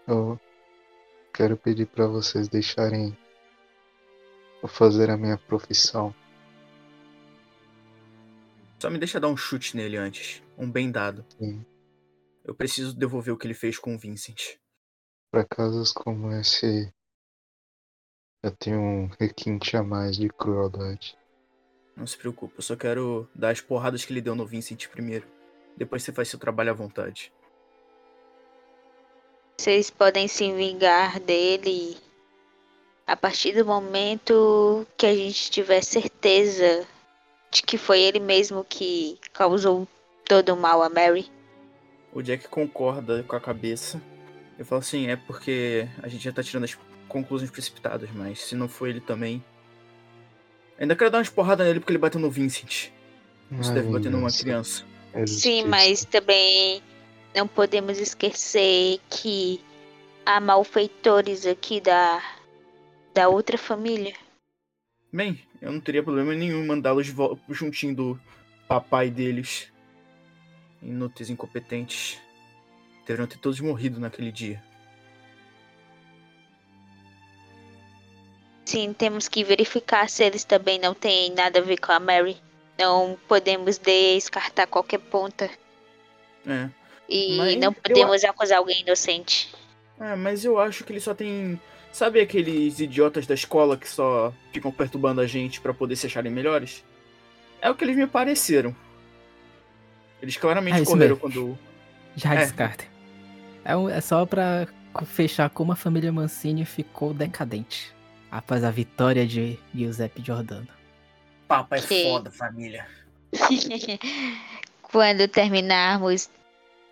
[0.07, 0.39] eu
[1.33, 3.17] quero pedir pra vocês deixarem
[4.61, 6.13] eu fazer a minha profissão.
[8.79, 10.41] Só me deixa dar um chute nele antes.
[10.57, 11.25] Um bem dado.
[11.37, 11.65] Sim.
[12.43, 14.57] Eu preciso devolver o que ele fez com o Vincent.
[15.31, 16.91] Pra casos como esse,
[18.43, 21.15] eu tenho um requinte a mais de crueldade.
[21.95, 25.27] Não se preocupe, eu só quero dar as porradas que ele deu no Vincent primeiro.
[25.77, 27.31] Depois você faz seu trabalho à vontade.
[29.61, 31.95] Vocês podem se vingar dele
[33.05, 36.83] a partir do momento que a gente tiver certeza
[37.51, 39.87] de que foi ele mesmo que causou
[40.25, 41.29] todo o mal a Mary.
[42.11, 44.01] O Jack concorda com a cabeça.
[44.57, 46.75] Eu falo assim, é porque a gente já tá tirando as
[47.07, 49.45] conclusões precipitadas, mas se não foi ele também.
[50.79, 52.89] Ainda quero dar umas porradas nele porque ele bateu no Vincent.
[53.59, 54.83] Isso deve bater numa criança.
[55.13, 56.81] É Sim, mas também
[57.33, 59.61] não podemos esquecer que
[60.25, 62.21] há malfeitores aqui da,
[63.13, 64.13] da outra família.
[65.11, 67.07] Bem, eu não teria problema nenhum mandá-los
[67.49, 68.19] juntinho do
[68.67, 69.71] papai deles.
[70.81, 72.19] Inúteis, incompetentes.
[73.05, 74.63] Deveriam ter todos morrido naquele dia.
[78.65, 82.37] Sim, temos que verificar se eles também não têm nada a ver com a Mary.
[82.79, 85.49] Não podemos descartar qualquer ponta.
[86.47, 86.69] É.
[87.13, 89.53] E Mas não eu podemos acusar alguém inocente.
[89.99, 91.59] É, mas eu acho que ele só tem.
[91.91, 96.31] Sabe aqueles idiotas da escola que só ficam perturbando a gente pra poder se acharem
[96.31, 96.85] melhores?
[97.61, 98.73] É o que eles me pareceram.
[100.21, 101.19] Eles claramente É correram mesmo.
[101.19, 101.59] quando.
[102.15, 102.37] Já É.
[102.37, 102.85] descarta.
[103.65, 104.67] É, um- é só pra
[105.05, 107.93] fechar como a família Mancini ficou decadente.
[108.31, 110.67] Após a vitória de Giuseppe Giordano.
[111.47, 112.03] Papo é Ok.
[112.09, 112.87] foda, família.
[114.81, 116.29] Quando terminarmos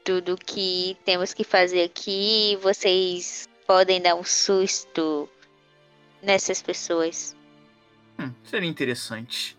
[0.04, 5.30] tudo que temos que fazer aqui, vocês podem dar um susto
[6.22, 7.36] nessas pessoas.
[8.20, 9.58] Hum, seria interessante.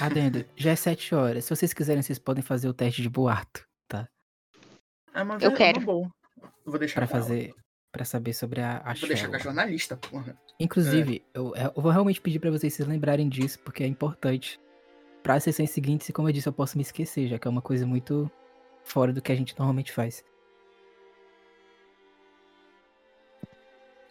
[0.00, 1.44] Adendo, já é 7 horas.
[1.44, 4.08] Se vocês quiserem, vocês podem fazer o teste de boato, tá?
[5.14, 5.80] É uma, Eu ve- quero.
[5.80, 6.10] uma
[6.64, 7.54] vou deixar Pra fazer.
[7.92, 10.36] Pra saber sobre a, a Vou deixar com a jornalista, porra.
[10.60, 14.60] Inclusive, eu, eu vou realmente pedir pra vocês se lembrarem disso, porque é importante.
[15.22, 17.50] Para as sessões seguintes, e como eu disse, eu posso me esquecer, já que é
[17.50, 18.30] uma coisa muito
[18.86, 20.24] fora do que a gente normalmente faz.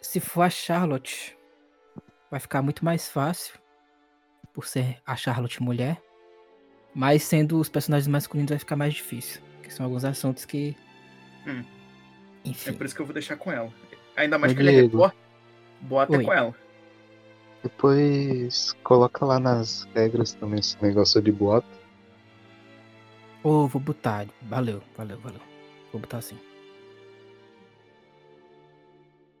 [0.00, 1.36] Se for a Charlotte,
[2.30, 3.58] vai ficar muito mais fácil,
[4.52, 6.00] por ser a Charlotte mulher.
[6.94, 9.42] Mas sendo os personagens masculinos vai ficar mais difícil.
[9.62, 10.76] Que são alguns assuntos que.
[11.46, 11.64] Hum.
[12.44, 12.72] É Enfim.
[12.74, 13.72] por isso que eu vou deixar com ela.
[14.16, 15.18] Ainda mais Ô, que ele é repórter.
[15.80, 16.24] Bota Oi.
[16.24, 16.54] com ela.
[17.62, 21.32] Depois coloca lá nas regras também esse negócio de
[23.46, 24.26] Ô, vou botar.
[24.42, 25.40] Valeu, valeu, valeu.
[25.92, 26.36] Vou botar assim.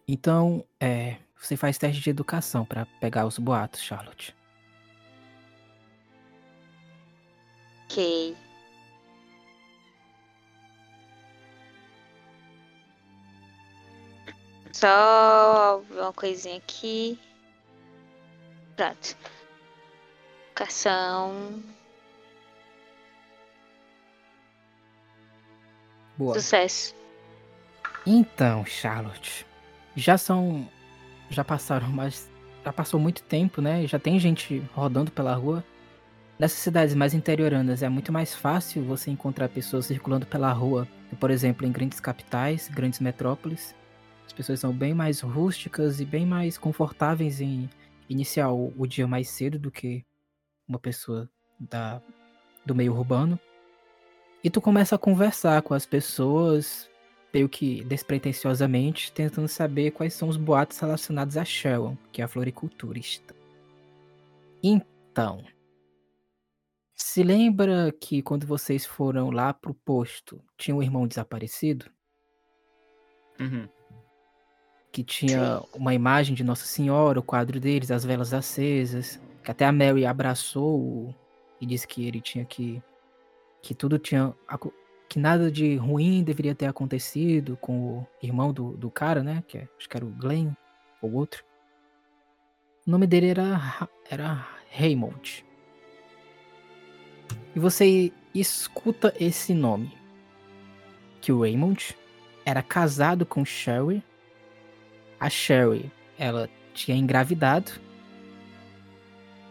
[0.06, 4.32] Então, é, você faz teste de educação pra pegar os boatos, Charlotte.
[7.86, 8.36] Ok.
[14.72, 17.18] Só uma coisinha aqui.
[18.76, 19.16] Pronto.
[20.52, 21.60] Educação.
[26.16, 26.34] Boa.
[26.34, 26.94] Sucesso.
[28.06, 29.44] Então, Charlotte,
[29.94, 30.68] já são,
[31.28, 32.30] já passaram mais,
[32.64, 33.86] já passou muito tempo, né?
[33.86, 35.64] Já tem gente rodando pela rua.
[36.38, 40.86] Nessas cidades mais interioranas é muito mais fácil você encontrar pessoas circulando pela rua,
[41.18, 43.74] por exemplo, em grandes capitais, grandes metrópoles.
[44.26, 47.70] As pessoas são bem mais rústicas e bem mais confortáveis em
[48.08, 50.04] iniciar o, o dia mais cedo do que
[50.68, 51.28] uma pessoa
[51.58, 52.02] da,
[52.64, 53.40] do meio urbano.
[54.42, 56.88] E tu começa a conversar com as pessoas,
[57.32, 62.28] meio que despretensiosamente, tentando saber quais são os boatos relacionados a Sharon, que é a
[62.28, 63.34] floriculturista.
[64.62, 65.44] Então,
[66.94, 71.86] se lembra que quando vocês foram lá pro posto, tinha um irmão desaparecido?
[73.38, 73.68] Uhum.
[74.90, 79.66] Que tinha uma imagem de Nossa Senhora, o quadro deles, as velas acesas, que até
[79.66, 81.14] a Mary abraçou
[81.60, 82.82] e disse que ele tinha que.
[83.66, 84.32] Que tudo tinha.
[85.08, 89.42] que nada de ruim deveria ter acontecido com o irmão do, do cara, né?
[89.48, 90.52] Que é- acho que era o Glenn,
[91.02, 91.44] ou outro.
[92.86, 95.44] O nome dele era, Ra- era Raymond.
[97.56, 99.92] E você escuta esse nome.
[101.20, 101.96] Que o Raymond
[102.44, 104.04] era casado com Sherry.
[105.18, 107.72] A Sherry, ela tinha engravidado.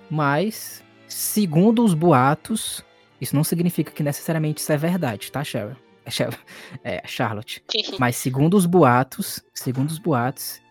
[0.10, 2.82] Mas, segundo os boatos,
[3.26, 5.42] isso não significa que necessariamente isso é verdade, tá?
[5.42, 6.40] É, Sher-
[6.84, 7.64] é, Charlotte.
[8.00, 10.62] Mas segundo os boatos, segundo os boatos,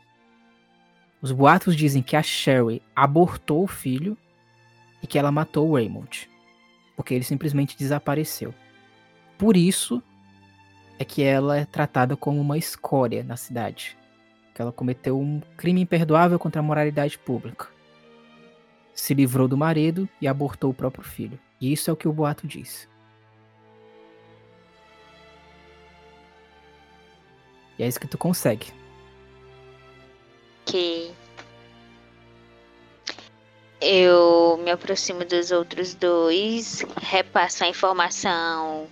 [1.20, 4.16] os boatos dizem que a Sherry abortou o filho
[5.02, 6.28] e que ela matou o Raymond.
[6.97, 8.55] Porque ele simplesmente desapareceu.
[9.36, 10.02] Por isso
[10.98, 13.97] é que ela é tratada como uma escória na cidade.
[14.55, 17.66] Que ela cometeu um crime imperdoável contra a moralidade pública.
[18.94, 21.39] Se livrou do marido e abortou o próprio filho.
[21.60, 22.89] Isso é o que o boato diz.
[27.78, 28.72] E é isso que tu consegue.
[30.62, 31.14] Ok.
[33.81, 38.89] Eu me aproximo dos outros dois, repasso a informação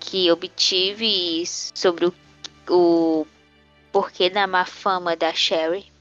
[0.00, 2.14] que obtive sobre o,
[2.68, 3.26] o
[3.92, 5.92] porquê da má fama da Sherry.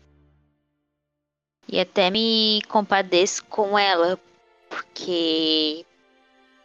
[1.68, 4.20] E até me compadeço com ela
[4.76, 5.86] porque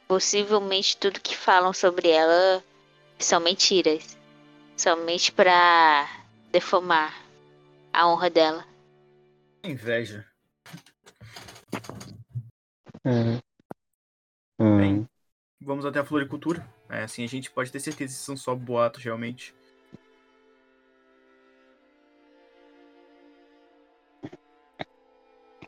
[0.09, 2.65] possivelmente tudo que falam sobre ela
[3.19, 4.19] são mentiras.
[4.77, 6.09] Somente para
[6.51, 7.15] defamar
[7.93, 8.67] a honra dela.
[9.63, 10.27] Inveja.
[13.05, 13.39] É.
[14.59, 15.09] Bem,
[15.61, 16.67] vamos até a floricultura.
[16.89, 19.55] É, assim a gente pode ter certeza se são só boatos realmente.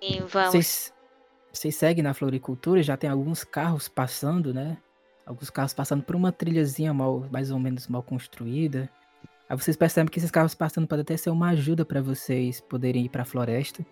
[0.01, 0.51] E vamos.
[0.51, 0.93] Vocês,
[1.62, 4.76] vocês seguem na floricultura, já tem alguns carros passando, né?
[5.24, 8.90] Alguns carros passando por uma trilhazinha mal, mais ou menos mal construída.
[9.48, 13.05] Aí vocês percebem que esses carros passando pode até ser uma ajuda para vocês poderem
[13.05, 13.86] ir para a floresta.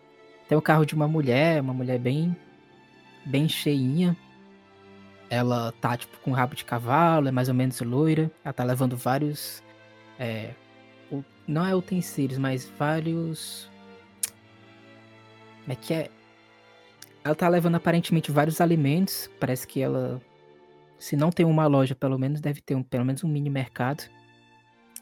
[0.49, 2.37] Tem o carro de uma mulher, uma mulher bem
[3.25, 4.17] bem cheinha.
[5.29, 8.33] Ela tá tipo com rabo de cavalo, é mais ou menos loira.
[8.45, 9.63] Ela tá levando vários
[10.19, 10.55] é,
[11.47, 13.71] não é utensílios, mas vários
[15.63, 16.11] como é que é?
[17.23, 19.31] Ela tá levando aparentemente vários alimentos.
[19.39, 20.21] Parece que ela,
[20.99, 24.05] se não tem uma loja, pelo menos deve ter um, pelo menos um mini mercado.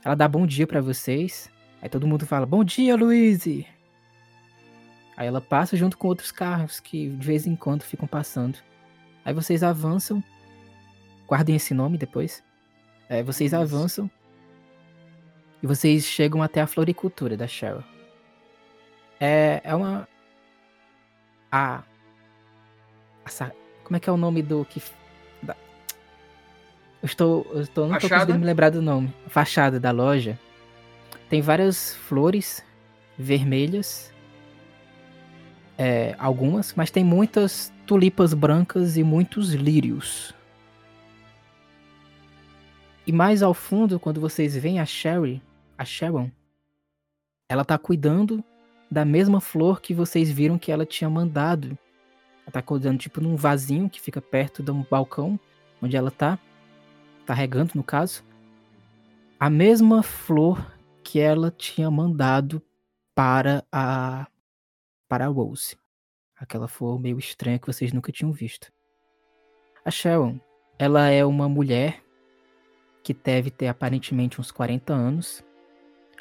[0.05, 1.51] Ela dá bom dia pra vocês.
[1.81, 3.67] Aí todo mundo fala: "Bom dia, Luíse".
[5.17, 8.59] Aí ela passa junto com outros carros que de vez em quando ficam passando.
[9.25, 10.23] Aí vocês avançam.
[11.27, 12.43] Guardem esse nome depois.
[13.09, 14.11] É, vocês avançam.
[15.63, 17.83] E vocês chegam até a floricultura da Cheryl.
[19.19, 20.09] É, é uma.
[21.51, 21.83] A.
[23.29, 23.53] a sa-
[23.85, 24.83] como é que é o nome do que.
[25.43, 25.57] da-
[27.03, 27.47] eu estou.
[27.53, 29.13] Eu estou não estou conseguindo me lembrar do nome.
[29.27, 30.39] A fachada da loja.
[31.29, 32.65] Tem várias flores
[33.19, 34.13] vermelhas.
[35.77, 40.35] É, algumas, mas tem muitas tulipas brancas e muitos lírios.
[43.07, 45.41] E mais ao fundo, quando vocês veem a Sherry,
[45.79, 46.31] a Sharon,
[47.49, 48.43] ela tá cuidando
[48.91, 51.79] da mesma flor que vocês viram que ela tinha mandado.
[52.49, 55.39] Ela tá cuidando, tipo, num vasinho que fica perto de um balcão
[55.83, 56.39] onde ela tá.
[57.27, 58.25] Tá regando, no caso.
[59.39, 62.63] A mesma flor que ela tinha mandado
[63.15, 64.27] para a.
[65.07, 65.77] para a Rose.
[66.39, 68.73] Aquela flor meio estranha que vocês nunca tinham visto.
[69.85, 70.41] A Sharon,
[70.79, 72.03] ela é uma mulher
[73.03, 75.45] que deve ter aparentemente uns 40 anos.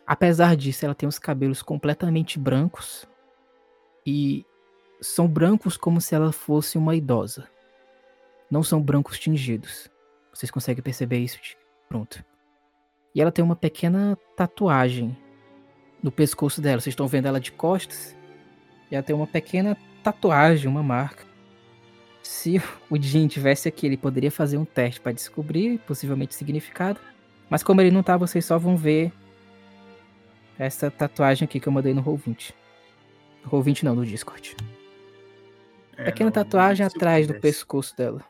[0.06, 3.08] Apesar disso, ela tem os cabelos completamente brancos
[4.06, 4.46] e
[5.02, 7.48] são brancos como se ela fosse uma idosa.
[8.50, 9.90] Não são brancos tingidos.
[10.34, 11.40] Vocês conseguem perceber isso?
[11.42, 11.58] de-
[11.90, 12.24] Pronto.
[13.16, 15.16] E ela tem uma pequena tatuagem
[16.04, 16.80] no pescoço dela.
[16.82, 18.16] Vocês estão vendo ela de costas?
[18.92, 21.26] E ela tem uma pequena tatuagem, uma marca.
[22.22, 27.00] Se o Jin tivesse aqui, ele poderia fazer um teste para descobrir possivelmente o significado.
[27.50, 29.12] Mas como ele não tá, vocês só vão ver
[30.60, 32.54] essa tatuagem aqui que eu mandei no Roll20.
[33.44, 34.56] No Roll20 não, no Discord.
[35.98, 38.24] É, Pequena não, tatuagem eu atrás do pescoço dela.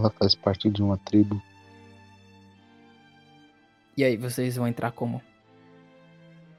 [0.00, 1.40] ela faz parte de uma tribo.
[3.96, 5.22] E aí, vocês vão entrar como?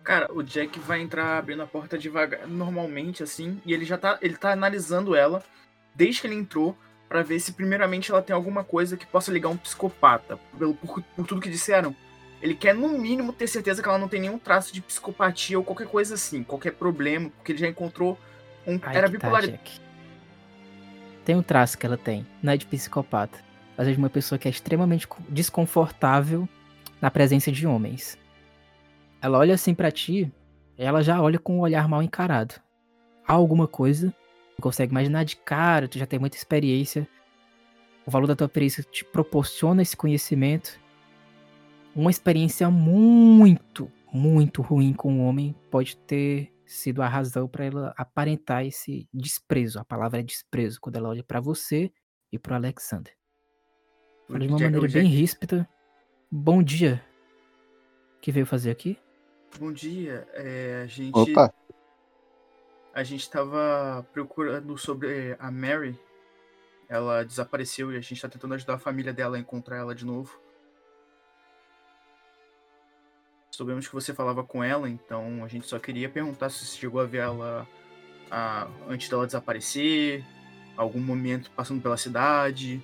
[0.04, 4.18] Cara, o Jack vai entrar abrindo a porta devagar, normalmente, assim, e ele já tá,
[4.22, 5.44] ele tá analisando ela
[5.96, 6.78] desde que ele entrou
[7.12, 10.40] pra ver se primeiramente ela tem alguma coisa que possa ligar um psicopata.
[10.58, 11.94] Pelo, por, por tudo que disseram.
[12.42, 15.64] Ele quer, no mínimo, ter certeza que ela não tem nenhum traço de psicopatia ou
[15.66, 18.18] qualquer coisa assim, qualquer problema, porque ele já encontrou
[18.66, 18.80] um.
[18.82, 19.46] Aí era tá, bipolar.
[19.46, 19.82] Jack.
[21.26, 23.40] Tem um traço que ela tem, não é de psicopata.
[23.78, 26.48] Mas é de uma pessoa que é extremamente co- desconfortável
[27.02, 28.18] na presença de homens.
[29.22, 30.32] Ela olha assim pra ti,
[30.78, 32.56] ela já olha com um olhar mal encarado.
[33.28, 34.14] Há alguma coisa,
[34.62, 37.08] consegue imaginar de cara, tu já tem muita experiência.
[38.06, 40.80] O valor da tua perícia te proporciona esse conhecimento.
[41.96, 47.94] Uma experiência muito, muito ruim com um homem pode ter sido a razão pra ela
[47.98, 49.78] aparentar esse desprezo.
[49.80, 51.92] A palavra é desprezo quando ela olha pra você
[52.32, 53.14] e pro Alexander.
[54.30, 55.68] O Fala de uma Jack- maneira o bem ríspida.
[56.32, 57.04] Bom dia.
[58.18, 58.98] O que veio fazer aqui?
[59.60, 60.26] Bom dia.
[60.34, 61.12] é, a gente.
[61.14, 61.54] Opa,
[62.94, 65.98] A gente tava procurando sobre a Mary.
[66.90, 70.06] Ela desapareceu e a gente tá tentando ajudar a família dela a encontrar ela de
[70.06, 70.38] novo.
[73.50, 77.00] Soubemos que você falava com ela, então a gente só queria perguntar se você chegou
[77.00, 77.68] a ver ela
[78.30, 80.26] ah, antes dela desaparecer,
[80.76, 82.84] algum momento passando pela cidade.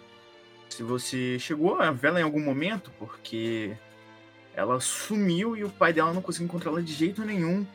[0.70, 3.76] Se você chegou a vê-la em algum momento, porque
[4.54, 7.66] ela sumiu e o pai dela não conseguiu encontrá-la de jeito nenhum.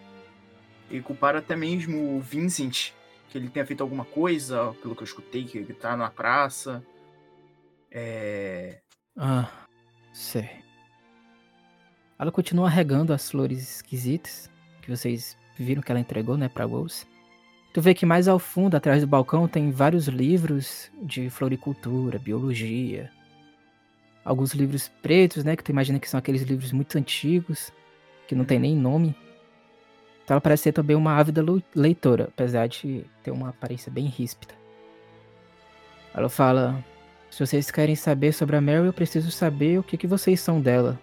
[0.93, 2.93] E culparam até mesmo o Vincent,
[3.31, 6.85] que ele tenha feito alguma coisa, pelo que eu escutei, que ele tá na praça.
[7.91, 8.81] É.
[9.17, 9.51] Ah,
[10.13, 10.51] sei.
[12.19, 14.51] Ela continua regando as flores esquisitas
[14.83, 17.07] que vocês viram que ela entregou, né, pra Wolves.
[17.73, 23.11] Tu vê que mais ao fundo, atrás do balcão, tem vários livros de floricultura, biologia.
[24.23, 27.73] Alguns livros pretos, né, que tu imagina que são aqueles livros muito antigos,
[28.29, 29.17] que não tem nem nome.
[30.25, 31.45] Então ela parece ser também uma ávida
[31.75, 34.55] leitora, apesar de ter uma aparência bem ríspida.
[36.15, 36.83] Ela fala:
[37.31, 40.61] Se vocês querem saber sobre a Mary, eu preciso saber o que, que vocês são
[40.61, 40.99] dela.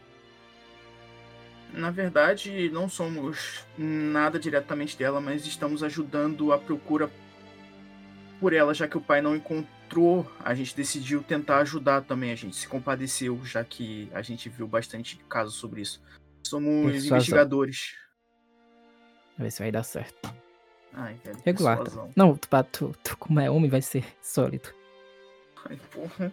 [1.74, 7.10] Na verdade, não somos nada diretamente dela, mas estamos ajudando a procura
[8.40, 10.26] por ela, já que o pai não encontrou.
[10.44, 12.32] A gente decidiu tentar ajudar também.
[12.32, 16.02] A gente se compadeceu, já que a gente viu bastante casos sobre isso.
[16.44, 17.18] Somos Persuasão.
[17.18, 17.96] investigadores.
[19.40, 20.36] Vamos ver se vai dar certo.
[20.92, 21.40] Ai, velho.
[21.46, 21.82] Regular.
[21.82, 22.10] tá?
[22.14, 24.68] Não, tu, tu, tu, como é homem, vai ser sólido.
[25.66, 26.30] Ai, porra.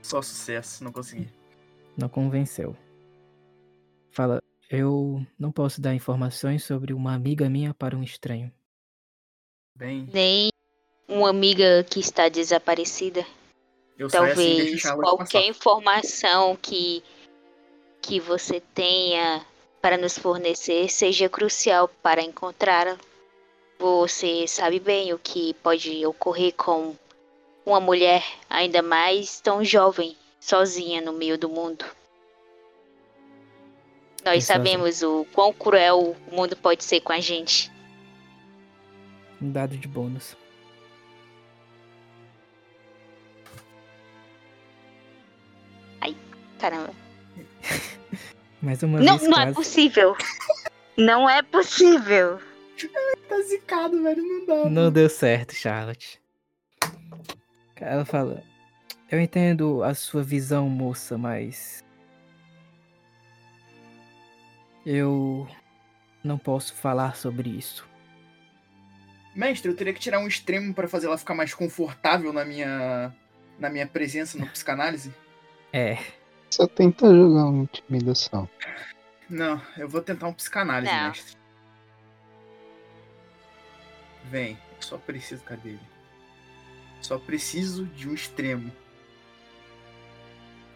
[0.00, 1.28] Só sucesso, não consegui.
[1.96, 2.76] Não convenceu.
[4.12, 8.52] Fala: Eu não posso dar informações sobre uma amiga minha para um estranho.
[9.76, 10.50] Bem, Nem
[11.08, 13.26] uma amiga que está desaparecida.
[13.98, 15.48] eu assim Talvez Charlotte qualquer passar.
[15.48, 17.02] informação que,
[18.00, 19.44] que você tenha
[19.82, 22.96] para nos fornecer seja crucial para encontrá-la.
[23.78, 26.96] Você sabe bem o que pode ocorrer com
[27.66, 31.84] uma mulher, ainda mais tão jovem, sozinha no meio do mundo.
[34.24, 37.70] Nós sabemos o quão cruel o mundo pode ser com a gente.
[39.40, 40.36] Um dado de bônus.
[46.62, 46.94] Caramba.
[48.62, 49.54] Mais uma Não, vez não é quase.
[49.54, 50.16] possível.
[50.96, 52.40] Não é possível.
[53.28, 54.68] Tá zicado, velho, não dá.
[54.68, 56.20] Não deu certo, Charlotte.
[57.76, 58.42] Ela fala:
[59.10, 61.82] Eu entendo a sua visão, moça, mas.
[64.84, 65.48] Eu
[66.22, 67.88] não posso falar sobre isso.
[69.34, 73.14] Mestre, eu teria que tirar um extremo pra fazer ela ficar mais confortável na minha
[73.58, 75.14] na minha presença no psicanálise?
[75.72, 75.96] É,
[76.52, 78.46] Só tenta jogar uma intimidação.
[79.30, 81.08] Não, eu vou tentar um psicanálise, Não.
[81.08, 81.36] mestre.
[84.24, 85.80] Vem, eu só preciso, cadê ele?
[87.00, 88.70] Só preciso de um extremo.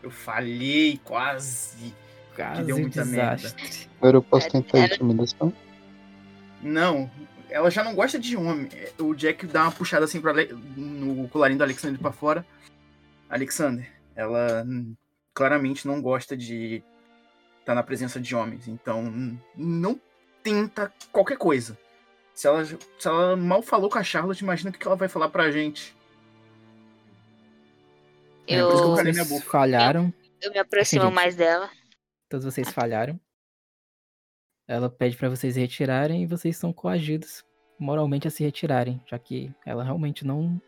[0.03, 1.94] Eu falhei quase.
[2.35, 3.36] quase deu um muita merda.
[3.36, 3.90] desastre.
[3.98, 5.53] Agora eu posso tentar Era- intimidação?
[6.62, 7.11] Não,
[7.51, 8.70] ela já não gosta de homem.
[8.98, 12.47] O Jack dá uma puxada assim pro Ale- no colarinho do Alexander pra fora.
[13.28, 14.66] Alexander, ela
[15.37, 16.83] claramente não gosta de
[17.61, 18.67] estar na presença de homens.
[18.67, 20.01] Então, não
[20.43, 21.79] tenta qualquer coisa.
[22.33, 25.29] Se ela, se ela mal falou com a Charlotte, imagina o que ela vai falar
[25.29, 25.95] pra gente.
[28.47, 31.15] É, por isso que eu Eu, Vocês falharam, eu me aproximo gente.
[31.15, 31.69] mais dela.
[32.31, 33.21] todos vocês falharam.
[34.67, 37.45] Ela pede pra vocês retirarem e vocês são coagidos
[37.79, 40.61] moralmente a se retirarem, já que ela realmente não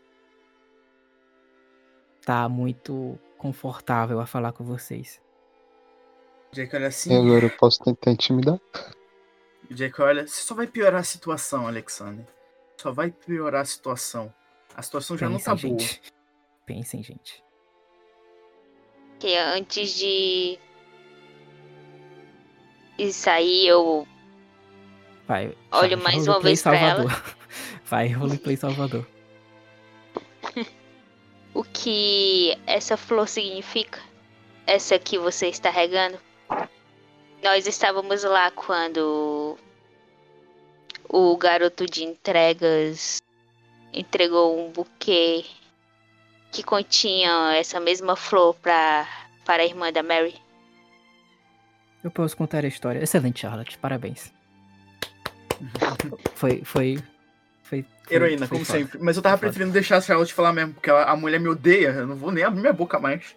[2.23, 5.19] tá muito confortável a falar com vocês.
[6.51, 7.11] O Jack olha assim.
[7.13, 8.59] E agora eu posso tentar intimidar?
[9.69, 10.27] O Jack olha.
[10.27, 12.25] Você só vai piorar a situação, Alexander.
[12.77, 14.31] Só vai piorar a situação.
[14.75, 15.79] A situação já não tá Pensem, boa.
[15.79, 16.01] gente.
[16.65, 17.43] Pensem, gente.
[19.19, 20.59] Que antes de.
[22.97, 24.07] de sair, eu.
[25.27, 25.55] Vai.
[25.71, 27.09] Olho mais uma roleplay vez pra ela.
[27.09, 27.35] Salvador.
[27.85, 29.07] Vai, roleplay Salvador.
[31.59, 33.99] O que essa flor significa?
[34.65, 36.17] Essa que você está regando?
[37.43, 39.57] Nós estávamos lá quando
[41.09, 43.21] o garoto de entregas
[43.91, 45.43] entregou um buquê
[46.49, 49.05] que continha essa mesma flor para
[49.43, 50.41] para a irmã da Mary.
[52.01, 53.03] Eu posso contar a história.
[53.03, 53.77] Excelente, Charlotte.
[53.79, 54.31] Parabéns.
[56.35, 56.63] Foi.
[56.63, 57.03] Foi.
[58.09, 58.79] Heroína, foi como foda.
[58.79, 58.99] sempre.
[58.99, 61.47] Mas eu tava Foi preferindo deixar a Charlotte falar mesmo, porque ela- a mulher me
[61.49, 61.89] odeia.
[61.89, 63.35] Eu não vou nem abrir minha boca mais.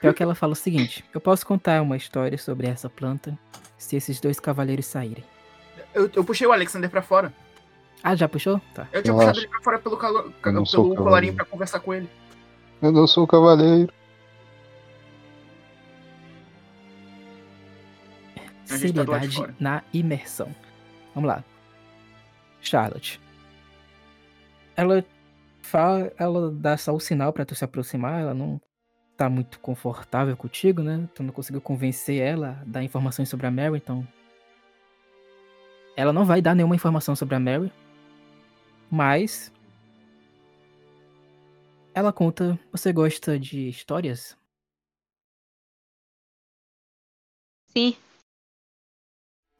[0.00, 3.38] Pior que ela fala o seguinte: eu posso contar uma história sobre essa planta
[3.78, 5.24] se esses dois cavaleiros saírem.
[5.94, 7.32] Eu, eu puxei o Alexander pra fora.
[8.02, 8.60] Ah, já puxou?
[8.74, 8.88] Tá.
[8.92, 9.40] Eu tinha Eu puxado acho.
[9.40, 10.94] ele pra fora pelo, calo- pelo cavaleiro.
[10.96, 12.08] colarinho pra conversar com ele.
[12.80, 13.92] Eu não sou o cavaleiro.
[18.66, 19.54] tá seriedade fora.
[19.58, 20.54] na imersão.
[21.14, 21.44] Vamos lá.
[22.60, 23.20] Charlotte.
[24.80, 25.04] Ela
[25.60, 28.58] fala, ela dá só o sinal pra tu se aproximar, ela não
[29.14, 31.06] tá muito confortável contigo, né?
[31.14, 34.08] Tu não conseguiu convencer ela a dar informações sobre a Mary, então
[35.94, 37.70] ela não vai dar nenhuma informação sobre a Mary,
[38.90, 39.52] mas
[41.92, 44.34] ela conta, você gosta de histórias?
[47.66, 47.94] Sim,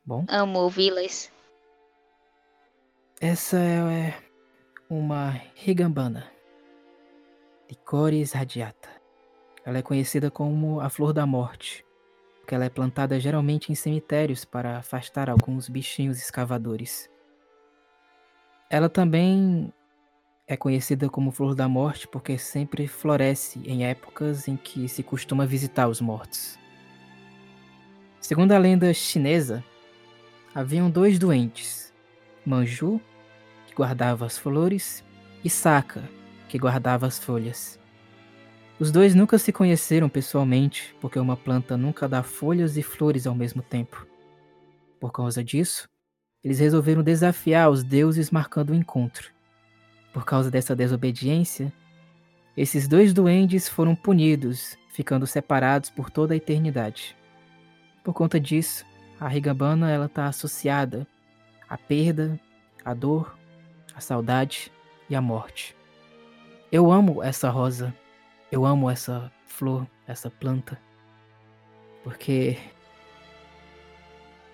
[0.02, 1.30] Bom, amo ouvi-las.
[3.20, 4.29] essa é
[4.90, 6.26] uma rigambana.
[7.70, 8.88] Licores radiata.
[9.64, 11.86] Ela é conhecida como a flor da morte,
[12.40, 17.08] porque ela é plantada geralmente em cemitérios para afastar alguns bichinhos escavadores.
[18.68, 19.72] Ela também
[20.44, 25.46] é conhecida como flor da morte porque sempre floresce em épocas em que se costuma
[25.46, 26.58] visitar os mortos.
[28.20, 29.62] Segundo a lenda chinesa,
[30.52, 31.94] haviam dois doentes,
[32.44, 33.00] Manju,
[33.80, 35.02] guardava as flores,
[35.42, 36.06] e Saka,
[36.50, 37.80] que guardava as folhas.
[38.78, 43.34] Os dois nunca se conheceram pessoalmente, porque uma planta nunca dá folhas e flores ao
[43.34, 44.06] mesmo tempo.
[45.00, 45.88] Por causa disso,
[46.44, 49.30] eles resolveram desafiar os deuses marcando o encontro.
[50.12, 51.72] Por causa dessa desobediência,
[52.54, 57.16] esses dois duendes foram punidos, ficando separados por toda a eternidade.
[58.04, 58.84] Por conta disso,
[59.18, 61.06] a Rigabana ela está associada
[61.66, 62.38] à perda,
[62.84, 63.39] à dor,
[64.00, 64.72] à saudade
[65.10, 65.76] e à morte.
[66.72, 67.94] Eu amo essa rosa,
[68.50, 70.80] eu amo essa flor, essa planta,
[72.02, 72.56] porque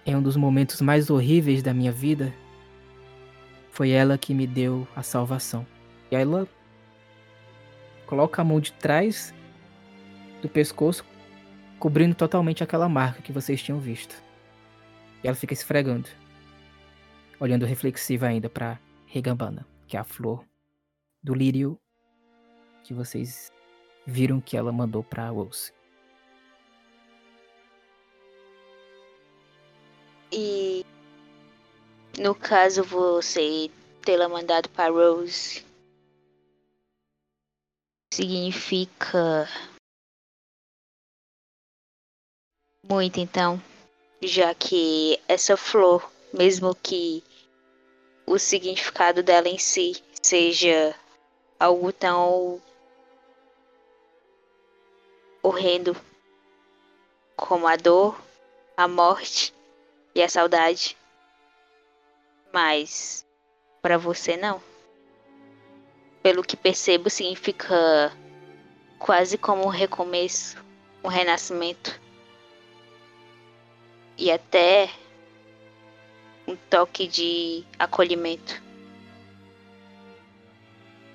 [0.05, 2.35] em um dos momentos mais horríveis da minha vida,
[3.71, 5.65] foi ela que me deu a salvação.
[6.11, 6.49] E aí ela
[8.07, 9.33] coloca a mão de trás
[10.43, 11.05] do pescoço,
[11.79, 14.21] cobrindo totalmente aquela marca que vocês tinham visto.
[15.23, 16.09] E ela fica esfregando,
[17.39, 20.45] olhando reflexiva ainda para Regambana, que é a flor
[21.23, 21.79] do lírio
[22.85, 23.51] que vocês
[24.07, 25.73] viram que ela mandou para Wolse.
[30.31, 30.85] E
[32.19, 33.71] no caso você
[34.03, 35.65] tê-la mandado para Rose
[38.13, 39.49] significa
[42.83, 43.61] muito então,
[44.23, 47.23] já que essa flor, mesmo que
[48.27, 50.95] o significado dela em si seja
[51.59, 52.61] algo tão
[55.43, 55.97] horrendo
[57.37, 58.21] como a dor,
[58.77, 59.55] a morte
[60.15, 60.97] e a saudade.
[62.53, 63.25] Mas
[63.81, 64.61] para você não.
[66.23, 68.13] Pelo que percebo, significa
[68.99, 70.57] quase como um recomeço,
[71.05, 72.01] um renascimento.
[74.19, 74.91] E até
[76.47, 78.63] um toque de acolhimento.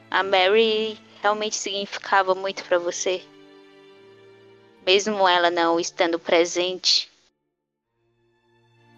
[0.10, 3.24] A Mary realmente significava muito para você.
[4.86, 7.10] Mesmo ela não estando presente,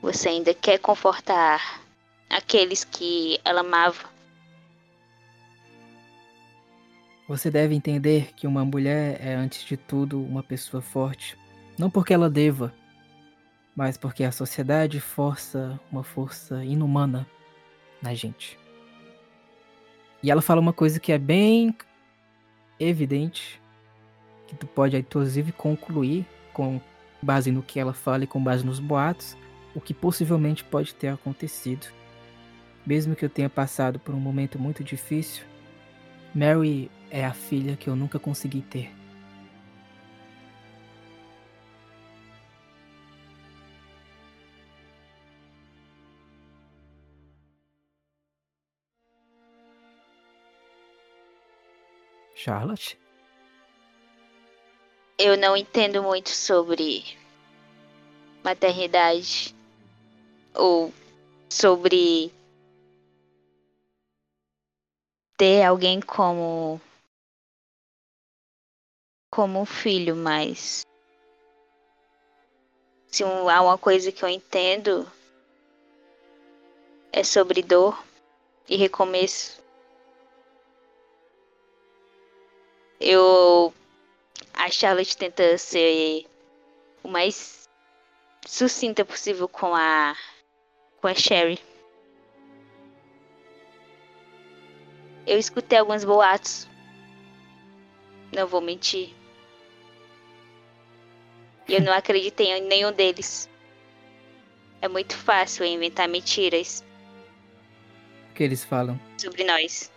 [0.01, 1.81] você ainda quer confortar
[2.30, 4.11] aqueles que ela amava.
[7.27, 11.38] Você deve entender que uma mulher é, antes de tudo, uma pessoa forte.
[11.77, 12.73] Não porque ela deva,
[13.76, 17.28] mas porque a sociedade força uma força inumana
[18.02, 18.60] na gente.
[20.22, 21.76] E ela fala uma coisa que é bem
[22.80, 23.62] evidente,
[24.48, 26.80] que tu pode inclusive concluir com
[27.22, 29.36] base no que ela fala e com base nos boatos,
[29.74, 31.88] o que possivelmente pode ter acontecido.
[32.86, 35.45] Mesmo que eu tenha passado por um momento muito difícil,
[36.36, 38.91] Mary é a filha que eu nunca consegui ter.
[52.44, 52.99] Charlotte?
[55.18, 57.18] Eu não entendo muito sobre
[58.44, 59.56] maternidade
[60.53, 60.94] ou
[61.49, 62.34] sobre
[65.38, 66.82] ter alguém como
[69.32, 70.82] como um filho, mas
[73.07, 75.10] se há uma coisa que eu entendo
[77.10, 78.03] é sobre dor
[78.68, 79.62] e recomeço.
[83.05, 83.73] Eu
[84.53, 86.25] a Charlotte tenta ser
[87.03, 87.67] o mais
[88.47, 90.15] sucinta possível com a
[91.01, 91.59] com a Sherry.
[95.27, 96.65] Eu escutei alguns boatos.
[98.34, 99.13] Não vou mentir.
[101.67, 103.49] E eu não acreditei em nenhum deles.
[104.81, 106.84] É muito fácil inventar mentiras
[108.31, 108.99] O que eles falam?
[109.17, 109.93] sobre nós.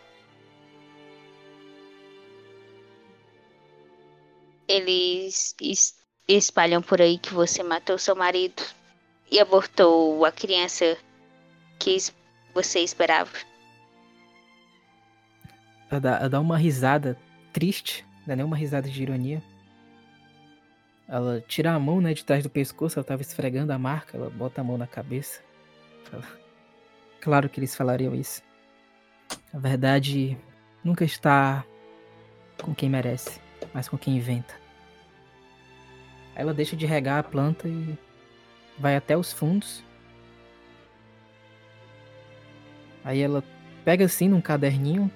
[4.68, 5.94] Eles es-
[6.28, 8.62] espalham por aí que você matou seu marido
[9.30, 10.97] e abortou a criança
[11.78, 11.97] que
[12.55, 13.30] você esperava.
[15.90, 17.16] Ela dá, ela dá uma risada
[17.52, 19.43] triste, não é nem uma risada de ironia.
[21.09, 24.28] Ela tira a mão, né, de trás do pescoço, ela tava esfregando a marca, ela
[24.28, 25.40] bota a mão na cabeça.
[26.05, 26.24] Fala,
[27.20, 28.43] Claro que eles falariam isso.
[29.52, 30.36] A verdade
[30.84, 31.64] nunca está
[32.62, 33.40] com quem merece,
[33.77, 34.55] mas com quem inventa.
[36.35, 37.94] Ela deixa de regar a planta e
[38.78, 39.85] vai até os fundos.
[43.05, 43.44] Aí ela
[43.85, 45.12] pega assim num caderninho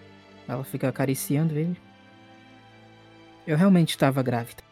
[0.47, 1.81] ela fica acariciando ele.
[3.47, 4.63] Eu realmente estava grávida.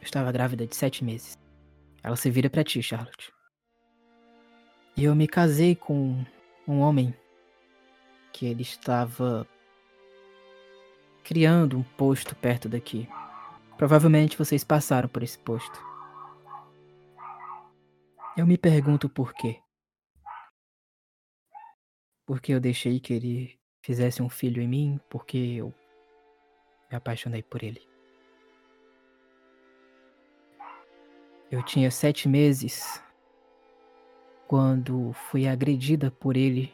[0.00, 1.36] Eu estava grávida de sete meses.
[2.02, 3.30] Ela se vira pra ti, Charlotte.
[4.96, 6.24] E eu me casei com
[6.66, 7.14] um homem
[8.32, 9.46] que ele estava
[11.24, 13.08] criando um posto perto daqui.
[13.76, 15.80] Provavelmente vocês passaram por esse posto.
[18.36, 19.60] Eu me pergunto por quê.
[22.26, 25.74] Porque eu deixei que ele fizesse um filho em mim, porque eu
[26.90, 27.88] me apaixonei por ele.
[31.50, 33.02] Eu tinha sete meses
[34.46, 36.72] quando fui agredida por ele.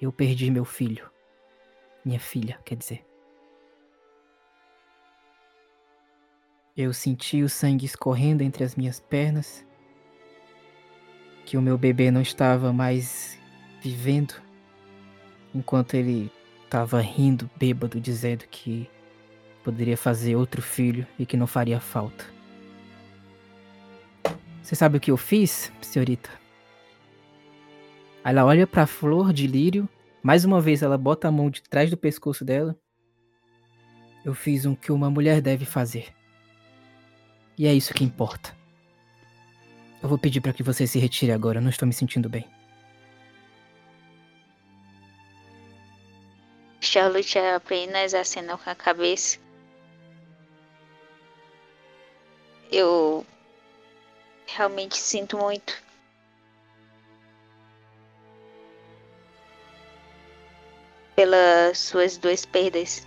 [0.00, 1.10] Eu perdi meu filho.
[2.04, 3.06] Minha filha, quer dizer.
[6.76, 9.64] Eu senti o sangue escorrendo entre as minhas pernas.
[11.46, 13.38] Que o meu bebê não estava mais
[13.80, 14.34] vivendo.
[15.54, 16.30] Enquanto ele
[16.64, 18.90] estava rindo, bêbado, dizendo que
[19.64, 22.26] poderia fazer outro filho e que não faria falta.
[24.62, 26.28] Você sabe o que eu fiz, senhorita?
[28.22, 29.88] Ela olha pra flor de lírio.
[30.22, 32.76] Mais uma vez ela bota a mão de trás do pescoço dela.
[34.22, 36.15] Eu fiz o que uma mulher deve fazer.
[37.58, 38.54] E é isso que importa.
[40.02, 42.46] Eu vou pedir pra que você se retire agora, eu não estou me sentindo bem.
[46.80, 49.38] Charlotte apenas acenou com a cabeça.
[52.70, 53.26] Eu
[54.46, 55.82] realmente sinto muito.
[61.14, 63.06] Pelas suas duas perdas.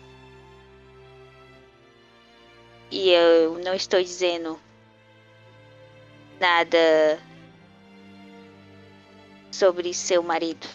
[2.91, 4.59] E eu não estou dizendo
[6.39, 7.19] nada
[9.51, 10.67] sobre seu marido.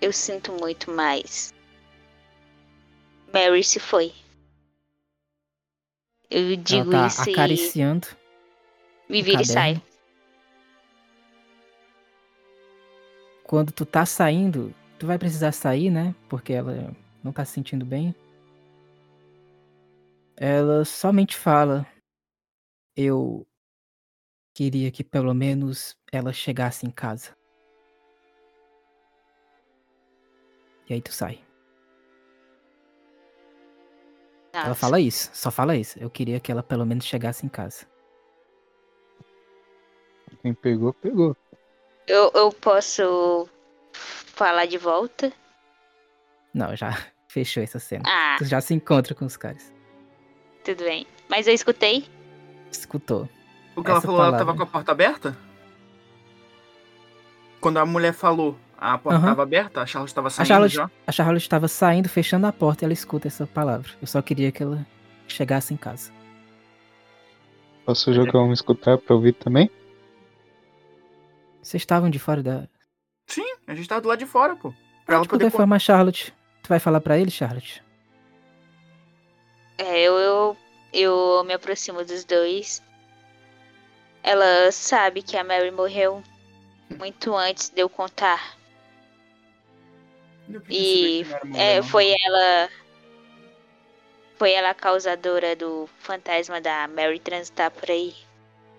[0.00, 1.52] Eu sinto muito mais.
[3.32, 4.12] Mary se foi.
[6.30, 8.08] Eu digo ela tá isso acariciando.
[9.08, 9.82] e me vira e sai.
[13.44, 16.14] Quando tu tá saindo, tu vai precisar sair, né?
[16.28, 16.92] Porque ela
[17.22, 18.14] não tá se sentindo bem.
[20.36, 21.86] Ela somente fala:
[22.96, 23.46] Eu
[24.54, 27.36] queria que pelo menos ela chegasse em casa.
[30.88, 31.42] E aí tu sai.
[34.52, 34.80] Ela Nossa.
[34.80, 35.98] fala isso, só fala isso.
[35.98, 37.86] Eu queria que ela pelo menos chegasse em casa.
[40.42, 41.36] Quem pegou, pegou.
[42.06, 43.48] Eu, eu posso
[43.92, 45.32] falar de volta?
[46.52, 46.90] Não, já
[47.28, 48.04] fechou essa cena.
[48.06, 49.73] Ah, Tu já se encontra com os caras.
[50.64, 51.06] Tudo bem.
[51.28, 52.04] Mas eu escutei.
[52.70, 53.28] Escutou.
[53.76, 54.46] O que ela falou, ela palavra.
[54.46, 55.36] tava com a porta aberta?
[57.60, 59.26] Quando a mulher falou, a porta Aham.
[59.28, 60.90] tava aberta, a Charlotte tava A saindo Charlotte, já.
[61.06, 63.90] a Charlotte estava saindo, fechando a porta e ela escuta essa palavra.
[64.00, 64.86] Eu só queria que ela
[65.26, 66.12] chegasse em casa.
[67.86, 69.70] Posso jogar um escutar pra ouvir também?
[71.62, 72.68] Vocês estavam de fora da.
[73.26, 74.72] Sim, a gente tava do lado de fora, pô.
[75.06, 75.46] Pra ela Pode poder.
[75.46, 76.32] informar Charlotte.
[76.62, 77.82] Tu vai falar pra ele, Charlotte?
[79.76, 80.56] É, eu, eu,
[80.92, 82.82] eu me aproximo dos dois.
[84.22, 86.22] Ela sabe que a Mary morreu
[86.96, 88.56] muito antes de eu contar.
[90.48, 92.70] Eu E é, foi ela.
[94.36, 98.14] Foi ela a causadora do fantasma da Mary transitar por aí.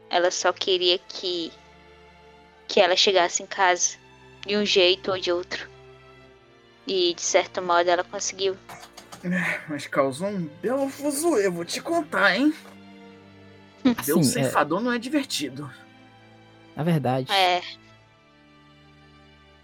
[0.09, 1.51] Ela só queria que.
[2.67, 3.97] que ela chegasse em casa.
[4.45, 5.69] De um jeito ou de outro.
[6.87, 8.55] E de certo modo ela conseguiu.
[9.67, 12.53] Mas causou um belo fuzuê, eu vou te contar, hein?
[13.83, 15.69] Um Assim, é, ceifador não é divertido.
[16.75, 17.61] na verdade, É,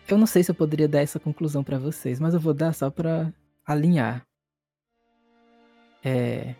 [0.07, 2.73] eu não sei se eu poderia dar essa conclusão pra vocês, mas eu vou dar
[2.73, 3.31] só pra
[3.65, 4.21] alinhar.
[6.03, 6.55] É.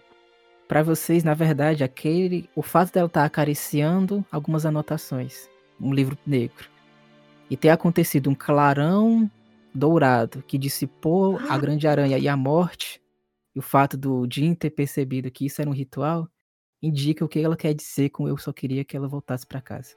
[0.67, 5.49] Pra vocês, na verdade, aquele, o fato dela estar acariciando algumas anotações,
[5.79, 6.69] um livro negro,
[7.49, 9.29] e ter acontecido um clarão
[9.73, 13.01] dourado que dissipou a grande aranha e a morte,
[13.55, 16.27] e o fato do Jim ter percebido que isso era um ritual,
[16.81, 19.95] indica o que ela quer dizer com eu só queria que ela voltasse pra casa.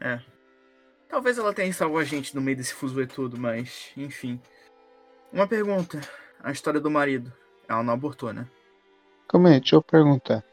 [0.00, 0.20] É.
[1.08, 4.40] Talvez ela tenha salvo a gente no meio desse fuzuê todo, mas, enfim.
[5.32, 6.00] Uma pergunta.
[6.40, 7.32] A história do marido.
[7.68, 8.46] Ela não abortou, né?
[9.28, 10.44] Calma aí, deixa eu perguntar.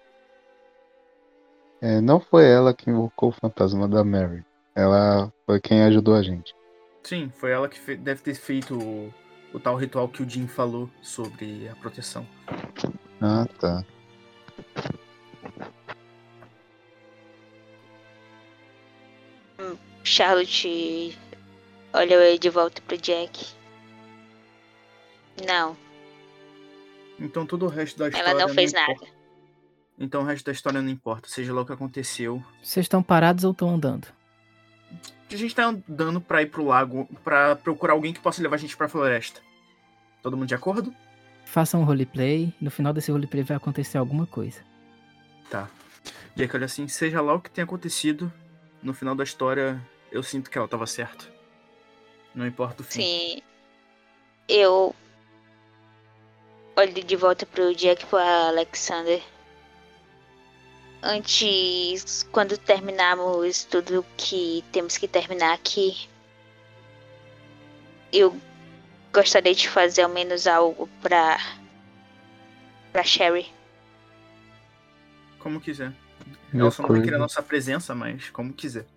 [1.82, 4.44] É, não foi ela que invocou o fantasma da Mary.
[4.76, 6.54] Ela foi quem ajudou a gente.
[7.04, 9.14] Sim, foi ela que deve ter feito o,
[9.54, 12.28] o tal ritual que o Jim falou sobre a proteção.
[13.22, 13.84] Ah, tá.
[20.04, 21.18] Charlotte
[21.94, 23.54] olha de volta pro Jack.
[25.46, 25.76] Não,
[27.20, 28.30] Então todo o resto da história.
[28.30, 28.94] ela não fez importa.
[29.02, 29.16] nada.
[30.00, 32.42] Então o resto da história não importa, seja lá o que aconteceu.
[32.64, 34.08] Vocês estão parados ou estão andando?
[35.32, 38.60] A gente tá andando pra ir pro lago pra procurar alguém que possa levar a
[38.60, 39.42] gente pra floresta.
[40.22, 40.94] Todo mundo de acordo?
[41.46, 44.62] Façam um roleplay, no final desse roleplay vai acontecer alguma coisa.
[45.50, 45.70] Tá.
[46.36, 48.32] Jack, olha assim, seja lá o que tenha acontecido,
[48.82, 49.82] no final da história
[50.12, 51.26] eu sinto que ela tava certa.
[52.34, 53.02] Não importa o fim.
[53.02, 53.42] Sim.
[54.48, 54.96] Eu
[56.76, 59.22] olho de volta pro Jack e pro Alexander.
[61.08, 66.10] Antes, quando terminarmos tudo que temos que terminar aqui,
[68.12, 68.36] eu
[69.14, 71.38] gostaria de fazer ao menos algo pra.
[72.92, 73.54] pra Sherry.
[75.38, 75.94] Como quiser.
[76.52, 78.88] Ela só não vai querer a nossa presença, mas como quiser.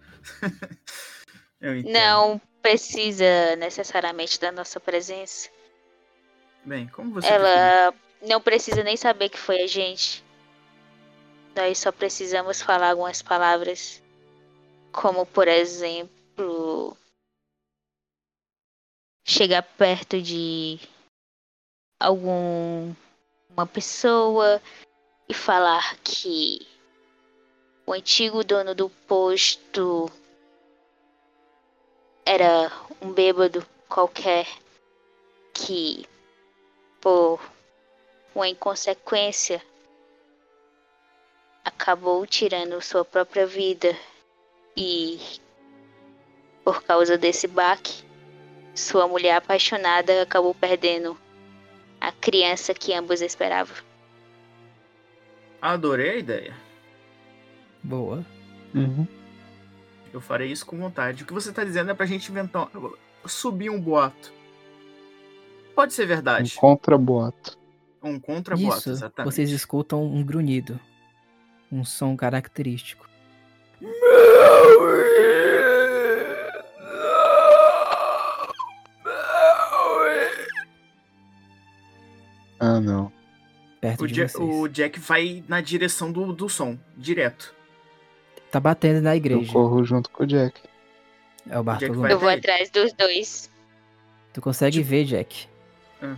[1.85, 5.51] Não precisa necessariamente da nossa presença.
[6.65, 7.27] Bem, como você.
[7.27, 7.93] Ela
[8.27, 10.25] não precisa nem saber que foi a gente.
[11.55, 14.03] Nós só precisamos falar algumas palavras.
[14.93, 16.97] Como, por exemplo.
[19.27, 20.79] Chegar perto de
[22.01, 22.95] algum
[23.51, 24.63] uma pessoa
[25.29, 26.67] e falar que
[27.85, 30.11] o antigo dono do posto
[32.25, 32.71] era
[33.01, 34.47] um bêbado qualquer
[35.53, 36.07] que
[37.01, 37.41] por
[38.35, 39.61] uma inconsequência,
[41.69, 43.95] acabou tirando sua própria vida
[44.77, 45.21] e,
[46.65, 48.05] por causa desse baque,
[48.75, 51.17] sua mulher apaixonada acabou perdendo
[52.01, 53.77] a criança que ambos esperavam.
[55.61, 56.57] Adorei a ideia.
[57.83, 58.25] Boa.
[58.75, 59.07] Uhum.
[60.13, 61.23] Eu farei isso com vontade.
[61.23, 62.71] O que você tá dizendo é pra gente inventar.
[63.27, 64.33] subir um boato.
[65.75, 66.55] Pode ser Um verdade.
[66.55, 67.59] contraboato.
[68.03, 69.33] Um contra-boato, Isso, exatamente.
[69.35, 70.79] vocês escutam um grunhido.
[71.71, 73.07] Um som característico.
[82.59, 83.13] Ah, não.
[83.81, 84.43] Perto O, de Ja- vocês.
[84.57, 87.55] o Jack vai na direção do, do som, direto.
[88.51, 89.53] Tá batendo na Eu igreja.
[89.53, 90.61] corro junto com o Jack.
[91.49, 92.11] É o Jack Bartolomeu.
[92.11, 93.51] Eu vou atrás dos dois.
[94.33, 95.47] Tu consegue Tipo- ver, Jack.
[96.03, 96.17] Ah.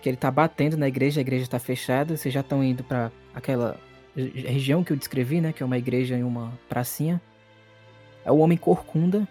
[0.00, 2.16] Que ele tá batendo na igreja, a igreja tá fechada.
[2.16, 3.78] Vocês já estão indo pra aquela
[4.16, 5.52] região que eu descrevi, né?
[5.52, 7.20] Que é uma igreja em uma pracinha.
[8.24, 9.26] É o homem corcunda.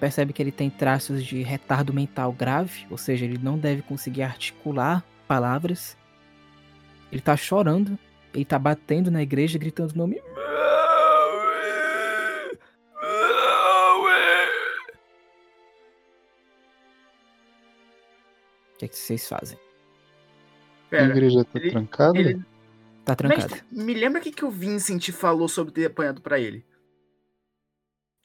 [0.00, 4.22] Percebe que ele tem traços de retardo mental grave, ou seja, ele não deve conseguir
[4.22, 5.96] articular palavras.
[7.10, 7.98] Ele tá chorando,
[8.32, 10.20] ele tá batendo na igreja, gritando o nome.
[18.74, 19.58] O que, é que vocês fazem?
[20.86, 22.18] A Pera, igreja tá ele- trancada?
[22.18, 22.40] ele.
[23.08, 23.40] Tá trancado.
[23.54, 26.66] Mestre, me lembra o que, que o Vincent falou sobre ter apanhado pra ele?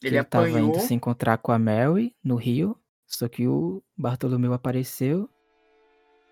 [0.04, 0.68] Ele, ele tava apanhou.
[0.68, 2.78] indo se encontrar com a Mary no Rio,
[3.08, 5.30] só que o Bartolomeu apareceu,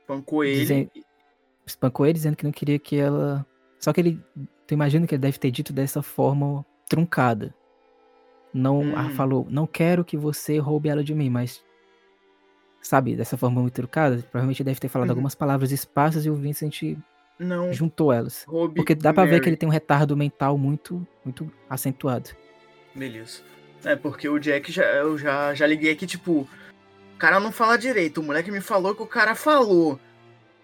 [0.02, 0.60] Espancou ele.
[0.60, 0.92] Dizem-
[1.66, 3.46] espancou ele dizendo que não queria que ela.
[3.80, 4.22] Só que ele.
[4.68, 7.56] Tu imagina que ele deve ter dito dessa forma truncada.
[8.54, 9.10] Não ah, Hum.
[9.12, 11.64] falou, não quero que você roube ela de mim, mas.
[12.82, 15.14] Sabe, dessa forma muito truncada, provavelmente deve ter falado Uhum.
[15.14, 16.82] algumas palavras esparsas e o Vincent
[17.42, 18.44] Não, juntou elas.
[18.48, 22.30] roube Porque dá pra ver que ele tem um retardo mental muito, muito acentuado.
[22.94, 23.42] Beleza.
[23.84, 26.48] É, porque o Jack, já, eu já, já liguei aqui, tipo,
[27.16, 30.00] o cara não fala direito, o moleque me falou que o cara falou.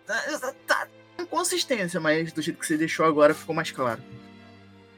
[0.05, 0.87] Tá, tá
[1.17, 4.01] com consistência, mas do jeito que você deixou agora ficou mais claro.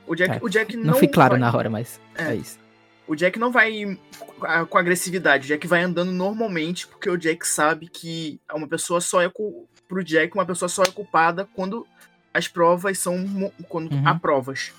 [0.06, 0.84] O Jack, É, o Jack não.
[0.86, 2.32] Não, foi claro vai, na hora, mas É.
[2.32, 2.60] é isso.
[3.08, 3.98] O Jack não vai
[4.70, 9.22] com agressividade, o Jack vai andando normalmente, porque o Jack sabe que uma pessoa só
[9.22, 11.86] é com, pro Jack uma pessoa só é culpada quando
[12.34, 13.52] as provas são.
[13.68, 14.08] quando Uhum.
[14.08, 14.72] há provas.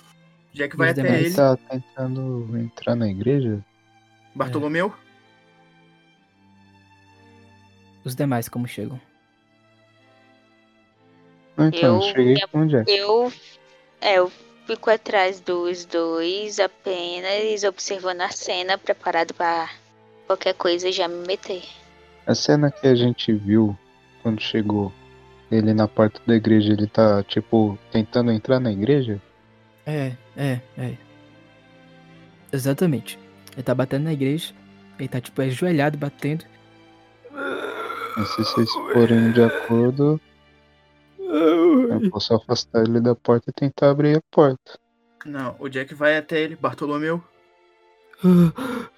[0.55, 1.35] Jack vai até ele.
[1.35, 3.63] Tá tentando entrar na igreja?
[4.35, 4.95] Bartolomeu?
[8.05, 8.99] Os demais como chegam?
[11.57, 12.91] Não, então, Eu- cheguei com o Jack.
[12.91, 13.33] Eu,
[14.01, 14.33] é, eu
[14.67, 19.69] fico atrás dos dois, apenas observando a cena, preparado pra
[20.27, 21.63] qualquer coisa já me meter.
[22.27, 23.77] A cena que a gente viu
[24.23, 24.93] quando chegou
[25.51, 29.21] ele na porta da igreja, ele tá, tipo, tentando entrar na igreja?
[29.85, 30.97] É, é, é.
[32.53, 33.19] Exatamente.
[33.53, 34.55] Ele tá batendo na igreja.
[34.99, 36.45] Ele tá, tipo, ajoelhado, batendo.
[38.17, 40.21] Mas se vocês forem de acordo,
[41.19, 44.79] eu posso afastar ele da porta e tentar abrir a porta.
[45.25, 46.57] Não, o Jack vai até ele.
[46.57, 47.23] Bartolomeu?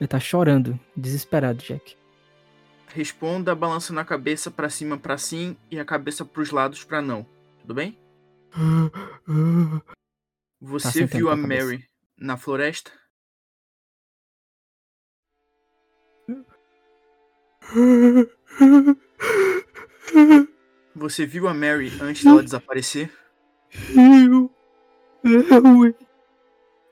[0.00, 1.96] Ele tá chorando, desesperado, Jack.
[2.94, 7.26] Responda balançando a cabeça pra cima pra sim e a cabeça pros lados pra não.
[7.60, 7.98] Tudo bem?
[10.60, 11.36] Você sentando viu a a.
[11.36, 12.92] Mary na floresta?
[20.94, 23.12] Você viu a Mary antes dela desaparecer?
[23.70, 24.48] Rio,
[25.24, 25.96] Mary,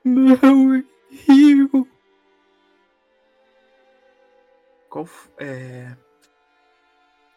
[0.05, 0.85] Mary,
[1.29, 1.92] Rio.
[4.93, 5.09] Qual
[5.39, 5.97] é...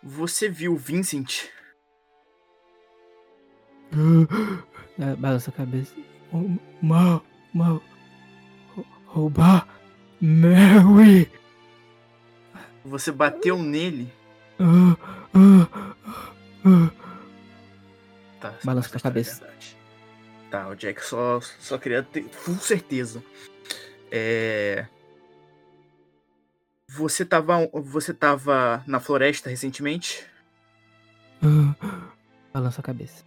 [0.03, 1.45] Você viu o Vincent?
[4.97, 5.93] É, balança a cabeça.
[6.81, 7.21] Mal,
[7.53, 7.81] mal.
[8.73, 9.67] Rou- Roubar
[10.21, 11.29] Mary.
[12.85, 14.09] Você bateu nele?
[18.39, 19.39] Tá, Balança a é cabeça.
[19.41, 19.77] verdade.
[20.51, 23.21] Tá, o Jack só, só queria ter full certeza.
[24.11, 24.85] É...
[26.95, 30.25] Você tava, você tava na floresta recentemente?
[31.41, 31.75] ah.
[32.53, 33.25] Balança a cabeça.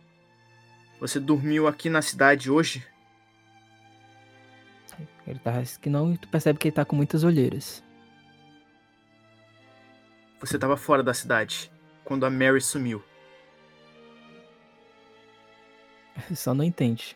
[0.98, 2.82] Você dormiu aqui na cidade hoje?
[5.26, 7.84] Ele tá que não e tu percebe que ele tá com muitas olheiras.
[10.40, 11.70] Você tava fora da cidade
[12.04, 13.04] quando a Mary sumiu.
[16.34, 17.14] Só não entende.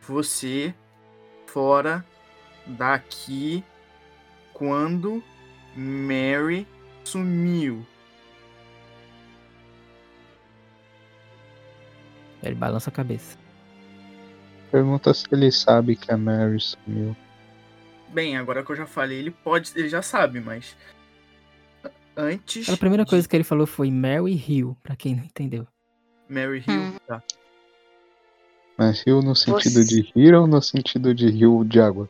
[0.00, 0.74] Você
[1.46, 2.04] fora
[2.66, 3.64] daqui
[4.54, 5.22] quando
[5.76, 6.66] Mary
[7.04, 7.84] sumiu.
[12.42, 13.38] Ele balança a cabeça.
[14.70, 17.16] Pergunta se ele sabe que a Mary sumiu.
[18.08, 20.76] Bem, agora que eu já falei, ele pode, ele já sabe, mas
[22.16, 25.66] antes A primeira de coisa que ele falou foi Mary Hill, pra quem não entendeu.
[26.28, 26.96] Mary Hill, Hum.
[27.06, 27.22] tá.
[28.76, 32.08] Mas rio no sentido Você- de rio ou no sentido de rio de água?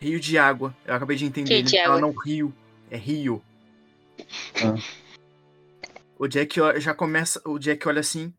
[0.00, 0.74] Rio de água.
[0.86, 1.48] Eu acabei de entender.
[1.48, 2.00] Que Ele de fala água?
[2.00, 2.54] não rio,
[2.90, 3.42] é rio.
[4.56, 4.74] Ah.
[6.18, 8.34] O Jack já começa, o Jack olha assim.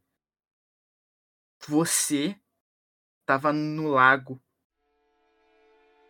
[1.68, 2.36] Você
[3.26, 4.41] tava no lago,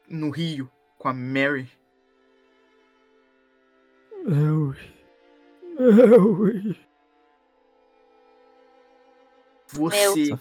[0.08, 1.70] no rio, com a Mary.
[4.26, 4.94] Mary.
[5.80, 6.90] Mary.
[9.68, 10.38] Você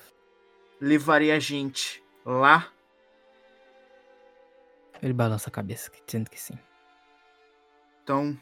[0.81, 2.73] levaria a gente lá?
[5.03, 6.59] Ele balança a cabeça, dizendo que sim.
[8.03, 8.37] Então,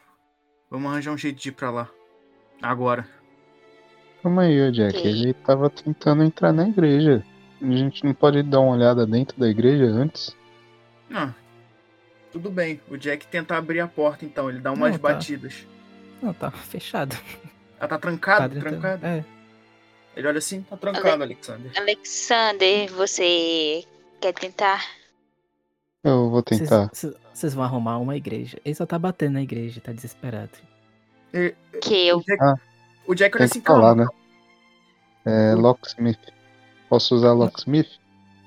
[0.70, 1.89] vamos arranjar um jeito de ir pra lá.
[2.62, 3.07] Agora.
[4.23, 4.97] Calma aí, ô Jack.
[4.97, 7.24] Ele tava tentando entrar na igreja.
[7.61, 10.35] A gente não pode dar uma olhada dentro da igreja antes?
[11.12, 11.33] Ah,
[12.33, 12.81] tudo bem.
[12.89, 14.49] O Jack tenta abrir a porta, então.
[14.49, 15.09] Ele dá umas Não, tá.
[15.12, 15.66] batidas.
[16.23, 17.16] Não, tá fechado.
[17.78, 18.43] Ela tá trancada?
[18.49, 19.07] Padre tá- Trancada?
[19.09, 19.24] É.
[20.16, 21.70] Ele olha assim, tá trancado, Alexander.
[21.77, 23.85] Alexander, você
[24.19, 24.83] quer tentar?
[26.09, 26.91] Eu vou tentar.
[27.33, 28.59] Vocês vão arrumar uma igreja.
[28.65, 30.51] Ele só tá batendo na igreja, tá desesperado.
[31.83, 32.55] Que eu O Jack, Ah,
[33.07, 34.05] o Jack olha assim, falar, calma.
[34.05, 34.09] né?
[35.53, 36.19] É, Locksmith.
[36.89, 37.89] Posso usar Locksmith?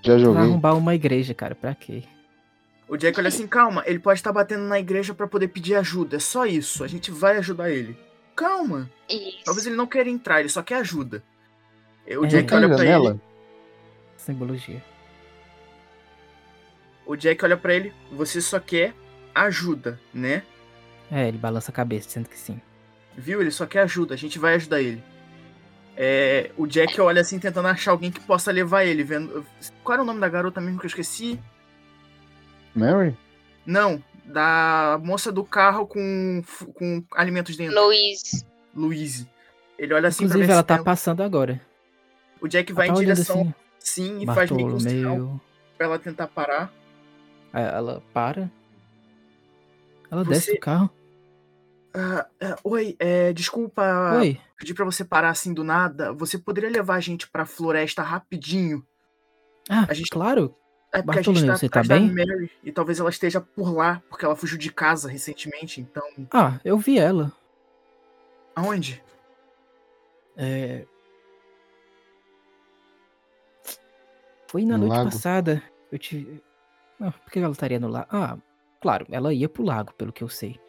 [0.01, 0.41] Já Vai joguei.
[0.43, 2.03] arrombar uma igreja, cara, pra quê?
[2.87, 3.83] O Jack olha assim, calma.
[3.85, 6.15] Ele pode estar batendo na igreja pra poder pedir ajuda.
[6.15, 6.83] É só isso.
[6.83, 7.95] A gente vai ajudar ele.
[8.35, 8.89] Calma.
[9.09, 9.43] Isso.
[9.43, 11.21] Talvez ele não queira entrar, ele só quer ajuda.
[12.17, 13.09] O É, Jack olha pra janela?
[13.11, 13.21] ele.
[14.17, 14.81] Simbologia.
[17.09, 17.91] O Jack olha pra ele.
[18.11, 18.93] Você só quer
[19.33, 20.43] ajuda, né?
[21.11, 22.61] É, ele balança a cabeça, dizendo que sim.
[23.17, 23.41] Viu?
[23.41, 24.13] Ele só quer ajuda.
[24.13, 25.03] A gente vai ajudar ele.
[25.97, 29.03] É, o Jack olha assim, tentando achar alguém que possa levar ele.
[29.03, 29.43] Vendo...
[29.83, 31.39] Qual era o nome da garota mesmo que eu esqueci?
[32.75, 33.17] Mary?
[33.65, 36.43] Não, da moça do carro com,
[36.75, 37.73] com alimentos dentro.
[37.73, 38.45] Luiz.
[38.75, 39.27] Louise.
[39.79, 41.59] Ele olha assim Inclusive, pra ela tá passando agora.
[42.39, 45.41] O Jack Ela vai tá em direção assim, sim e faz meio que um sinal
[45.75, 46.71] pra ela tentar parar.
[47.53, 48.49] Ela para.
[50.11, 50.89] Ela Você- desce do carro.
[51.93, 54.39] Ah, ah, oi, é, desculpa Oi.
[54.57, 56.13] pedir pra você parar assim do nada.
[56.13, 58.85] Você poderia levar a gente pra floresta rapidinho?
[59.67, 60.55] Ah, A gente- claro.
[60.91, 62.11] É porque a gente Bartolomeu, tá você tá bem?
[62.11, 66.03] Mary e talvez ela esteja por lá, porque ela fugiu de casa recentemente, então.
[66.31, 67.31] Ah, eu vi ela.
[68.55, 69.03] Aonde?
[70.35, 70.85] É...
[74.47, 75.11] Foi na No noite lago?
[75.11, 75.61] passada.
[75.91, 76.41] Eu te.
[76.99, 78.07] Não, por que ela estaria no lago?
[78.11, 78.37] Ah,
[78.81, 80.59] claro, ela ia pro lago, pelo que eu sei.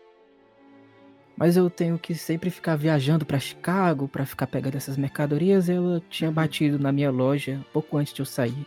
[1.36, 5.68] Mas eu tenho que sempre ficar viajando pra Chicago pra ficar pegando essas mercadorias.
[5.68, 8.66] e Ela tinha batido na minha loja pouco antes de eu sair.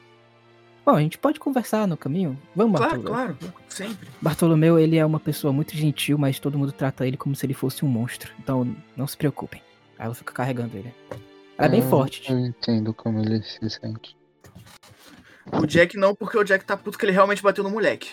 [0.86, 2.38] Bom, a gente pode conversar no caminho?
[2.56, 3.36] Vamos, Claro, Bartolomeu.
[3.46, 4.10] claro, sempre.
[4.22, 7.54] Bartolomeu, ele é uma pessoa muito gentil, mas todo mundo trata ele como se ele
[7.54, 8.34] fosse um monstro.
[8.40, 9.62] Então, não se preocupem.
[9.98, 10.94] Aí ela fica carregando ele.
[11.58, 12.30] Ela é bem Eu- forte.
[12.30, 14.18] Eu entendo como ele se sente.
[15.52, 18.12] O Jack não, porque o Jack tá puto que ele realmente bateu no moleque.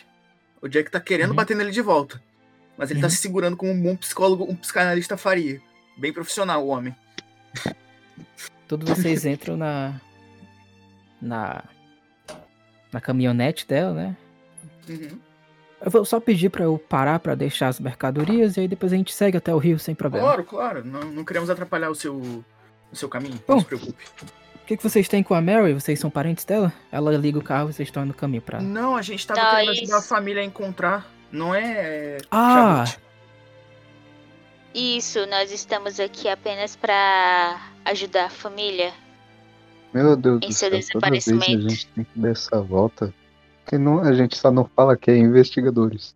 [0.61, 1.37] O Jack tá querendo Uhum.
[1.37, 2.21] bater nele de volta.
[2.77, 3.11] Mas ele tá Uhum.
[3.11, 5.61] se segurando como um bom psicólogo, um psicanalista faria.
[5.97, 6.95] Bem profissional o homem.
[8.67, 10.01] Todos vocês entram na.
[11.21, 11.65] Na.
[12.93, 14.17] Na caminhonete dela, né?
[14.89, 15.19] Uhum.
[15.83, 18.97] Eu vou só pedir pra eu parar pra deixar as mercadorias e aí depois a
[18.97, 20.27] gente segue até o rio sem problema.
[20.27, 20.85] Claro, claro.
[20.85, 23.41] Não, não queremos atrapalhar o seu, o seu caminho.
[23.47, 23.55] Bom.
[23.55, 24.05] Não se preocupe.
[24.71, 25.75] O que, que vocês têm com a Mary?
[25.75, 26.73] Vocês são parentes dela?
[26.93, 28.61] Ela liga o carro e vocês estão no caminho pra.
[28.61, 30.09] Não, a gente tava Não, querendo ajudar a isso.
[30.09, 31.11] família a encontrar.
[31.33, 32.19] Não é.
[32.31, 32.85] Ah!
[32.87, 33.01] Charlotte.
[34.73, 38.93] Isso, nós estamos aqui apenas pra ajudar a família.
[39.93, 43.13] Meu Deus Em do seu céu, toda vez a gente tem que dar essa volta.
[43.65, 46.15] Porque não, a gente só não fala que é investigadores.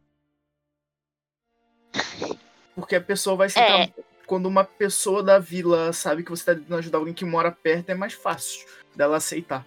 [2.76, 3.58] Porque a pessoa vai se.
[3.58, 3.92] É.
[4.26, 7.90] Quando uma pessoa da vila sabe que você tá tentando ajudar alguém que mora perto,
[7.90, 9.66] é mais fácil dela aceitar.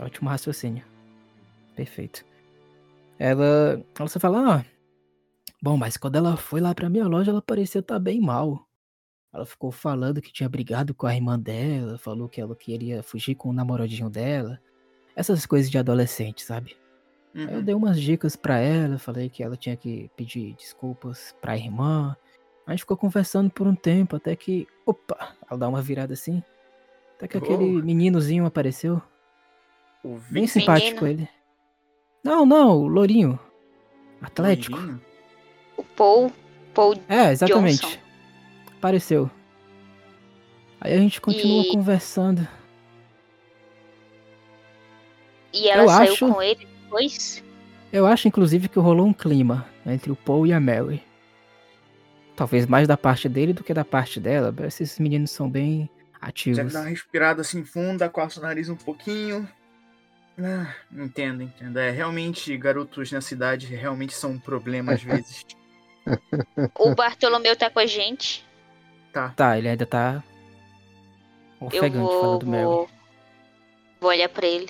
[0.00, 0.84] Ótimo raciocínio.
[1.76, 2.24] Perfeito.
[3.18, 3.82] Ela.
[3.98, 4.64] Ela só fala, ah.
[5.62, 8.66] Bom, mas quando ela foi lá pra minha loja, ela parecia estar bem mal.
[9.32, 13.34] Ela ficou falando que tinha brigado com a irmã dela, falou que ela queria fugir
[13.34, 14.60] com o namoradinho dela.
[15.16, 16.76] Essas coisas de adolescente, sabe?
[17.34, 17.62] Aí eu Uhum.
[17.64, 22.14] dei umas dicas pra ela, falei que ela tinha que pedir desculpas pra irmã.
[22.66, 24.66] A gente ficou conversando por um tempo, até que.
[24.86, 25.34] Opa!
[25.50, 26.42] Ela dá uma virada assim.
[27.16, 29.00] Até que aquele meninozinho apareceu.
[30.04, 31.28] O Bem simpático ele.
[32.24, 33.38] Não, não, o Lourinho.
[34.20, 34.78] Atlético.
[35.76, 36.32] O Paul,
[36.74, 37.80] Paul É, exatamente.
[37.82, 37.98] Johnson.
[38.78, 39.30] Apareceu.
[40.80, 42.46] Aí a gente continua E- conversando.
[45.52, 47.44] e ela Eu saiu acho- com ele depois.
[47.92, 51.02] Eu acho, inclusive, que rolou um clima entre o Paul e a Mary.
[52.36, 54.54] Talvez mais da parte dele do que da parte dela.
[54.66, 55.88] Esses meninos são bem
[56.20, 56.72] ativos.
[56.72, 59.48] dá uma respirada assim funda, coça o nariz um pouquinho.
[60.38, 61.78] Ah, entendo, entendo.
[61.78, 65.44] É, realmente, garotos na cidade realmente são um problema às vezes.
[66.80, 68.44] O Bartolomeu tá com a gente.
[69.36, 70.20] Tá, ele ainda tá.
[71.60, 72.64] Eu Ofegante vou, falando Mary.
[72.64, 72.90] vou,
[74.00, 74.68] vou olhar pra ele.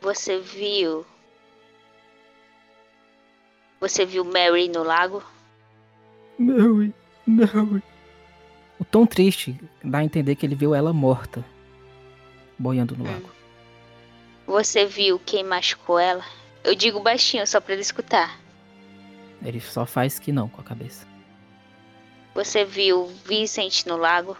[0.00, 1.06] Você viu?
[3.80, 5.22] Você viu Mary no lago?
[6.38, 6.92] Mary,
[7.26, 7.82] Mary.
[8.78, 11.44] O tom triste dá a entender que ele viu ela morta.
[12.58, 13.12] Boiando no Hum.
[13.12, 13.30] lago.
[14.46, 16.24] Você viu quem machucou ela?
[16.64, 18.38] Eu digo baixinho só pra ele escutar.
[19.44, 21.06] Ele só faz que não com a cabeça.
[22.34, 24.36] Você viu Vincent no lago?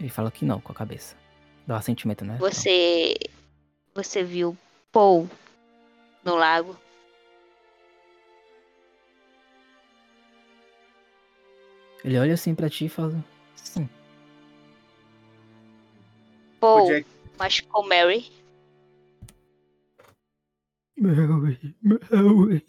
[0.00, 1.16] Ele fala que não com a cabeça.
[1.66, 2.36] Dá um sentimento, né?
[2.40, 3.16] Você.
[3.94, 4.56] Você viu
[4.92, 5.28] Paul
[6.24, 6.76] no lago?
[12.04, 13.24] Ele olha assim pra ti e fala:
[13.56, 13.88] Sim.
[16.60, 17.06] Paul O Jack,
[17.38, 18.30] machucou Mary?
[20.96, 22.64] Mary, Mary.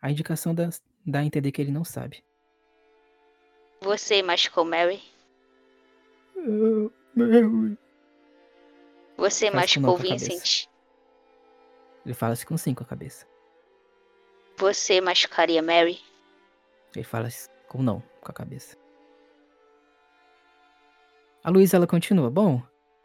[0.00, 0.68] A indicação dá,
[1.04, 2.22] dá a entender que ele não sabe.
[3.80, 5.02] Você machucou Mary?
[7.14, 7.78] Mary.
[9.16, 10.02] Você Faz com machucou com.
[10.02, 10.68] Vincent?
[12.04, 13.26] Ele fala assim com sim com a cabeça.
[14.58, 16.00] Você machucaria Mary?
[16.94, 17.28] Ele fala
[17.66, 18.76] assim com não com a cabeça.
[21.42, 22.30] A Luísa ela continua.
[22.30, 22.60] Bom,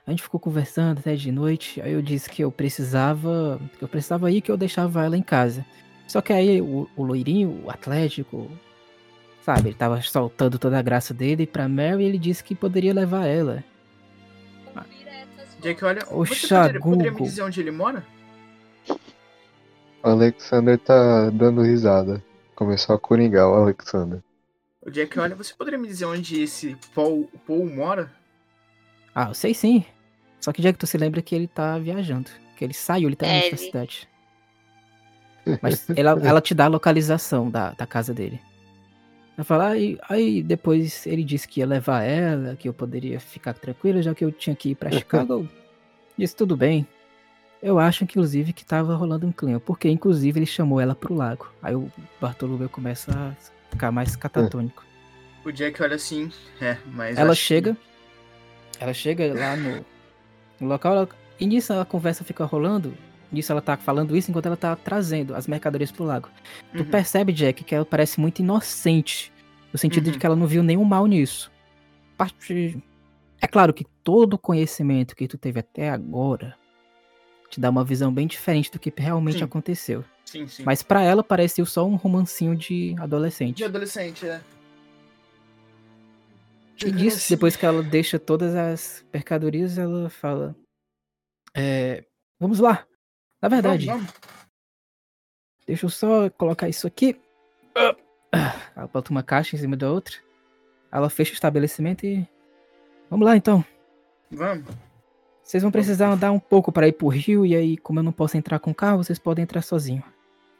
[0.06, 1.82] a gente ficou conversando até de noite.
[1.82, 3.60] Aí eu disse que eu precisava.
[3.78, 5.66] Que eu precisava ir, que eu deixava ela em casa.
[6.08, 8.50] Só que aí o, o loirinho, o Atlético,
[9.44, 12.94] sabe, ele tava soltando toda a graça dele pra Mary e ele disse que poderia
[12.94, 13.64] levar ela.
[15.62, 16.02] Jack, olha.
[16.10, 18.04] Ô, você poderia, poderia me dizer onde ele mora?
[20.04, 22.24] O Alexander tá dando risada.
[22.56, 24.24] Começou a coringar o Alexander.
[24.84, 28.12] O Jack, olha, você poderia me dizer onde esse Paul, Paul mora?
[29.14, 29.86] Ah, eu sei sim.
[30.40, 32.32] Só que que tu se lembra que ele tá viajando.
[32.58, 34.10] Que ele saiu literalmente É, da cidade.
[35.62, 38.42] Mas ela, ela te dá a localização da, da casa dele.
[39.38, 43.54] Ela fala, aí, aí depois ele disse que ia levar ela, que eu poderia ficar
[43.54, 45.48] tranquila, já que eu tinha que ir pra Chicago.
[46.18, 46.88] Disse, tudo bem.
[47.62, 51.52] Eu acho, inclusive, que tava rolando um clima, porque, inclusive, ele chamou ela pro lago.
[51.62, 53.36] Aí o Bartolomeu começa a
[53.72, 54.84] ficar mais catatônico.
[55.44, 56.32] O Jack olha assim,
[56.62, 57.18] é, mas.
[57.18, 57.78] Ela acho que- chega,
[58.80, 59.86] ela chega lá no,
[60.60, 62.94] no local, ela- e nisso a conversa fica rolando,
[63.32, 66.30] nisso ela tá falando isso enquanto ela tá trazendo as mercadorias pro lago.
[66.74, 66.86] Tu Uhum.
[66.86, 69.34] percebe, Jack, que ela parece muito inocente,
[69.74, 70.12] no sentido Uhum.
[70.14, 71.52] de que ela não viu nenhum mal nisso.
[72.18, 72.78] Parte...
[73.42, 76.56] É claro que todo o conhecimento que tu teve até agora
[77.52, 79.44] te dá uma visão bem diferente do que realmente Sim.
[79.44, 80.06] aconteceu.
[80.26, 80.64] Sim, sim.
[80.64, 83.58] Mas pra ela pareceu só um romancinho de adolescente.
[83.58, 84.42] De adolescente, é.
[86.84, 90.56] E disso, depois que ela deixa todas as mercadorias, ela fala:
[91.54, 92.06] é,
[92.40, 92.88] Vamos lá.
[93.42, 94.20] Na verdade, Vamos, vamos.
[95.68, 97.20] deixa eu só colocar isso aqui.
[98.76, 100.16] Ela bota uma caixa em cima da outra.
[100.92, 102.26] Ela fecha o estabelecimento e.
[103.10, 103.64] Vamos lá então.
[104.32, 104.66] Vamos.
[105.52, 108.14] Vocês vão precisar andar um pouco para ir pro rio, e aí, como eu não
[108.14, 110.02] posso entrar com o carro, vocês podem entrar sozinho.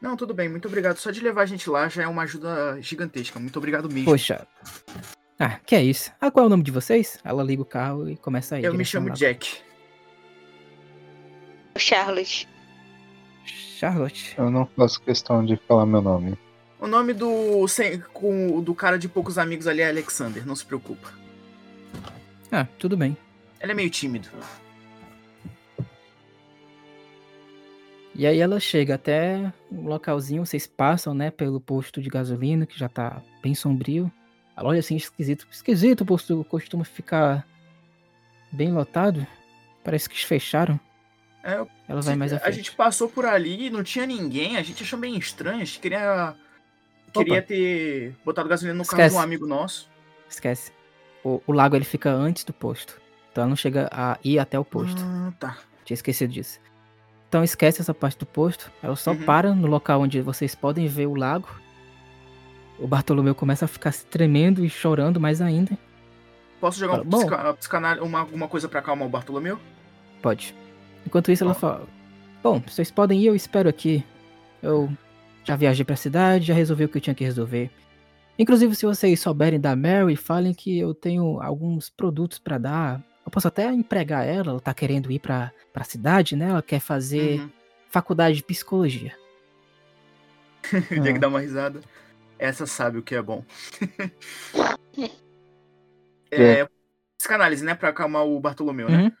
[0.02, 0.98] Não, tudo bem, muito obrigado.
[0.98, 3.40] Só de levar a gente lá já é uma ajuda gigantesca.
[3.40, 4.04] Muito obrigado mesmo.
[4.04, 4.46] Poxa.
[5.40, 6.12] Ah, que é isso?
[6.20, 7.18] Ah, qual é o nome de vocês?
[7.24, 8.64] Ela liga o carro e começa a ir.
[8.64, 9.14] Eu me chamo lá.
[9.14, 9.60] Jack.
[11.78, 12.46] Charlotte.
[13.46, 14.34] Charlotte.
[14.36, 16.36] Eu não faço questão de falar meu nome.
[16.78, 20.66] O nome do, sem- com, do cara de poucos amigos ali é Alexander, não se
[20.66, 21.08] preocupa.
[22.50, 23.16] Ah, tudo bem.
[23.58, 24.28] Ele é meio tímido.
[28.14, 32.78] E aí ela chega até um localzinho, vocês passam, né, pelo posto de gasolina, que
[32.78, 34.12] já tá bem sombrio.
[34.56, 35.46] Ela olha assim, esquisito.
[35.50, 37.46] Esquisito, o posto costuma ficar
[38.50, 39.26] bem lotado.
[39.82, 40.78] Parece que fecharam.
[41.42, 41.54] É,
[41.88, 42.56] Ela vai mais a frente.
[42.56, 45.62] gente passou por ali e não tinha ninguém, a gente achou bem estranho.
[45.62, 46.36] A gente queria,
[47.12, 49.14] queria ter botado gasolina no carro Esquece.
[49.14, 49.90] de um amigo nosso.
[50.28, 50.70] Esquece.
[51.24, 53.00] O, o lago ele fica antes do posto.
[53.30, 55.02] Então ela não chega a ir até o posto.
[55.02, 55.58] Ah, tá.
[55.84, 56.60] Tinha esquecido disso.
[57.32, 58.70] Então esquece essa parte do posto.
[58.82, 59.22] Ela só Uhum.
[59.22, 61.48] para no local onde vocês podem ver o lago.
[62.78, 65.78] O Bartolomeu começa a ficar se tremendo e chorando mais ainda.
[66.60, 69.58] Posso jogar um Fala, "Bom." psica, psicanal- uma, alguma coisa pra acalmar o Bartolomeu?
[70.20, 70.54] Pode.
[71.06, 71.58] Enquanto isso, ela Bom.
[71.58, 71.86] fala:
[72.42, 74.04] Bom, vocês podem ir, eu espero aqui.
[74.62, 74.92] Eu
[75.42, 77.70] já viajei pra cidade, já resolvi o que eu tinha que resolver.
[78.38, 83.02] Inclusive, se vocês souberem da Mary, falem que eu tenho alguns produtos pra dar.
[83.32, 86.50] Eu posso até empregar ela, ela tá querendo ir pra, pra cidade, né?
[86.50, 87.50] Ela quer fazer Uhum.
[87.88, 89.16] faculdade de psicologia.
[91.00, 91.18] O Jack Ah.
[91.20, 91.80] dá uma risada.
[92.38, 93.42] Essa sabe o que é bom.
[96.30, 96.60] É.
[96.60, 96.68] é,
[97.18, 97.74] psicanálise, né?
[97.74, 99.02] Pra acalmar o Bartolomeu, né?
[99.04, 99.12] Uhum.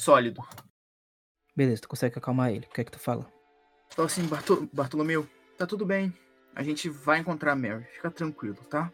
[0.00, 0.40] Sólido.
[1.56, 2.66] Beleza, tu consegue acalmar ele.
[2.66, 3.32] O que é que tu fala?
[3.92, 6.12] Então assim, Bartol- Bartolomeu, tá tudo bem.
[6.54, 7.84] A gente vai encontrar a Mary.
[7.84, 8.92] Fica tranquilo, tá?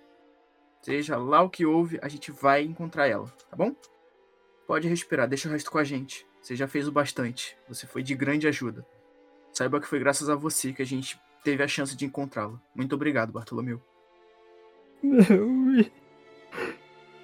[0.82, 3.74] Seja lá o que houve, a gente vai encontrar ela, tá bom?
[4.66, 6.26] Pode respirar, deixa o resto com a gente.
[6.40, 7.56] Você já fez o bastante.
[7.68, 8.86] Você foi de grande ajuda.
[9.52, 12.60] Saiba que foi graças a você que a gente teve a chance de encontrá-la.
[12.74, 13.82] Muito obrigado, Bartolomeu.
[15.02, 15.92] Mary.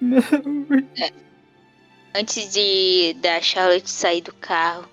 [0.01, 0.87] Mary.
[2.15, 4.89] Antes de da Charlotte sair do carro,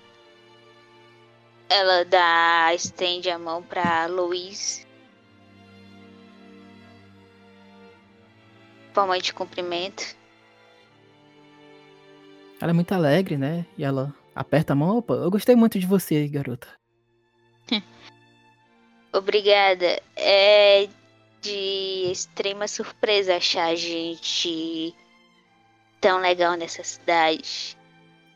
[1.69, 4.84] ela dá estende a mão pra Louise.
[8.95, 10.15] Forma de cumprimento.
[12.61, 13.65] Ela é muito alegre, né?
[13.77, 14.97] E ela aperta a mão.
[14.97, 16.67] Opa, eu gostei muito de você, garota.
[19.11, 20.01] Obrigada.
[20.15, 20.87] É
[21.41, 24.95] de extrema surpresa achar a gente
[26.01, 27.77] tão legal nessa cidade.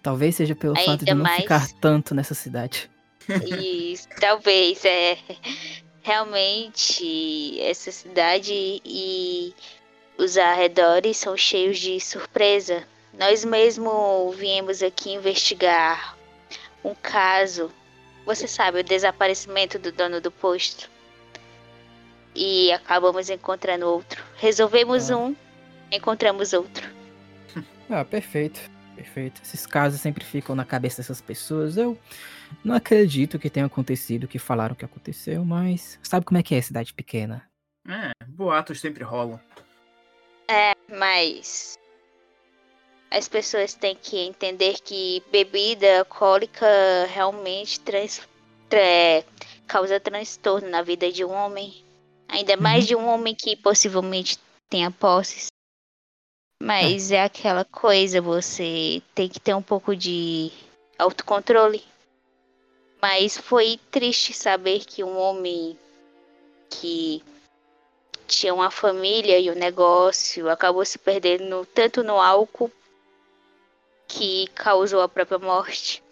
[0.04, 2.92] Talvez seja pelo Ainda fato de não mais- ficar tanto nessa cidade.
[3.48, 5.18] E talvez é
[6.02, 8.52] realmente essa cidade
[8.84, 9.54] e
[10.20, 12.84] os arredores são cheios de surpresa.
[13.18, 16.16] Nós mesmo viemos aqui investigar
[16.84, 17.72] um caso.
[18.26, 20.90] Você sabe, o desaparecimento do dono do posto.
[22.36, 24.24] E acabamos encontrando outro.
[24.36, 25.18] Resolvemos Ah.
[25.18, 25.36] um,
[25.92, 26.88] encontramos outro.
[27.90, 28.60] Ah, perfeito.
[28.96, 29.42] Perfeito.
[29.42, 31.76] Esses casos sempre ficam na cabeça dessas pessoas.
[31.76, 31.98] Eu
[32.64, 36.54] não acredito que tenha acontecido o que falaram que aconteceu, mas sabe como é que
[36.54, 37.50] é cidade pequena?
[37.88, 39.40] É, boatos sempre rolam.
[40.92, 41.78] Mas
[43.12, 46.66] as pessoas têm que entender que bebida alcoólica
[47.08, 48.22] realmente trans,
[48.68, 49.24] tra-
[49.68, 51.84] causa transtorno na vida de um homem.
[52.28, 54.38] Ainda mais de um homem que possivelmente
[54.70, 55.48] tenha posses.
[56.62, 60.52] Mas é aquela coisa, você tem que ter um pouco de
[60.98, 61.84] autocontrole.
[63.02, 65.80] Mas foi triste saber que um homem
[66.70, 67.24] que
[68.30, 72.72] tinha uma família e um negócio acabou se perdendo tanto no álcool
[74.08, 76.04] que causou a própria morte.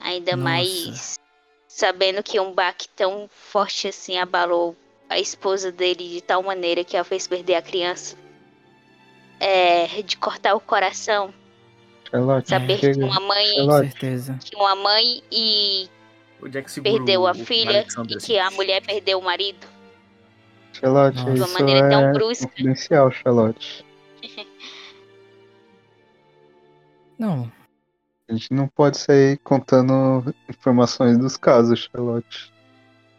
[0.00, 0.42] Ainda Nossa.
[0.42, 1.18] mais
[1.68, 4.76] sabendo que um baque tão forte assim abalou
[5.08, 8.16] a esposa dele de tal maneira que a fez perder a criança.
[9.40, 11.32] É de cortar o coração.
[12.10, 13.46] Charlotte, Saber que uma mãe,
[14.44, 15.88] que uma mãe e
[16.40, 18.56] O segura perdeu a o- o filha e que a assim.
[18.56, 19.73] mulher perdeu o marido.
[20.74, 21.32] Charlotte, Nossa.
[21.32, 22.46] De uma isso maneira tão é brusca.
[22.48, 23.84] confidencial, Charlotte.
[27.18, 27.50] Não,
[28.28, 32.52] A gente não pode sair contando informações dos casos, Charlotte.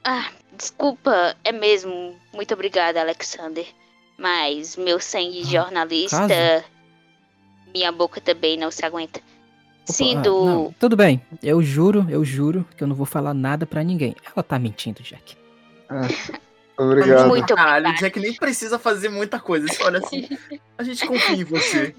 [0.04, 2.16] Ah, desculpa, é mesmo.
[2.34, 3.66] Muito obrigada, Alexander.
[4.18, 6.28] Mas meu sangue de Ah, jornalista.
[6.28, 6.66] caso?
[7.74, 9.20] Minha boca também não se aguenta.
[9.20, 11.22] Opa, Sim, ah, não, tudo bem.
[11.44, 14.16] Eu juro, eu juro que eu não vou falar nada pra ninguém.
[14.26, 15.38] Ela tá mentindo, Jack.
[16.78, 17.28] Obrigado.
[17.28, 17.94] Muito Caralho, o.
[17.96, 19.68] Jack nem precisa fazer muita coisa.
[19.68, 20.28] Você olha assim,
[20.78, 21.96] a gente confia em você.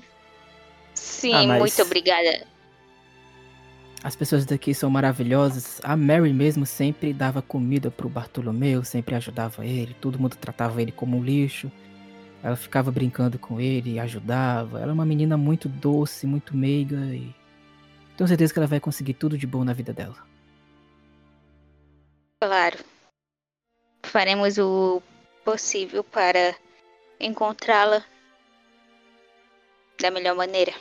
[0.95, 2.47] Sim, Ah, mas- muito obrigada.
[4.03, 5.81] As pessoas daqui são maravilhosas.
[5.83, 9.95] A Mary mesmo sempre dava comida pro Bartolomeu, sempre ajudava ele.
[10.01, 11.73] Todo mundo tratava ele como um lixo.
[12.43, 14.79] Ela ficava brincando com ele e ajudava.
[14.81, 17.35] Ela é uma menina muito doce, muito meiga e
[18.17, 20.17] tenho certeza que ela vai conseguir tudo de bom na vida dela.
[22.41, 22.79] Claro.
[24.07, 25.03] Faremos o
[25.45, 26.55] possível para
[27.21, 28.05] encontrá-la
[30.01, 30.73] da melhor maneira.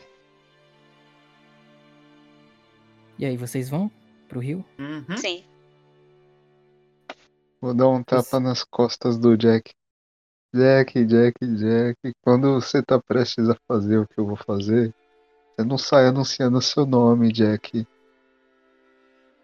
[3.18, 3.90] E aí, vocês vão
[4.28, 4.64] pro Rio?
[4.78, 5.18] Uhum.
[5.18, 5.44] Sim.
[7.62, 9.74] Vou dar um tapa nas costas do Jack.
[10.54, 11.98] Jack, Jack, Jack.
[12.22, 14.94] Quando você tá prestes a fazer o que eu vou fazer,
[15.56, 17.88] você não sai anunciando seu nome, Jack.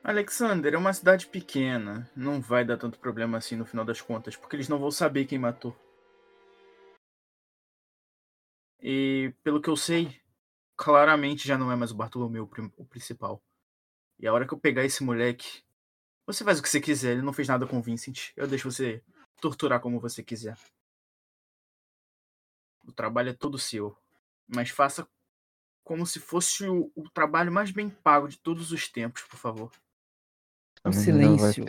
[0.04, 2.10] Alexander, é uma cidade pequena.
[2.16, 5.26] Não vai dar tanto problema assim no final das contas, porque eles não vão saber
[5.26, 5.76] quem matou.
[8.82, 10.20] E pelo que eu sei,
[10.76, 13.44] claramente já não é mais o Bartolomeu o principal.
[14.20, 15.64] E a hora que eu pegar esse moleque,
[16.26, 17.12] você faz o que você quiser.
[17.14, 18.32] Ele não fez nada com o Vincent.
[18.36, 19.04] Eu deixo você
[19.40, 20.58] torturar como você quiser.
[22.84, 23.96] O trabalho é todo seu.
[24.48, 25.08] Mas faça
[25.84, 29.72] como se fosse o, o trabalho mais bem pago de todos os tempos, por favor.
[30.84, 31.66] O silêncio.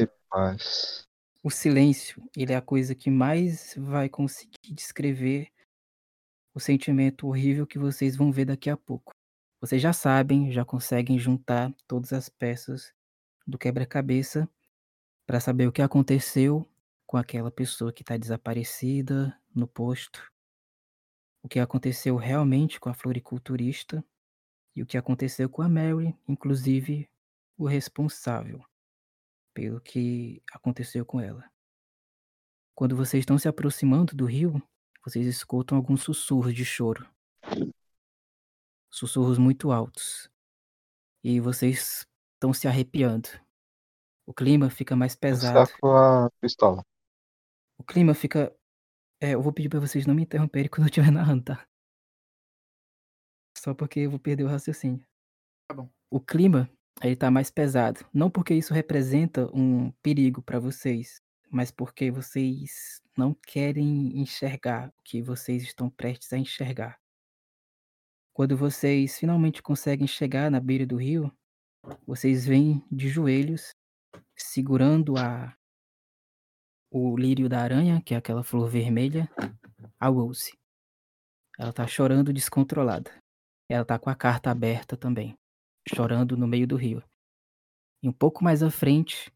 [1.43, 5.49] O silêncio, ele é a coisa que mais vai conseguir descrever
[6.55, 9.13] o sentimento horrível que vocês vão ver daqui a pouco.
[9.61, 12.95] Vocês já sabem, já conseguem juntar todas as peças
[13.47, 14.49] do quebra-cabeça
[15.27, 16.67] para saber o que aconteceu
[17.07, 20.33] com aquela pessoa que está desaparecida no posto,
[21.43, 24.03] o que aconteceu realmente com a floriculturista
[24.75, 27.11] e o que aconteceu com a Mary, inclusive
[27.59, 28.65] o responsável
[29.55, 31.51] pelo que aconteceu com ela.
[32.75, 34.63] Quando vocês estão se aproximando do rio,
[35.05, 37.09] vocês escutam alguns sussurros de choro.
[38.91, 40.31] Sussurros muito altos.
[41.25, 43.29] E vocês estão se arrepiando.
[44.27, 45.69] O clima fica mais Eu pesado.
[45.69, 46.83] saco a pistola.
[47.79, 48.55] O clima fica.
[49.21, 51.67] É, eu vou pedir pra vocês não me interromperem quando eu estiver narrando, tá?
[53.57, 55.05] Só porque eu vou perder o raciocínio.
[55.69, 55.89] Tá bom.
[56.11, 56.69] O clima,
[57.01, 58.05] ele tá mais pesado.
[58.13, 61.21] Não porque isso representa um perigo pra vocês,
[61.51, 66.99] mas porque vocês não querem enxergar o que vocês estão prestes a enxergar.
[68.33, 71.31] Quando vocês finalmente conseguem chegar na beira do rio,
[72.07, 73.75] vocês vêm de joelhos,
[74.37, 75.55] segurando a
[76.91, 79.29] o lírio da aranha, que é aquela flor vermelha,
[79.99, 80.53] a Rose.
[81.59, 83.11] Ela tá chorando descontrolada.
[83.69, 85.35] Ela tá com a carta aberta também,
[85.89, 87.03] chorando no meio do rio.
[88.03, 89.33] E um pouco mais à frente,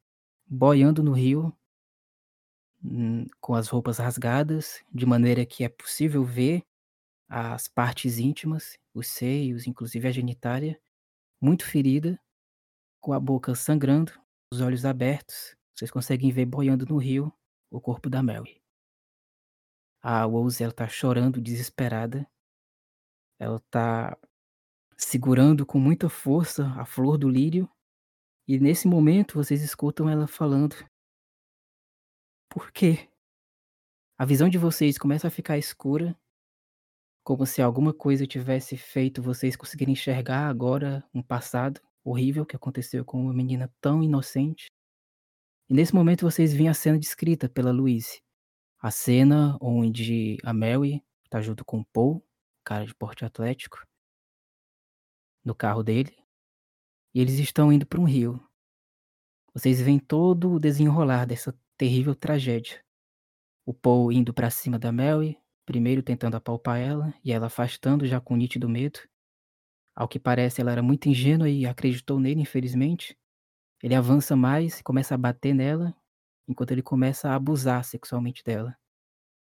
[0.47, 1.57] boiando no rio,
[2.83, 6.65] hum, com as roupas rasgadas, de maneira que é possível ver
[7.29, 10.81] as partes íntimas, os seios, inclusive a genitália,
[11.41, 12.21] muito ferida,
[13.01, 14.13] com a boca sangrando,
[14.53, 15.57] os olhos abertos.
[15.75, 17.33] Vocês conseguem ver boiando no rio
[17.71, 18.63] o corpo da Mary.
[20.03, 22.27] A Rose, ela tá chorando, desesperada.
[23.39, 24.17] Ela tá
[24.97, 27.69] segurando com muita força a flor do lírio.
[28.49, 30.77] E nesse momento vocês escutam ela falando:
[32.49, 33.09] Por quê?
[34.19, 36.19] A visão de vocês começa a ficar escura,
[37.23, 43.05] como se alguma coisa tivesse feito vocês conseguirem enxergar agora um passado horrível que aconteceu
[43.05, 44.69] com uma menina tão inocente.
[45.69, 48.23] E nesse momento vocês veem a cena descrita pela Louise.
[48.81, 52.25] A cena onde a Mary tá junto com o Paul,
[52.65, 53.85] cara de porte atlético,
[55.47, 56.13] no carro dele,
[57.15, 58.45] e eles estão indo para um rio.
[59.55, 62.85] vocês veem todo o desenrolar dessa terrível tragédia.
[63.65, 68.21] O Paul indo para cima da Mary, primeiro tentando apalpar ela e ela afastando já
[68.21, 69.01] com nítido medo.
[69.95, 73.17] Ao que parece, ela era muito ingênua e acreditou nele, infelizmente.
[73.83, 75.97] Ele avança mais e começa a bater nela,
[76.47, 78.77] enquanto ele começa a abusar sexualmente dela.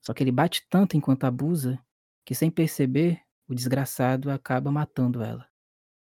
[0.02, 1.78] Só que ele bate tanto enquanto abusa
[2.24, 5.46] que, sem perceber, o desgraçado acaba matando ela.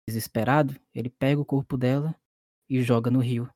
[0.07, 2.15] Desesperado, ele pega o corpo dela
[2.69, 3.51] e joga no rio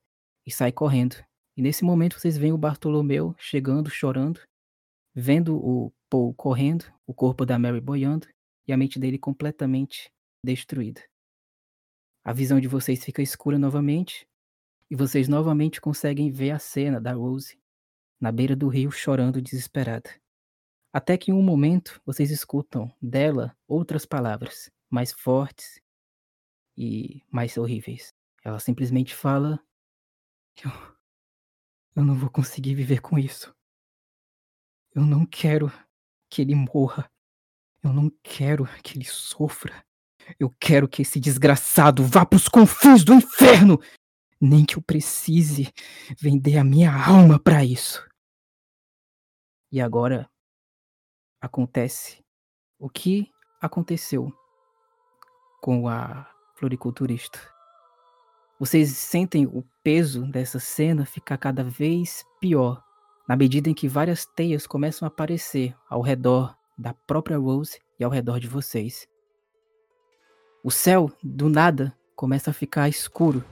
[0.47, 1.17] e sai correndo.
[1.57, 4.41] E nesse momento vocês veem o Bartolomeu chegando, chorando,
[5.15, 8.27] vendo o Paul correndo, o corpo da Mary boiando
[8.67, 10.11] e a mente dele completamente
[10.43, 11.03] destruída.
[12.25, 14.27] A visão de vocês fica escura novamente
[14.91, 17.59] e vocês novamente conseguem ver a cena da Rose
[18.21, 20.11] na beira do rio chorando desesperada.
[20.93, 25.81] Até que em um momento vocês escutam dela outras palavras mais fortes
[26.79, 28.15] e mais horríveis.
[28.45, 29.61] Ela simplesmente fala:
[30.65, 30.71] Eu,
[31.97, 33.53] eu não vou conseguir viver com isso.
[34.95, 35.73] Eu não quero
[36.31, 37.11] que ele morra.
[37.83, 39.85] Eu não quero que ele sofra.
[40.39, 43.81] Eu quero que esse desgraçado vá para os confins do inferno.
[44.41, 45.73] Nem que eu precise
[46.17, 48.07] vender a minha alma para isso.
[49.73, 50.31] E agora
[51.41, 52.25] acontece
[52.79, 53.31] o que
[53.61, 54.33] aconteceu
[55.61, 57.39] com a floriculturista.
[58.59, 62.83] Vocês sentem o peso dessa cena ficar cada vez pior
[63.29, 68.03] na medida em que várias teias começam a aparecer ao redor da própria Rose e
[68.03, 69.07] ao redor de vocês.
[70.65, 73.45] O céu, do nada, começa a ficar escuro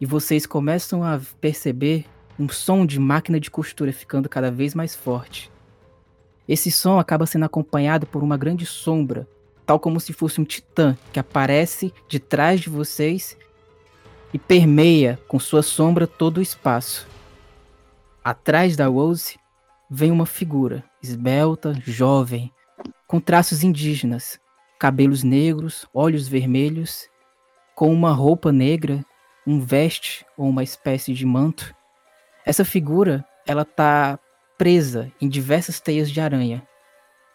[0.00, 2.06] e vocês começam a perceber
[2.38, 5.52] um som de máquina de costura ficando cada vez mais forte.
[6.48, 9.28] Esse som acaba sendo acompanhado por uma grande sombra,
[9.66, 13.36] tal como se fosse um titã que aparece de trás de vocês
[14.32, 17.06] e permeia com sua sombra todo o espaço.
[18.24, 19.38] Atrás da Rose
[19.90, 22.52] vem uma figura esbelta, jovem,
[23.06, 24.40] com traços indígenas,
[24.78, 27.08] cabelos negros, olhos vermelhos,
[27.74, 29.04] com uma roupa negra,
[29.46, 31.74] um veste ou uma espécie de manto.
[32.44, 34.18] Essa figura, ela tá
[34.56, 36.66] presa em diversas teias de aranha.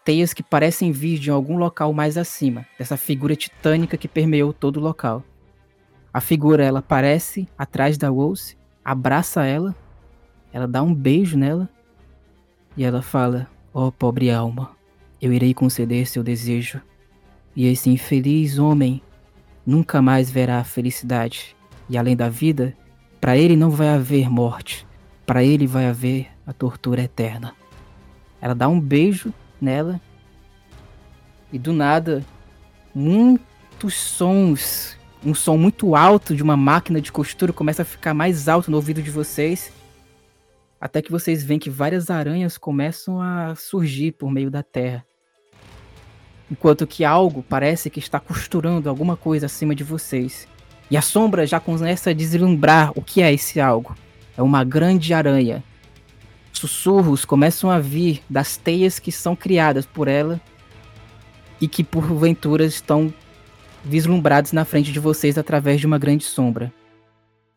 [0.08, 4.78] Teias que parecem vir de algum local mais acima, dessa figura titânica que permeou todo
[4.78, 5.22] o local.
[6.10, 9.76] A figura ela aparece atrás da Rose, abraça ela,
[10.50, 11.68] ela dá um beijo nela
[12.74, 14.70] e ela fala: "Ó oh, pobre alma,
[15.20, 16.80] eu irei conceder seu desejo,
[17.54, 19.02] e esse infeliz homem
[19.66, 21.54] nunca mais verá a felicidade,
[21.86, 22.74] e além da vida,
[23.20, 24.86] para ele não vai haver morte,
[25.26, 27.54] para ele vai haver a tortura eterna.
[28.40, 30.00] Ela dá um beijo nela
[31.52, 32.24] e do nada
[32.94, 38.48] muitos sons, um som muito alto de uma máquina de costura começa a ficar mais
[38.48, 39.72] alto no ouvido de vocês,
[40.80, 45.04] até que vocês veem que várias aranhas começam a surgir por meio da terra.
[46.50, 50.48] Enquanto que algo parece que está costurando alguma coisa acima de vocês.
[50.90, 53.94] E a sombra já começa a deslumbrar o que é esse algo.
[54.36, 55.62] É uma grande aranha
[56.58, 60.40] sussurros começam a vir das teias que são criadas por ela
[61.60, 63.12] e que porventura estão
[63.84, 66.72] vislumbrados na frente de vocês através de uma grande sombra.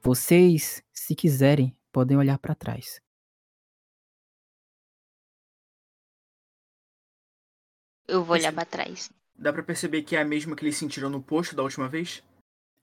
[0.02, 3.02] Vocês, se quiserem, podem olhar para trás.
[8.08, 9.12] Eu vou olhar para trás.
[9.36, 12.24] Dá para perceber que é a mesma que eles sentiram no posto da última vez?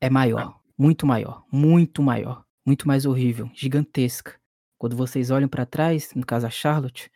[0.01, 4.38] É maior, muito maior, muito maior, muito mais horrível, gigantesca.
[4.79, 7.11] Quando vocês olham para trás, no caso a Charlotte,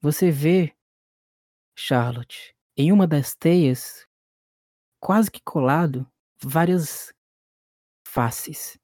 [0.00, 0.74] você vê
[1.76, 4.06] Charlotte em uma das teias,
[4.98, 6.10] quase que colado,
[6.42, 7.12] várias
[8.06, 8.78] faces.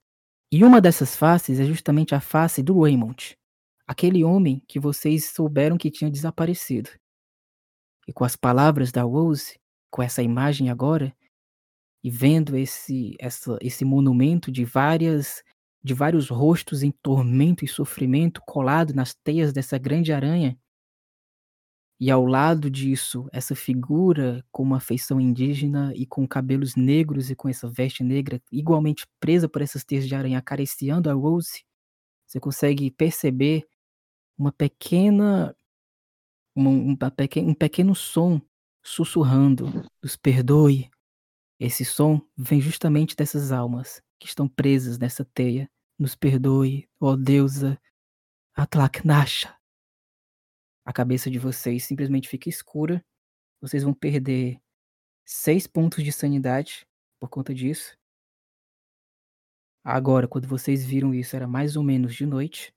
[0.52, 3.36] E uma dessas faces é justamente a face do Raymond,
[3.86, 6.90] aquele homem que vocês souberam que tinha desaparecido.
[8.07, 9.58] E com as palavras da Rose,
[9.90, 11.15] com essa imagem agora,
[12.02, 15.42] e vendo esse, essa, esse monumento de várias
[15.89, 20.58] de vários rostos em tormento e sofrimento colado nas teias dessa grande aranha.
[21.99, 27.34] E ao lado disso, essa figura com uma feição indígena e com cabelos negros e
[27.34, 31.65] com essa veste negra igualmente presa por essas teias de aranha acariciando a Rose,
[32.26, 33.67] você consegue perceber
[34.39, 35.57] uma pequena
[36.55, 38.41] um, um pequeno som
[38.84, 40.91] sussurrando, nos perdoe.
[41.58, 45.68] Esse som vem justamente dessas almas que estão presas nessa teia.
[45.99, 47.81] Nos perdoe, ó deusa
[48.55, 49.59] Atlaknasha.
[50.85, 53.05] A cabeça de vocês simplesmente fica escura.
[53.60, 54.60] Vocês vão perder
[55.27, 56.86] seis pontos de sanidade
[57.20, 57.99] por conta disso.
[59.85, 62.73] Agora, quando vocês viram isso, era mais ou menos de noite.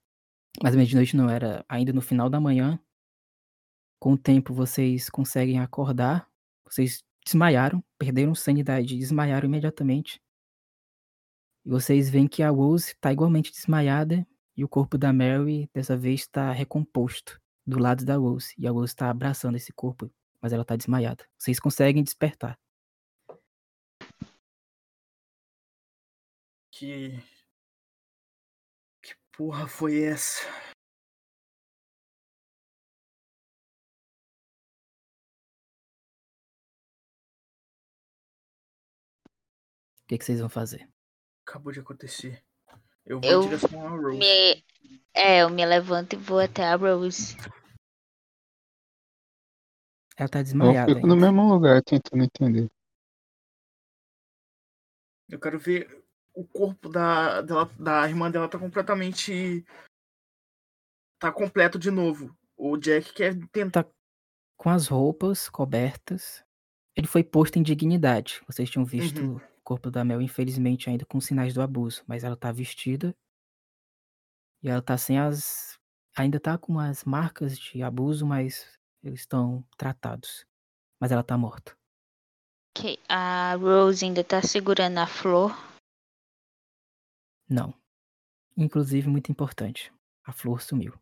[0.62, 2.80] Mais ou menos de noite não, era ainda no final da manhã.
[4.00, 6.28] Com o tempo, vocês conseguem acordar.
[6.66, 10.20] Vocês desmaiaram, perderam sanidade, desmaiaram imediatamente.
[11.66, 14.26] E vocês veem que a Rose está igualmente desmaiada
[14.58, 18.54] e o corpo da Mary dessa vez está recomposto do lado da Rose.
[18.58, 21.26] E a Rose está abraçando esse corpo, mas ela está desmaiada.
[21.38, 22.58] Vocês conseguem despertar.
[26.72, 27.20] Que.
[29.04, 30.42] Que porra foi essa?
[40.04, 40.88] O que, que vocês vão fazer?
[41.52, 42.42] Acabou de acontecer.
[43.06, 44.18] Eu vou Eu em direção a Rose.
[44.20, 44.64] Me...
[45.14, 47.36] É, eu me levanto e vou até a Rose.
[50.16, 50.94] Ela tá Eu desmaiada.
[50.96, 51.26] fico no ainda.
[51.26, 52.72] mesmo lugar tentando entender.
[55.28, 56.02] Eu quero ver
[56.34, 59.66] o corpo da, dela, da irmã dela tá completamente.
[61.20, 62.34] Tá completo de novo.
[62.56, 63.86] O Jack quer tentar.
[64.56, 66.46] Com as roupas cobertas,
[66.96, 68.42] ele foi posto em dignidade.
[68.48, 69.51] Vocês tinham visto Uhum.
[69.72, 73.16] Corpo da Mel, infelizmente, ainda com sinais do abuso, mas ela tá vestida
[74.62, 75.80] e ela tá sem as.
[76.18, 80.46] Ainda tá com as marcas de abuso, mas eles estão tratados.
[81.00, 81.74] Mas ela tá morta.
[82.76, 85.56] Ok, A Rose ainda tá segurando a flor.
[87.50, 87.74] Não.
[88.58, 89.90] Inclusive, muito importante,
[90.26, 90.94] a flor sumiu.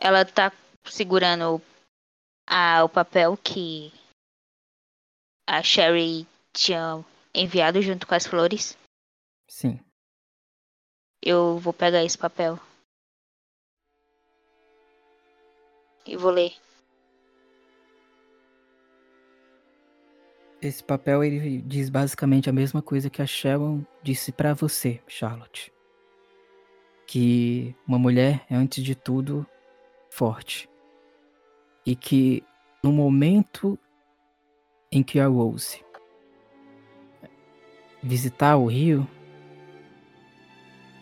[0.00, 0.52] Ela tá
[0.84, 1.60] segurando
[2.48, 3.92] a, o papel que
[5.46, 7.04] a Sherry tinha
[7.34, 8.76] enviado junto com as flores.
[9.46, 9.78] Sim.
[11.22, 12.58] Eu vou pegar esse papel.
[16.06, 16.54] E vou ler.
[20.60, 25.72] Esse papel ele diz basicamente a mesma coisa que a Sharon disse pra você, Charlotte.
[27.06, 29.46] Que uma mulher é antes de tudo
[30.10, 30.68] forte.
[31.88, 32.44] E que
[32.82, 33.78] no momento
[34.92, 35.82] em que a Rose
[38.02, 39.08] visitar o rio,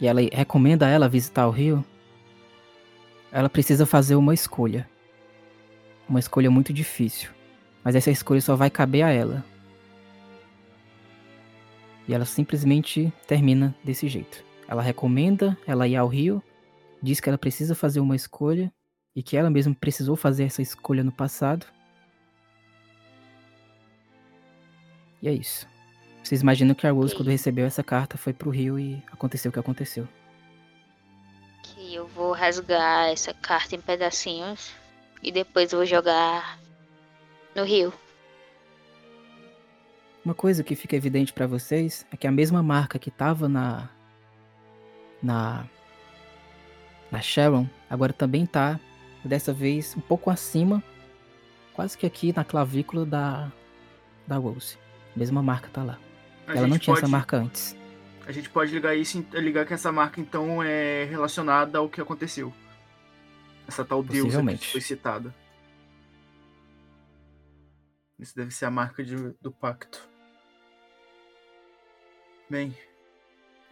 [0.00, 1.84] e ela recomenda a ela visitar o rio,
[3.32, 4.89] ela precisa fazer uma escolha.
[6.08, 7.31] Uma escolha muito difícil.
[7.82, 9.44] Mas essa escolha só vai caber a ela.
[12.06, 14.44] E ela simplesmente termina desse jeito.
[14.68, 16.40] Ela recomenda ela ir ao rio,
[17.02, 18.73] diz que ela precisa fazer uma escolha
[19.17, 21.65] e que ela mesma precisou fazer essa escolha no passado.
[25.23, 25.67] E é isso.
[26.23, 27.19] Vocês imaginam que a Rose, Ok.
[27.19, 30.07] quando recebeu essa carta, foi pro rio e aconteceu o que aconteceu.
[31.62, 34.73] Que eu vou rasgar essa carta em pedacinhos.
[35.23, 36.59] E depois vou jogar
[37.55, 37.93] no rio.
[40.23, 43.89] Uma coisa que fica evidente pra vocês é que a mesma marca que tava na
[45.23, 45.67] na
[47.11, 48.78] na Sharon agora também tá
[49.26, 50.82] dessa vez um pouco acima,
[51.72, 53.50] quase que aqui na clavícula da
[54.26, 54.76] da Rose.
[55.14, 55.98] Mesma marca tá lá.
[56.46, 57.76] A Ela não tinha pode, essa marca antes.
[58.26, 62.52] A gente pode ligar isso, ligar que essa marca então é relacionada ao que aconteceu.
[63.68, 65.34] Essa tal deusa que foi citada.
[68.18, 70.08] Isso deve ser a marca de- do pacto.
[72.48, 72.76] Bem,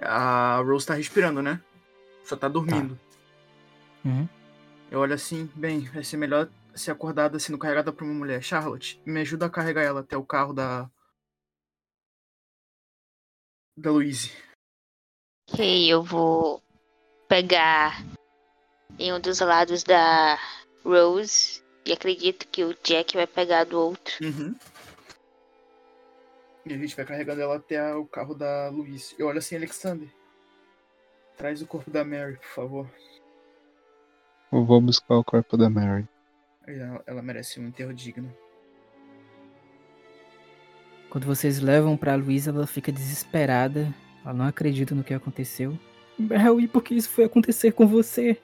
[0.01, 1.61] a Rose tá respirando, né?
[2.25, 2.99] Só tá dormindo.
[4.05, 4.29] Uhum.
[4.95, 8.41] Eu olho assim, bem, vai ser melhor ser acordada sendo carregada por uma mulher.
[8.41, 10.89] Charlotte, me ajuda a carregar ela até o carro da.
[13.77, 14.31] da Louise.
[15.51, 16.63] Ok, eu vou
[17.29, 18.05] pegar
[18.97, 20.39] em um dos lados da
[20.85, 21.61] Rose.
[21.85, 24.15] E acredito que o Jack vai pegar do outro.
[24.25, 24.55] Uhum.
[26.67, 29.13] E a gente vai carregando ela até o carro da Louise.
[29.19, 30.09] Eu olho assim, Alexander.
[31.37, 32.91] Traz o corpo da Mary, por favor.
[34.55, 36.07] Eu vou buscar o corpo da Mary.
[36.65, 38.33] Ela, ela merece um enterro digno.
[41.11, 43.93] Quando vocês levam pra Luísa, ela fica desesperada.
[44.25, 45.77] Ela não acredita no que aconteceu.
[46.17, 48.41] Mel, e por que isso foi acontecer com você?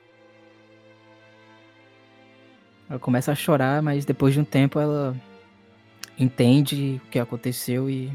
[2.89, 5.16] Ela começa a chorar, mas depois de um tempo ela
[6.18, 8.12] entende o que aconteceu e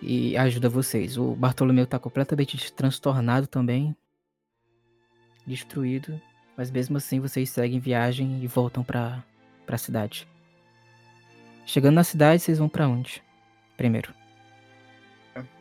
[0.00, 1.18] e ajuda vocês.
[1.18, 3.96] O Bartolomeu tá completamente transtornado também,
[5.48, 6.20] destruído,
[6.56, 9.24] mas mesmo assim vocês seguem viagem e voltam pra
[9.68, 10.26] para a cidade.
[11.66, 13.22] Chegando na cidade, vocês vão pra onde?
[13.76, 14.14] Primeiro.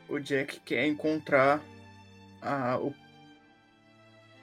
[0.07, 1.61] O Jack quer encontrar
[2.41, 2.95] a, o,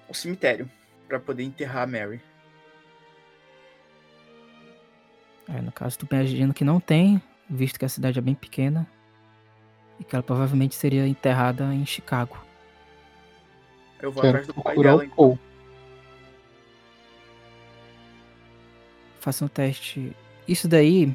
[0.06, 0.70] o cemitério
[1.08, 2.20] para poder enterrar a Mary.
[5.48, 8.86] É, no caso, tu imaginando que não tem, visto que a cidade é bem pequena
[9.98, 12.38] e que ela provavelmente seria enterrada em Chicago.
[14.04, 15.04] Eu vou Quero atrás do pai dela.
[15.04, 15.38] o Paul.
[19.20, 20.14] Faça um teste.
[20.46, 21.14] Isso daí.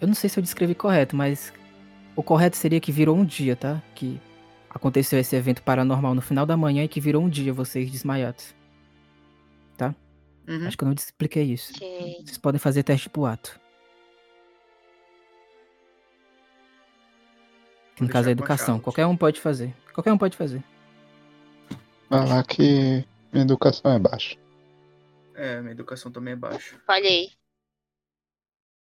[0.00, 1.52] Eu não sei se eu descrevi correto, mas
[2.16, 3.80] o correto seria que virou um dia, tá?
[3.94, 4.20] Que
[4.68, 8.54] aconteceu esse evento paranormal no final da manhã e que virou um dia vocês desmaiados.
[10.46, 10.66] Uhum.
[10.66, 11.72] Acho que eu não expliquei isso.
[11.76, 12.16] Ok.
[12.24, 13.60] Vocês podem fazer teste pro ato.
[17.96, 18.80] Que no caso é educação.
[18.80, 19.74] Qualquer um pode fazer.
[19.92, 20.62] Qualquer um pode fazer.
[22.12, 24.36] Falar que minha educação é baixa.
[25.34, 26.78] É, minha educação também é baixa.
[26.86, 27.32] Falhei.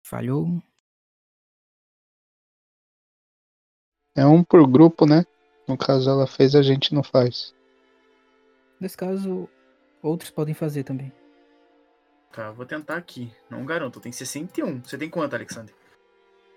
[0.01, 0.63] Falhou.
[4.15, 5.25] É um por grupo, né?
[5.67, 7.53] No caso ela fez, a gente não faz.
[8.79, 9.49] Nesse caso,
[10.01, 11.11] outros podem fazer também.
[12.31, 13.29] Tá, vou tentar aqui.
[13.49, 14.85] Não garanto, tem 61.
[14.85, 15.75] Você tem quanto, Alexander?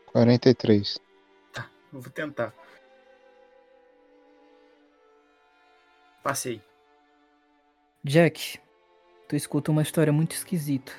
[0.07, 1.01] 43.
[1.93, 2.55] Eu vou tentar.
[6.23, 6.61] Passei.
[8.05, 8.59] Jack,
[9.29, 10.93] tu escuta uma história muito esquisita.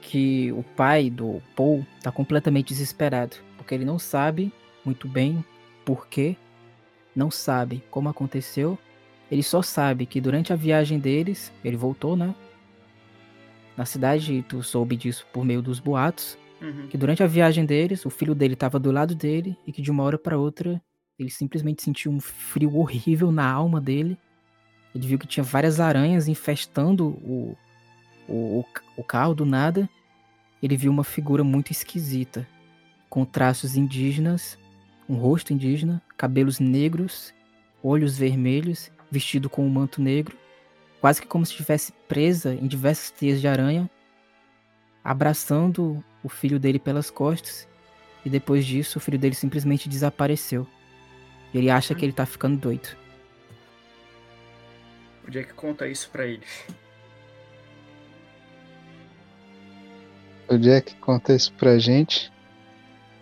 [0.00, 3.36] Que o pai do Paul tá completamente desesperado.
[3.56, 4.52] Porque ele não sabe
[4.84, 5.44] muito bem
[5.84, 6.36] por quê.
[7.14, 8.78] Não sabe como aconteceu.
[9.30, 12.34] Ele só sabe que durante a viagem deles, ele voltou, né?
[13.76, 16.36] Na cidade, e tu soube disso por meio dos boatos.
[16.60, 16.88] Uhum.
[16.88, 19.90] que durante a viagem deles, o filho dele estava do lado dele e que de
[19.90, 20.78] uma hora para outra
[21.20, 24.16] ele simplesmente sentiu um frio horrível na alma dele.
[24.94, 27.54] Ele viu que tinha várias aranhas infestando o,
[28.26, 28.64] o,
[28.96, 29.88] o, carro do nada.
[30.62, 32.48] Ele viu uma figura muito esquisita,
[33.10, 34.58] com traços indígenas,
[35.06, 37.34] um rosto indígena, cabelos negros,
[37.82, 40.38] olhos vermelhos, vestido com um manto negro,
[41.02, 43.90] quase que como se estivesse presa em diversas teias de aranha,
[45.04, 47.68] abraçando o filho dele pelas costas.
[48.24, 50.66] E depois disso, o filho dele simplesmente desapareceu.
[51.52, 52.88] Ele acha que ele tá ficando doido.
[55.26, 56.66] O Jack conta isso pra eles.
[60.48, 62.32] O Jack conta isso pra gente.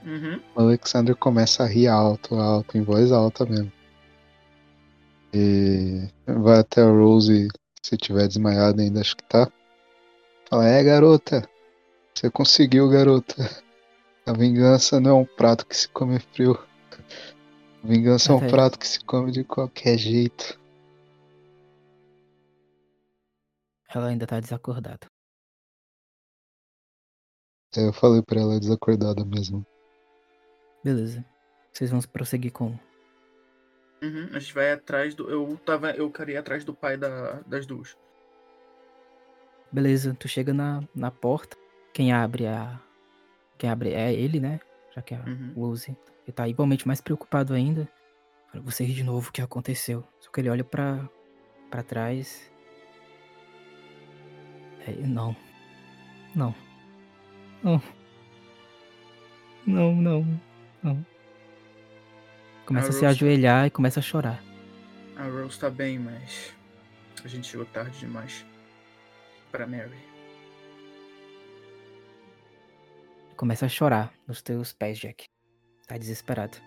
[0.05, 0.41] Uhum.
[0.55, 3.73] O Alexander começa a rir alto, alto, em voz alta mesmo.
[5.35, 7.49] E vai até a Rose,
[7.83, 9.51] se tiver desmaiado ainda, acho que tá.
[10.49, 11.47] Fala, é garota,
[12.15, 13.35] você conseguiu, garota.
[14.27, 16.59] A vingança não é um prato que se come frio.
[17.89, 20.61] Vingança é um Até- prato que se come de qualquer jeito.
[23.89, 25.07] Ela ainda tá desacordada.
[27.75, 29.65] Aí eu falei pra ela desacordada mesmo.
[30.85, 31.25] Beleza.
[31.73, 32.79] Vocês vão prosseguir com.
[34.03, 34.29] Uhum.
[34.35, 35.31] A gente vai atrás do.
[35.31, 35.91] Eu tava.
[35.93, 37.97] Eu queria ir atrás do pai da, das duas.
[39.73, 41.57] Beleza, tu chega na, na porta.
[41.95, 42.79] Quem abre a.
[43.57, 44.61] Quem abre é ele, né?
[44.95, 45.53] Já que é a Uhum.
[46.29, 47.89] Ele tá igualmente mais preocupado ainda.
[48.53, 50.07] Fala, Você ri de novo o que aconteceu.
[50.21, 51.09] Só que ele olha pra,
[51.71, 52.53] pra trás.
[54.87, 55.35] É, não.
[56.35, 56.55] Não.
[57.65, 57.83] Não.
[59.67, 60.41] Não, não.
[60.83, 61.07] Não.
[62.67, 64.45] Começa a se Rose- ajoelhar e começa a chorar.
[65.17, 66.55] A Rose tá bem, mas.
[67.25, 68.45] A gente chegou tarde demais.
[69.51, 69.97] Pra Mary.
[73.35, 75.25] Começa a chorar nos teus pés, Jack.
[75.89, 76.59] Tá desesperado.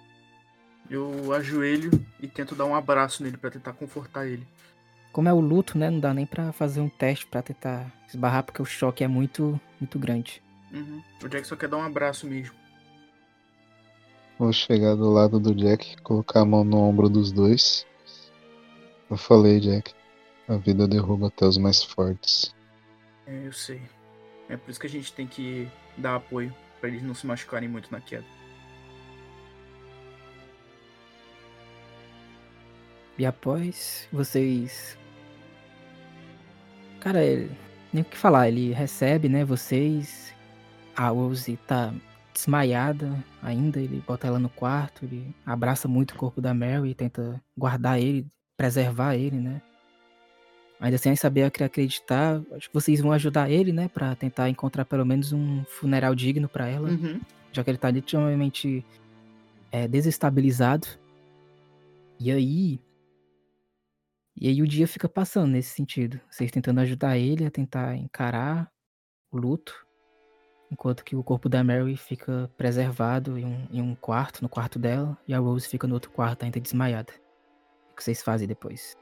[0.90, 4.46] Eu ajoelho e tento dar um abraço nele pra tentar confortar ele.
[5.14, 5.90] Como é o luto, né?
[5.90, 9.60] Não dá nem pra fazer um teste pra tentar esbarrar, porque o choque é muito,
[9.80, 10.42] muito grande.
[10.74, 11.02] Uhum.
[11.24, 12.56] O Jack só quer dar um abraço mesmo.
[14.40, 17.86] Vou chegar do lado do Jack, colocar a mão no ombro dos dois.
[19.10, 19.94] Eu falei, Jack.
[20.48, 22.56] A vida derruba até os mais fortes.
[23.28, 23.82] É, eu sei.
[24.50, 27.70] É por isso que a gente tem que dar apoio pra eles não se machucarem
[27.70, 28.26] muito na queda.
[33.22, 34.98] E após vocês.
[37.00, 37.52] Cara, ele...
[37.94, 39.46] nem o que falar, ele recebe, né?
[39.46, 40.34] Vocês.
[40.96, 41.94] A Rose tá
[42.34, 47.40] desmaiada ainda, ele bota ela no quarto, ele abraça muito o corpo da Mary, tenta
[47.56, 48.26] guardar ele,
[48.58, 49.62] preservar ele, né?
[50.80, 53.88] Ainda sem saber ac- acreditar, acho que vocês vão ajudar ele, né?
[53.88, 57.22] Pra tentar encontrar pelo menos um funeral digno pra ela Uhum.
[57.52, 58.84] já que ele tá literalmente
[59.72, 60.88] é, desestabilizado.
[62.20, 62.80] E aí.
[64.42, 66.20] E aí o dia fica passando nesse sentido.
[66.28, 68.72] Vocês tentando ajudar ele a tentar encarar
[69.32, 69.86] o luto.
[70.72, 74.80] Enquanto que o corpo da Mary fica preservado em um, em um quarto, no quarto
[74.80, 77.14] dela, e a Rose fica no outro quarto, ainda desmaiada.
[77.92, 78.98] O que vocês fazem depois?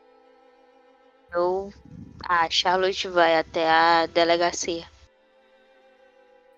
[1.32, 1.72] Eu.
[2.27, 4.85] A Charlotte vai até a delegacia.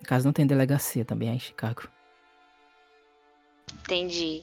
[0.00, 1.88] No caso, não tem delegacia também é em Chicago.
[3.84, 4.42] Entendi.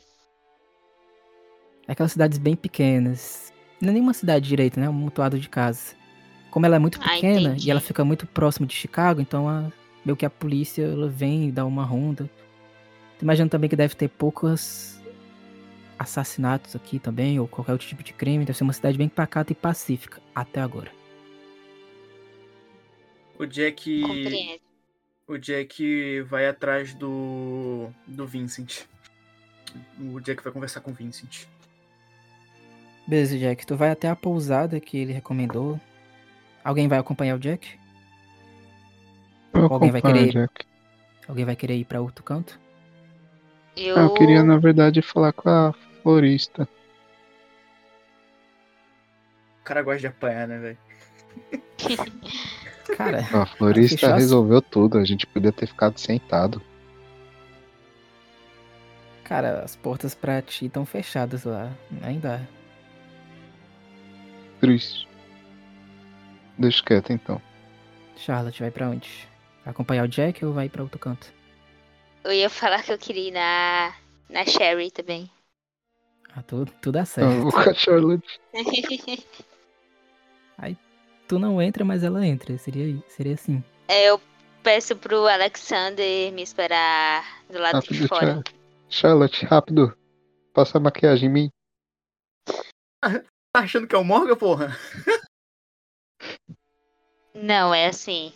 [1.90, 3.52] Aquelas cidades bem pequenas.
[3.82, 4.86] Não é nenhuma cidade direito, né?
[4.86, 5.96] É um mutuado de casas.
[6.52, 7.68] Como ela é muito Ah, pequena entendi.
[7.68, 9.72] e ela fica muito próxima de Chicago, então a,
[10.04, 12.30] meio que a polícia ela vem e dá uma ronda.
[13.18, 15.00] Tô imaginando também que deve ter poucos
[15.98, 18.46] assassinatos aqui também, ou qualquer outro tipo de crime.
[18.46, 20.92] Deve ser uma cidade bem pacata e pacífica, até agora.
[23.38, 24.02] O Jack.
[24.02, 24.62] Compreendo.
[25.28, 27.90] O Jack vai atrás do.
[28.08, 28.86] do Vincent.
[30.00, 31.46] O Jack vai conversar com o Vincent.
[33.10, 33.66] Beleza, Jack.
[33.66, 35.80] Tu vai até a pousada que ele recomendou.
[36.64, 37.80] Alguém vai acompanhar o Jack?
[39.54, 40.66] Eu Alguém vai querer- Jack.
[41.28, 42.60] Alguém vai querer ir pra outro canto?
[43.76, 45.74] Eu, Ah, eu queria, na verdade, falar com a
[46.04, 46.68] florista.
[49.60, 50.78] O cara gosta de apanhar, né, velho?
[52.98, 56.62] Cara, A florista resolveu tudo, a gente podia ter ficado sentado.
[59.24, 61.72] cara, as portas pra ti estão fechadas lá.
[62.02, 62.48] Ainda.
[64.60, 65.08] Triste.
[66.58, 67.42] Deixa quieto então.
[68.18, 69.28] Charlotte vai pra onde?
[69.64, 71.32] Vai acompanhar o Jack ou vai pra outro canto?
[72.24, 73.96] eu ia falar que eu queria ir na,
[74.30, 75.32] na Sherry também.
[76.36, 77.42] Ah, tudo, tudo dá Eu certo.
[77.44, 78.40] vou com a Charlotte.
[81.30, 82.58] Tu não entra, mas ela entra.
[82.58, 83.64] Seria, seria assim.
[83.88, 84.20] eu
[84.64, 88.34] peço pro Alexander me esperar do lado de Rápido, fora.
[88.34, 88.44] Char-
[88.90, 89.96] Charlotte, rápido.
[90.56, 91.50] Passa a maquiagem em mim.
[93.60, 94.70] Tá achando que é o Morgan, porra?
[97.36, 98.32] Não, é assim.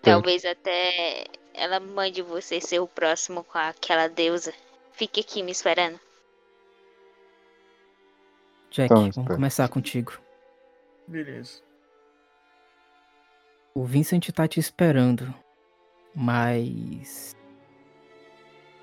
[0.00, 4.54] Talvez até ela mande você ser o próximo com aquela deusa.
[4.92, 5.98] Fique aqui me esperando.
[8.70, 10.12] Jack, Então, vamos começar contigo.
[11.08, 11.60] Beleza.
[13.74, 15.34] O Vincent tá te esperando,
[16.14, 17.34] mas.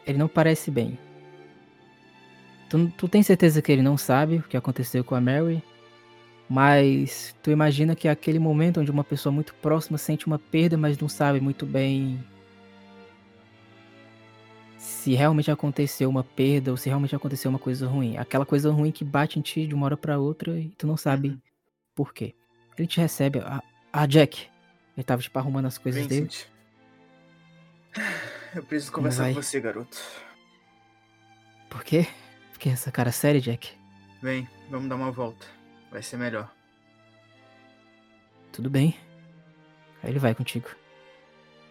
[0.05, 0.99] Ele não parece bem.
[2.71, 5.61] Tu, tu tem certeza que ele não sabe o que aconteceu com a Mary?
[6.49, 10.77] Mas tu imagina que é aquele momento onde uma pessoa muito próxima sente uma perda,
[10.77, 12.23] mas não sabe muito bem
[14.77, 18.15] se realmente aconteceu uma perda ou se realmente aconteceu uma coisa ruim.
[18.15, 20.95] Aquela coisa ruim que bate em ti de uma hora pra outra e tu não
[20.95, 21.39] sabe Uhum.
[21.93, 22.33] por quê.
[22.77, 23.39] Ele te recebe.
[23.39, 24.47] Ah, ah, Jack.
[24.95, 26.21] Ele tava tipo arrumando as coisas dele.
[26.21, 26.47] Vincent.
[28.55, 29.97] Eu preciso conversar com você, garoto.
[31.69, 32.07] Por quê?
[32.61, 33.71] Porque essa cara séria, Jack?
[34.21, 35.47] Vem, vamos dar uma volta.
[35.91, 36.47] Vai ser melhor.
[38.53, 38.95] Tudo bem.
[40.03, 40.69] Aí ele vai contigo.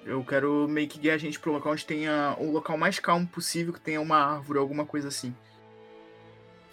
[0.05, 3.25] Eu quero meio que guiar a gente pro local onde tenha o local mais calmo
[3.25, 5.33] possível, que tenha uma árvore ou alguma coisa assim.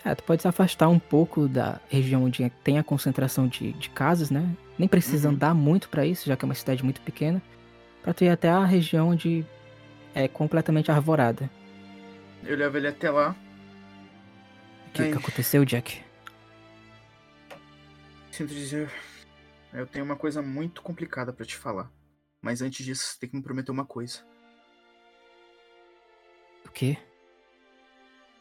[0.03, 3.91] É, tu pode se afastar um pouco da região onde tem a concentração de, de
[3.91, 4.49] casas, né?
[4.79, 5.35] Nem precisa Uhum.
[5.35, 7.39] andar muito pra isso, já que é uma cidade muito pequena.
[8.01, 9.45] Pra tu ir até a região onde
[10.15, 11.47] é completamente arvorada.
[12.43, 13.35] Eu levo ele até lá.
[14.87, 16.03] O que, que aconteceu, Jack?
[18.31, 18.91] Sinto dizer.
[19.73, 21.91] Eu tenho uma coisa muito complicada pra te falar.
[22.41, 24.25] Mas antes disso, você tem que me prometer uma coisa.
[26.65, 26.97] O quê?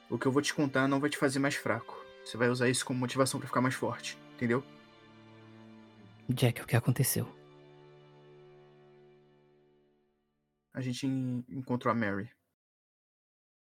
[0.08, 1.96] O que eu vou te contar não vai te fazer mais fraco.
[2.24, 4.64] Você vai usar isso como motivação pra ficar mais forte, entendeu?
[6.28, 7.26] Jack, o que aconteceu?
[10.74, 12.30] A gente en- encontrou a Mary.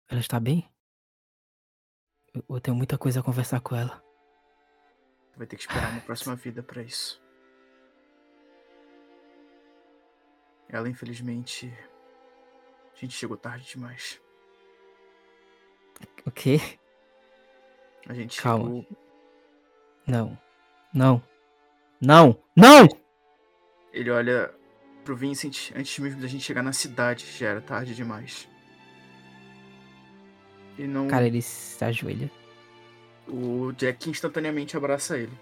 [0.08, 0.68] Ela está bem?
[2.48, 4.02] Eu, tenho muita coisa a conversar com ela.
[5.36, 7.22] Vai ter que esperar uma próxima vida pra isso.
[10.68, 11.72] Ela, infelizmente.
[12.92, 14.20] A gente chegou tarde demais.
[16.26, 16.58] O quê?
[18.08, 18.64] A gente Calma.
[18.64, 18.86] chegou.
[20.06, 20.38] Não.
[20.92, 21.22] Não.
[22.00, 22.42] Não!
[22.56, 22.88] Não!
[23.92, 24.52] Ele olha
[25.04, 27.24] pro Vincent antes mesmo da gente chegar na cidade.
[27.26, 28.48] Já era tarde demais.
[30.78, 31.06] E não.
[31.08, 32.30] Cara, ele se ajoelha.
[33.28, 35.32] O Jack instantaneamente abraça ele.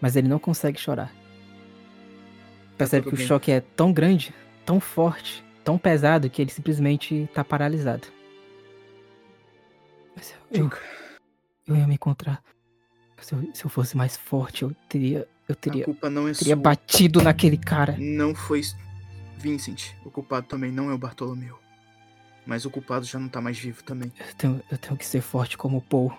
[0.00, 1.12] Mas ele não consegue chorar.
[2.76, 3.26] Percebe que o bem.
[3.26, 8.08] choque é tão grande, tão forte, tão pesado que ele simplesmente tá paralisado.
[10.16, 10.70] Mas eu, eu,
[11.66, 12.42] eu ia me encontrar.
[13.20, 15.28] Se eu, se eu fosse mais forte, eu teria.
[15.48, 16.62] Eu A teria, culpa não é teria sua.
[16.62, 17.96] batido naquele cara.
[17.98, 18.62] Não foi
[19.36, 19.92] Vincent.
[20.04, 21.58] O culpado também não é o Bartolomeu.
[22.50, 24.12] Mas o culpado já não tá mais vivo também.
[24.18, 26.12] Eu tenho, eu tenho que ser forte como o Paul.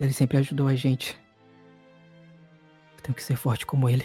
[0.00, 1.16] Ele sempre ajudou a gente.
[2.96, 4.04] Eu tenho que ser forte como ele.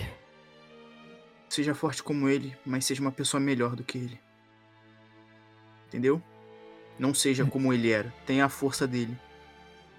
[1.49, 4.19] Seja forte como ele, mas seja uma pessoa melhor do que ele.
[5.87, 6.21] Entendeu?
[6.99, 8.13] Não seja como ele era.
[8.27, 9.17] Tenha a força dele.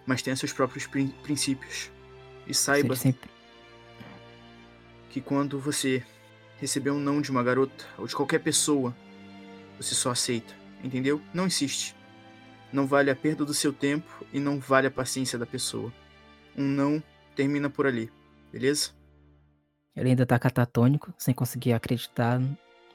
[0.07, 1.91] Mas tenha seus próprios prin- princípios.
[2.47, 3.29] E saiba sempre.
[5.09, 6.05] que quando você
[6.61, 8.95] receber um não de uma garota ou de qualquer pessoa,
[9.77, 11.20] você só aceita, entendeu?
[11.33, 11.94] Não insiste.
[12.73, 15.92] Não vale a perda do seu tempo e não vale a paciência da pessoa.
[16.57, 17.02] Um não
[17.34, 18.10] termina por ali,
[18.52, 18.91] beleza?
[19.97, 22.41] Ele ainda tá catatônico, sem conseguir acreditar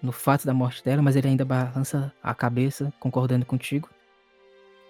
[0.02, 3.90] no fato da morte dela, mas ele ainda balança a cabeça, concordando contigo.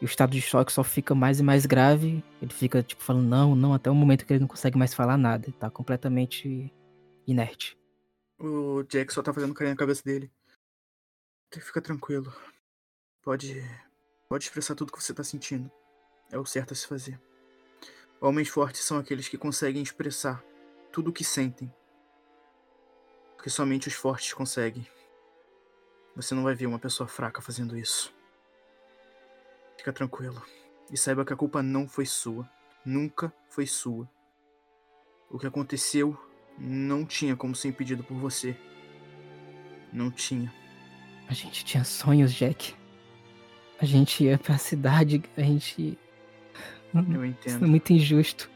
[0.01, 2.24] E o estado de choque só fica mais e mais grave.
[2.41, 5.17] Ele fica, tipo, falando não, não, até o momento que ele não consegue mais falar
[5.17, 5.48] nada.
[5.48, 6.72] Ele tá completamente
[7.25, 7.77] inerte.
[8.38, 10.30] O Jack só tá fazendo carinho na cabeça dele.
[11.53, 12.33] Fica tranquilo.
[13.26, 13.60] Pode.
[14.30, 15.70] Pode expressar tudo que você tá sentindo.
[16.32, 17.20] É o certo a se fazer.
[18.22, 20.44] Homens fortes são aqueles que conseguem expressar
[20.92, 21.74] tudo o que sentem.
[23.36, 24.88] Porque somente os fortes conseguem.
[26.16, 28.14] Você não vai ver uma pessoa fraca fazendo isso.
[29.76, 30.42] Fica tranquilo.
[30.92, 32.48] E saiba que a culpa não foi sua.
[32.86, 34.08] Nunca foi sua.
[35.32, 36.16] O que aconteceu
[36.60, 38.56] não tinha como ser impedido por você.
[39.92, 40.54] Não tinha.
[41.28, 42.85] A gente tinha sonhos, Jack.
[43.80, 45.98] A gente ia pra cidade, a gente.
[46.94, 47.56] Eu entendo.
[47.56, 48.50] Isso é muito injusto.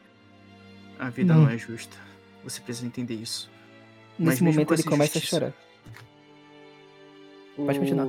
[0.98, 1.98] A vida não, não é justa.
[2.44, 3.50] Você precisa entender isso.
[4.18, 5.54] Nesse momento ele começa a chorar.
[7.58, 7.66] O...
[7.66, 8.08] Pode continuar.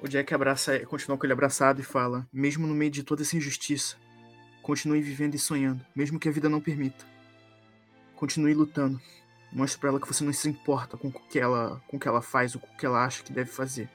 [0.00, 3.36] O Jack abraça, continua com ele abraçado e fala: Mesmo no meio de toda essa
[3.36, 3.96] injustiça,
[4.62, 7.04] continue vivendo e sonhando, mesmo que a vida não permita.
[8.14, 9.00] Continue lutando.
[9.52, 12.06] Mostre para ela que você não se importa com o que ela, com o que
[12.06, 13.88] ela faz ou com o que ela acha que deve fazer.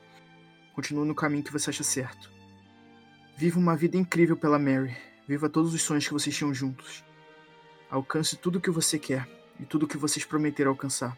[0.74, 2.32] Continue no caminho que você acha certo.
[3.35, 4.95] Viva uma vida incrível pela Mary.
[5.27, 7.03] Viva todos os sonhos que vocês tinham juntos.
[7.89, 9.27] Alcance tudo o que você quer
[9.59, 11.17] e tudo o que vocês prometeram alcançar.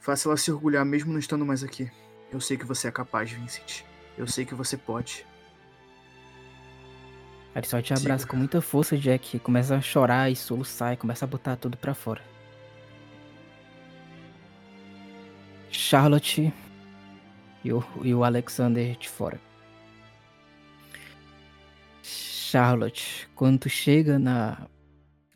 [0.00, 1.90] Faça ela se orgulhar mesmo não estando mais aqui.
[2.32, 3.82] Eu sei que você é capaz, Vincent.
[4.16, 5.26] Eu sei que você pode.
[7.64, 8.30] Só te abraça Siga.
[8.30, 9.38] com muita força, Jack.
[9.40, 12.22] Começa a chorar e soluçar e começa a botar tudo pra fora.
[15.70, 16.52] Charlotte
[17.64, 19.49] e o, e o Alexander de fora.
[22.50, 24.66] Charlotte, quando tu chega na,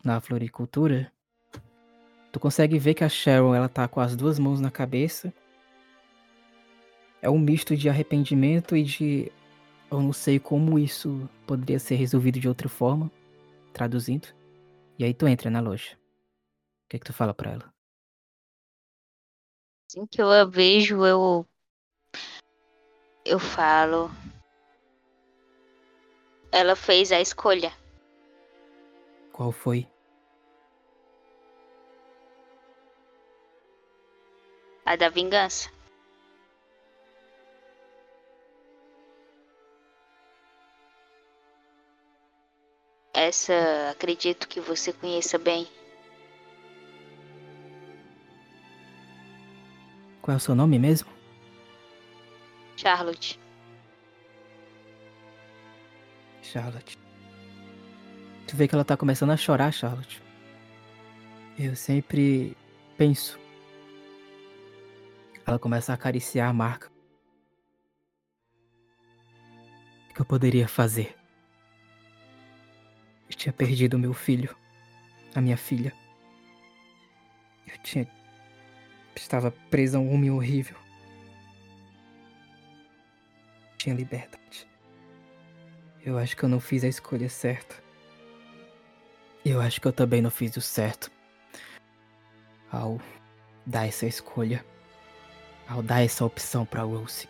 [0.03, 1.13] na floricultura,
[2.33, 5.33] tu consegue ver que a Sharon ela tá com as duas mãos na cabeça.
[7.23, 9.33] É um misto de arrependimento e de
[9.93, 13.09] eu não sei como isso poderia ser resolvido de outra forma,
[13.73, 14.27] traduzindo.
[14.99, 15.95] E aí tu entra na loja.
[15.95, 17.75] O que é que tu fala para ela?
[19.89, 21.47] Assim que eu a vejo, eu.
[23.25, 24.11] Eu falo.
[26.57, 27.73] Ela fez a escolha.
[29.33, 29.89] Qual foi?
[34.87, 35.69] A da vingança.
[43.13, 45.67] Essa acredito que você conheça bem.
[50.23, 51.11] Qual é o seu nome mesmo?
[52.77, 53.44] Charlotte.
[56.45, 56.99] Charlotte.
[58.47, 60.23] Tu vê que ela tá começando a chorar, Charlotte.
[61.59, 62.57] Eu sempre
[62.97, 63.39] penso.
[65.47, 66.91] Ela começa a acariciar a marca.
[70.11, 71.17] O que eu poderia fazer?
[73.29, 74.55] Eu tinha perdido meu filho,
[75.35, 75.93] a minha filha.
[77.67, 78.07] Eu tinha
[79.17, 80.77] Estava presa a um homem horrível.
[83.79, 84.44] Tinha liberdade.
[86.05, 87.77] Eu acho que eu não fiz a escolha certa.
[89.43, 91.11] Eu acho que eu também não fiz o certo.
[92.71, 93.01] Ao
[93.65, 94.63] dar essa escolha.
[95.67, 97.27] Ao dar essa opção para Rose.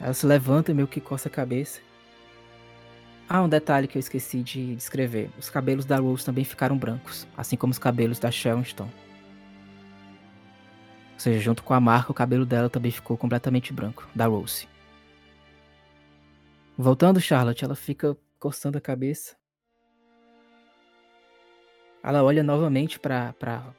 [0.00, 1.82] Ela se levanta meio que coça a cabeça.
[3.28, 5.30] Ah, um detalhe que eu esqueci de descrever.
[5.38, 8.64] Os cabelos da Rose também ficaram brancos, assim como os cabelos da Stone.
[8.78, 8.88] Ou
[11.18, 14.66] seja, junto com a marca, o cabelo dela também ficou completamente branco, da Rose.
[16.82, 19.36] Voltando, Charlotte, ela fica coçando a cabeça.
[22.02, 23.34] Ela olha novamente para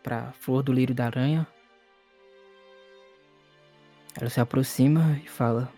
[0.05, 1.47] a flor do lírio da aranha.
[4.15, 5.73] Ela se aproxima e fala: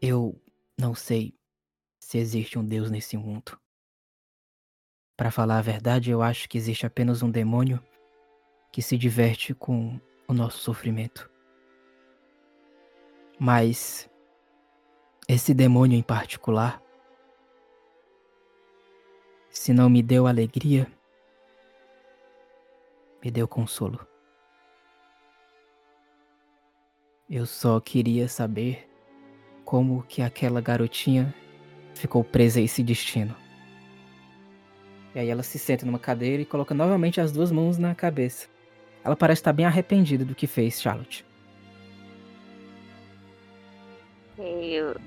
[0.00, 0.40] Eu
[0.80, 1.36] não sei
[1.98, 3.58] se existe um Deus nesse mundo.
[5.16, 7.82] Para falar a verdade, eu acho que existe apenas um demônio
[8.70, 11.34] que se diverte com o nosso sofrimento.
[13.38, 14.08] Mas
[15.28, 16.82] esse demônio em particular,
[19.50, 20.86] se não me deu alegria,
[23.22, 24.06] me deu consolo.
[27.28, 28.88] Eu só queria saber
[29.64, 31.34] como que aquela garotinha
[31.92, 33.34] ficou presa a esse destino.
[35.12, 38.46] E aí ela se senta numa cadeira e coloca novamente as duas mãos na cabeça.
[39.02, 41.25] Ela parece estar bem arrependida do que fez, Charlotte.
[44.38, 45.00] Eu...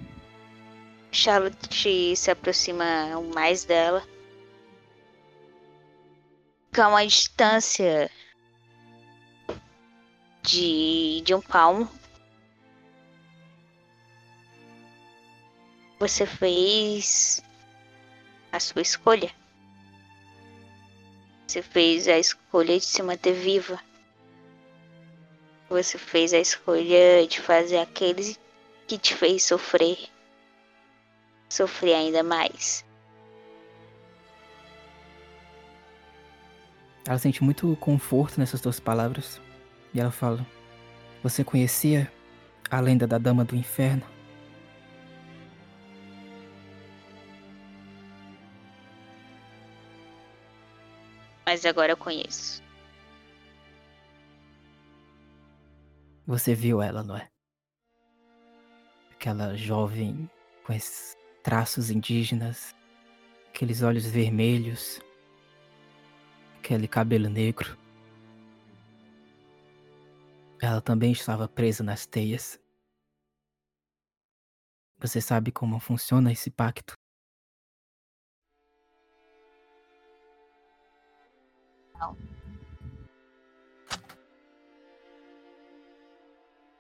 [1.12, 2.86] Charlotte se aproxima
[3.34, 4.04] mais dela.
[6.74, 8.10] Com uma distância
[10.44, 11.90] de, de um palmo.
[16.00, 17.44] Você fez
[18.52, 19.32] a sua escolha.
[21.46, 23.80] Você fez a escolha de se manter viva.
[25.68, 28.38] Você fez a escolha de fazer aquele
[28.90, 30.10] que te fez sofrer.
[31.48, 32.84] Sofrer ainda mais.
[37.08, 39.40] Ela sente muito conforto nessas duas palavras.
[39.94, 40.46] E ela fala:
[41.22, 42.12] Você conhecia
[42.70, 44.04] a lenda da Dama do Inferno?
[51.46, 52.62] Mas agora eu conheço.
[56.26, 57.28] Você viu ela, não é?
[59.20, 60.32] Aquela jovem
[60.64, 62.74] com esses traços indígenas,
[63.50, 65.02] aqueles olhos vermelhos,
[66.58, 67.78] aquele cabelo negro.
[70.62, 72.58] Ela também estava presa nas teias.
[75.00, 76.94] Você sabe como funciona esse pacto?
[81.96, 82.16] Não.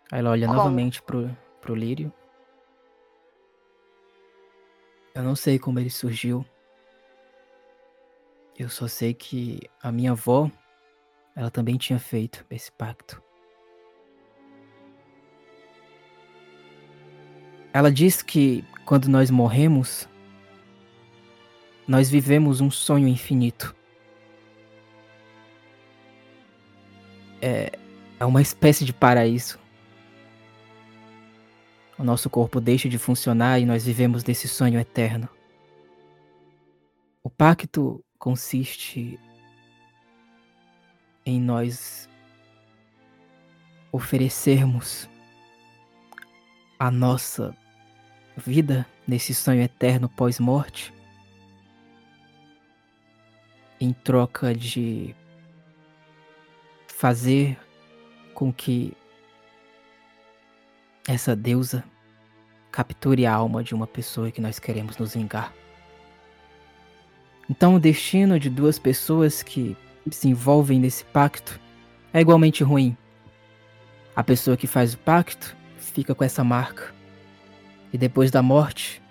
[0.10, 0.58] Aí ela olha Como?
[0.58, 2.14] novamente pro, pro Lírio.
[5.20, 6.46] Eu não sei como ele surgiu.
[8.58, 10.50] Eu só sei que a minha avó,
[11.36, 13.22] ela também tinha feito esse pacto.
[17.74, 20.08] Ela diz que quando nós morremos,
[21.86, 23.76] nós vivemos um sonho infinito.
[27.42, 27.78] É,
[28.18, 29.60] é uma espécie de paraíso.
[32.00, 35.28] O nosso corpo deixa de funcionar e nós vivemos desse sonho eterno.
[37.22, 39.20] O pacto consiste
[41.26, 42.08] em nós
[43.92, 45.10] oferecermos
[46.80, 47.54] a nossa
[48.38, 50.94] vida nesse sonho eterno pós-morte
[53.82, 55.14] em troca de
[56.88, 57.60] fazer
[58.34, 58.96] com que
[61.14, 61.84] essa deusa
[62.72, 65.54] capture a alma de uma pessoa que nós queremos nos vingar.
[67.50, 69.76] Então, o destino de duas pessoas que
[70.12, 71.60] se envolvem nesse pacto
[72.14, 72.96] é igualmente ruim.
[74.16, 76.94] A pessoa que faz o pacto fica com essa marca.
[77.92, 79.02] E depois da morte,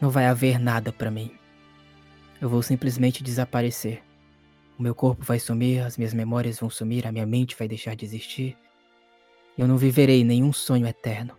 [0.00, 1.32] não vai haver nada para mim.
[2.40, 4.02] Eu vou simplesmente desaparecer.
[4.78, 7.96] O meu corpo vai sumir, as minhas memórias vão sumir, a minha mente vai deixar
[7.96, 8.56] de existir.
[9.56, 11.36] Eu não viverei nenhum sonho eterno.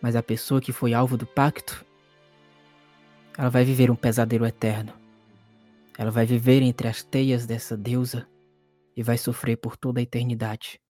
[0.00, 1.84] Mas a pessoa que foi alvo do pacto,
[3.38, 4.92] ela vai viver um pesadelo eterno.
[5.96, 8.28] Ela vai viver entre as teias dessa deusa
[8.96, 10.80] e vai sofrer por toda a eternidade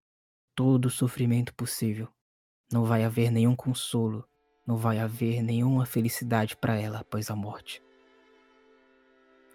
[0.55, 2.08] todo o sofrimento possível.
[2.73, 4.24] Não vai haver nenhum consolo,
[4.66, 7.82] não vai haver nenhuma felicidade para ela após a morte.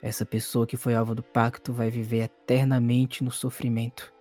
[0.01, 4.13] Essa pessoa que foi alvo do pacto vai viver eternamente no sofrimento.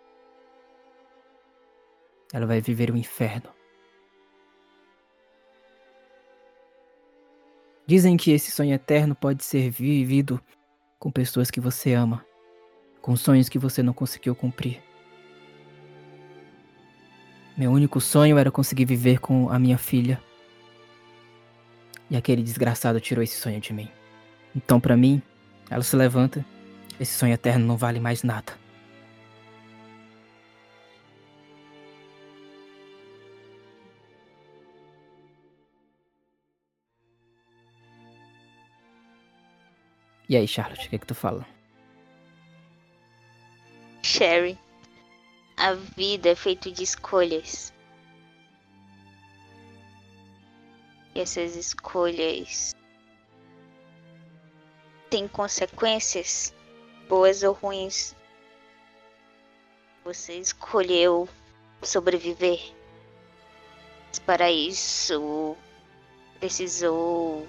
[2.32, 3.50] Ela vai viver o inferno.
[7.86, 10.38] Dizem que esse sonho eterno pode ser vivido
[10.98, 12.22] com pessoas que você ama,
[13.00, 14.82] com sonhos que você não conseguiu cumprir.
[17.56, 20.22] Meu único sonho era conseguir viver com a minha filha.
[22.10, 23.88] E aquele desgraçado tirou esse sonho de mim.
[24.54, 25.22] Então, para mim,
[25.70, 26.44] ela se levanta.
[27.00, 28.52] Esse sonho eterno não vale mais nada.
[40.28, 41.46] E aí, Charlotte, o que, é que tu fala?
[44.02, 44.58] Sherry.
[45.56, 47.72] A vida é feita de escolhas.
[51.14, 52.76] E essas escolhas
[55.08, 56.54] têm consequências,
[57.08, 58.14] boas ou ruins.
[60.04, 61.26] Você escolheu
[61.82, 62.60] sobreviver.
[64.08, 65.56] Mas para isso,
[66.38, 67.46] precisou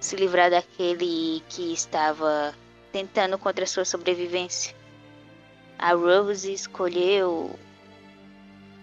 [0.00, 2.54] se livrar daquele que estava
[2.90, 4.74] tentando contra a sua sobrevivência.
[5.78, 7.58] A Rose escolheu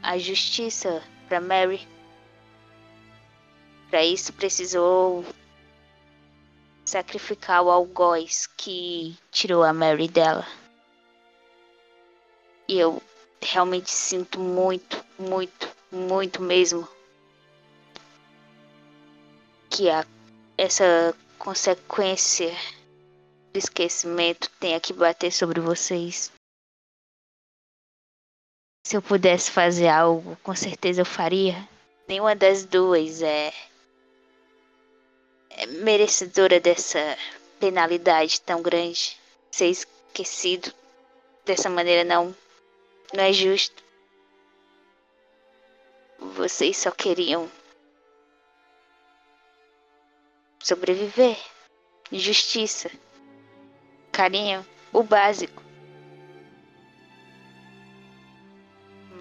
[0.01, 1.87] a justiça para Mary.
[3.89, 5.25] Para isso precisou
[6.85, 10.45] sacrificar o algoz que tirou a Mary dela.
[12.67, 13.01] E eu
[13.41, 16.87] realmente sinto muito, muito, muito mesmo
[19.69, 20.05] que a,
[20.57, 22.51] essa consequência
[23.53, 26.31] do esquecimento tenha que bater sobre vocês.
[28.85, 31.55] Se eu pudesse fazer algo, com certeza eu faria.
[32.07, 33.53] Nenhuma das duas é,
[35.49, 37.17] é merecedora dessa
[37.59, 39.19] penalidade tão grande.
[39.51, 40.73] Ser esquecido
[41.45, 42.35] dessa maneira não,
[43.13, 43.83] não é justo.
[46.19, 47.51] Vocês só queriam
[50.59, 51.37] sobreviver,
[52.11, 52.91] justiça,
[54.11, 55.63] carinho, o básico.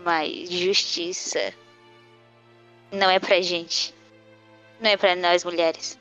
[0.04, 1.52] Mas justiça
[2.92, 3.94] não é pra gente.
[4.80, 5.98] Não é pra nós mulheres.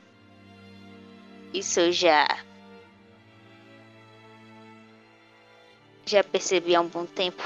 [1.54, 2.28] Isso já.
[6.06, 7.44] Já percebi há um bom tempo.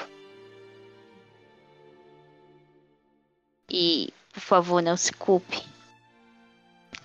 [3.69, 5.68] E, por favor, não se culpe.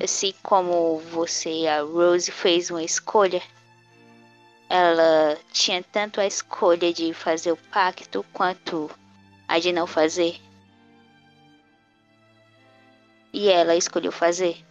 [0.02, 3.40] Assim como você a Rose fez uma escolha,
[4.68, 8.90] ela tinha tanto a escolha de fazer o pacto quanto
[9.46, 10.40] a de não fazer.
[13.32, 14.64] E ela escolheu fazer.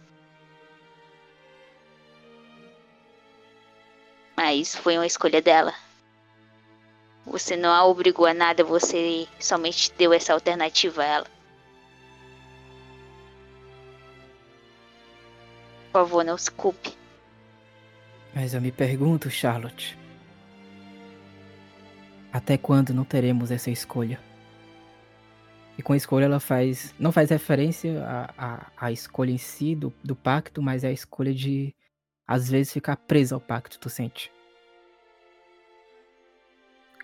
[4.36, 5.74] Mas foi uma escolha dela.
[7.24, 11.33] Você não a obrigou a nada, você somente deu essa alternativa a ela.
[15.94, 16.92] Favor, não se culpe.
[18.34, 19.96] Mas eu me pergunto, Charlotte.
[22.32, 24.18] Até quando não teremos essa escolha?
[25.78, 26.92] E com a escolha ela faz.
[26.98, 28.04] Não faz referência
[28.36, 31.72] à, à, escolha em si do, do pacto, mas é a escolha de
[32.26, 34.32] às vezes ficar presa ao pacto, tu sente?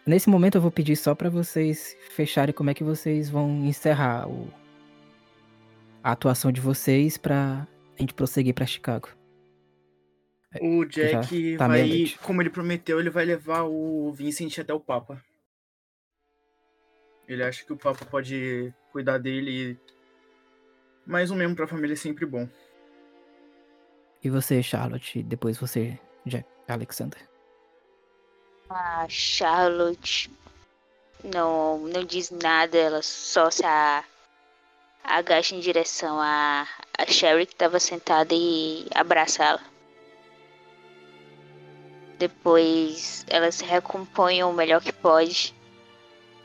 [0.04, 4.28] Nesse momento eu vou pedir só para vocês fecharem como é que vocês vão encerrar
[4.28, 4.52] o,
[6.02, 7.16] a atuação de vocês
[8.00, 9.08] pra gente prosseguir para Chicago.
[10.60, 15.22] O Jack tá vai, como ele prometeu, ele vai levar o Vincent até o Papa.
[17.28, 19.78] Ele acha que o Papa pode cuidar dele.
[21.06, 22.48] Mais um membro pra família é sempre bom.
[24.22, 25.22] E você, Charlotte?
[25.22, 27.20] Depois você, Jack, Alexander.
[28.68, 30.30] A Charlotte
[31.22, 34.04] não, não diz nada, ela só se a,
[35.04, 39.60] agacha em direção a, a Sherry que estava sentada e abraça ela.
[42.18, 45.54] Depois ela se recompõe o melhor que pode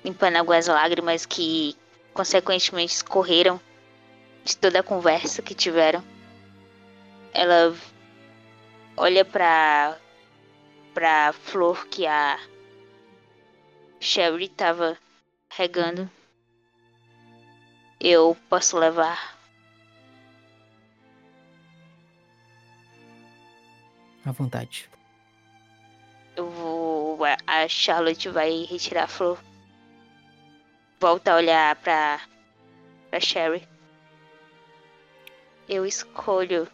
[0.06, 1.76] limpando algumas lágrimas que
[2.14, 3.60] consequentemente escorreram
[4.44, 6.04] de toda a conversa que tiveram.
[7.34, 7.76] Ela
[8.96, 9.98] olha para
[10.94, 12.40] para flor que a
[14.00, 14.98] Sherry estava
[15.50, 16.10] regando.
[18.08, 19.36] Eu posso levar.
[24.24, 24.90] À vontade.
[26.36, 27.20] Eu vou.
[27.48, 29.40] A Charlotte vai retirar a flor
[31.06, 32.20] volta a olhar pra,
[33.12, 33.68] pra Sherry.
[35.70, 36.68] Eu escolho.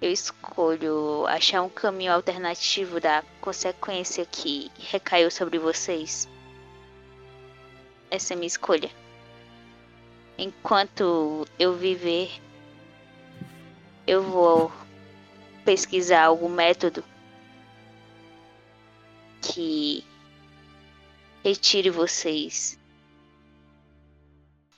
[0.00, 6.28] Eu escolho achar um caminho alternativo da consequência que recaiu sobre vocês.
[8.10, 8.90] Essa é minha escolha.
[10.36, 12.30] Enquanto eu viver,
[14.06, 14.72] eu vou
[15.64, 17.04] pesquisar algum método
[19.40, 20.04] que
[21.44, 22.78] retire vocês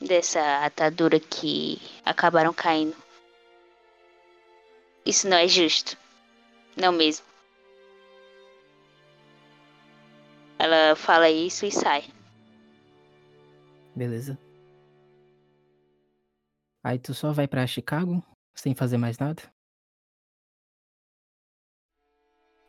[0.00, 2.96] dessa atadura que acabaram caindo.
[5.06, 5.96] Isso não é justo.
[6.76, 7.24] Não mesmo.
[10.58, 12.04] Ela fala isso e sai.
[13.94, 14.38] Beleza.
[16.84, 18.22] Aí tu só vai para Chicago
[18.54, 19.42] sem fazer mais nada?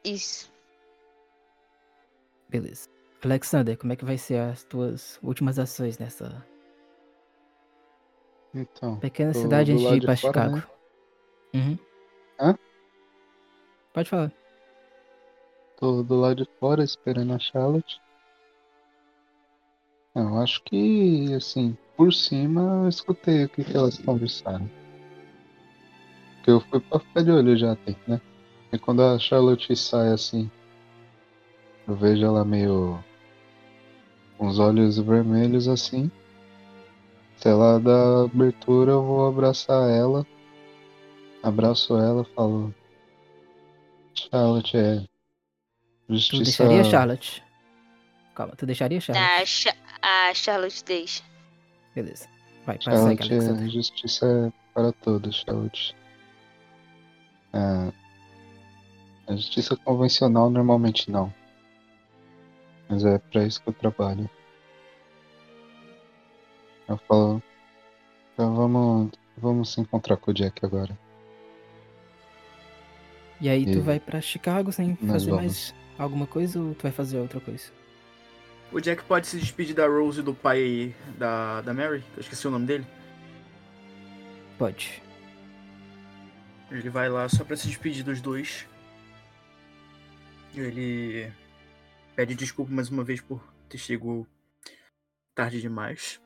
[0.04, 0.52] Isso.
[2.50, 2.90] Beleza.
[3.24, 6.46] Alexander, como é que vai ser as tuas últimas ações nessa
[8.54, 9.00] Então.
[9.00, 10.56] pequena cidade antes de ir pra fora, Chicago?
[10.58, 10.64] né?
[11.56, 11.80] Uhum.
[12.40, 12.56] Hã?
[13.94, 14.32] Pode falar.
[15.78, 18.02] Tô do lado de fora esperando a Charlotte.
[20.16, 24.70] Eu acho que, assim, por cima eu escutei o que, que elas conversaram.
[26.36, 28.22] Porque eu fui pra ficar de olho já até, né?
[28.72, 30.50] E quando a Charlotte sai assim,
[31.88, 33.04] eu vejo ela meio.
[34.38, 36.12] com os olhos vermelhos assim.
[37.38, 40.26] Se ela dá abertura, eu vou abraçar ela
[41.44, 42.74] Abraço ela, falo.
[44.16, 45.00] Charlotte é.
[45.02, 45.08] Tu
[46.10, 46.44] Justiça.
[46.44, 47.44] deixaria Charlotte?
[48.34, 49.42] Calma, tu deixaria Charlotte?
[49.42, 51.24] A, Cha- a Charlotte deixa.
[51.96, 52.28] Beleza.
[52.66, 52.84] Vai, prossegue,
[53.24, 53.70] Charlotte é Alexander.
[53.70, 55.96] justiça para todos, Charlotte.
[57.54, 57.92] É,
[59.28, 61.34] a justiça convencional normalmente não.
[62.90, 64.30] Mas é pra isso que eu trabalho.
[66.88, 67.42] Eu falo.
[68.34, 69.12] Então vamos.
[69.38, 70.96] Vamos se encontrar com o Jack agora.
[73.42, 75.44] E aí tu E- vai pra Chicago sem fazer vamos.
[75.44, 77.72] mais alguma coisa ou tu vai fazer outra coisa?
[78.74, 82.04] O Jack pode se despedir da Rose e do pai da, da Mary.
[82.16, 82.88] Eu esqueci o nome dele.
[84.58, 85.00] Pode.
[86.72, 88.68] Ele vai lá só pra se despedir dos dois.
[90.56, 91.32] Ele
[92.16, 94.26] pede desculpa mais uma vez por ter chegado
[95.36, 96.20] tarde demais.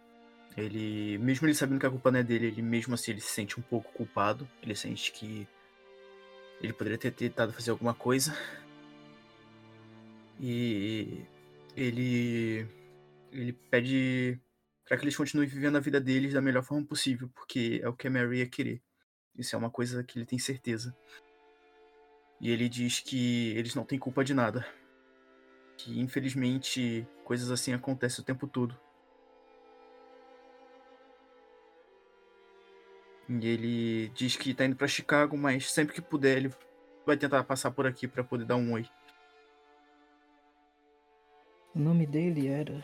[0.55, 3.27] Ele, mesmo ele sabendo que a culpa não é dele, ele mesmo assim ele se
[3.27, 4.47] sente um pouco culpado.
[4.63, 5.45] Ele sente que
[6.61, 8.33] ele poderia ter tentado fazer alguma coisa.
[10.39, 11.25] E
[11.77, 12.67] ele
[13.31, 14.39] ele pede
[14.85, 17.93] para que eles continuem vivendo a vida deles da melhor forma possível, porque é o
[17.93, 18.81] que a Mary ia querer.
[19.37, 20.95] Isso é uma coisa que ele tem certeza.
[22.41, 24.65] E ele diz que eles não têm culpa de nada.
[25.77, 28.79] Que infelizmente coisas assim acontecem o tempo todo.
[33.29, 36.51] E ele diz que tá indo pra Chicago, mas sempre que puder ele
[37.05, 38.87] vai tentar passar por aqui pra poder dar um oi.
[41.77, 42.83] O nome dele era.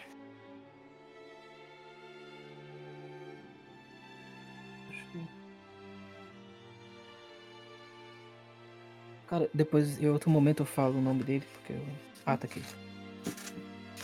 [9.28, 11.84] Cara, depois em outro momento eu falo o nome dele, porque eu...
[12.24, 12.62] Ah, tá aqui.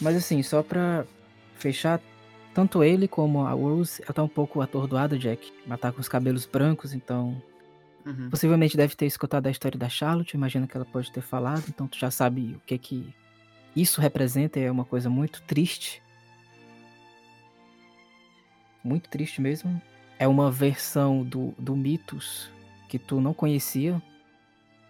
[0.01, 1.05] Mas assim, só pra
[1.53, 2.01] fechar,
[2.51, 5.53] tanto ele como a Rose, ela tá um pouco atordoada, Jack.
[5.67, 7.39] Ela tá com os cabelos brancos, então
[8.05, 8.29] Uhum.
[8.29, 11.87] Possivelmente deve ter escutado a história da Charlotte, imagino que ela pode ter falado, então
[11.87, 13.13] tu já sabe o que que
[13.75, 16.01] isso representa, é uma coisa muito triste.
[18.83, 19.81] Muito triste mesmo.
[20.17, 22.49] É uma versão do, do mitos
[22.87, 24.01] que tu não conhecia.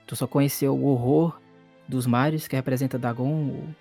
[0.07, 1.39] Tu só conhecia o horror
[1.87, 3.75] dos mares, que representa Dagon, o,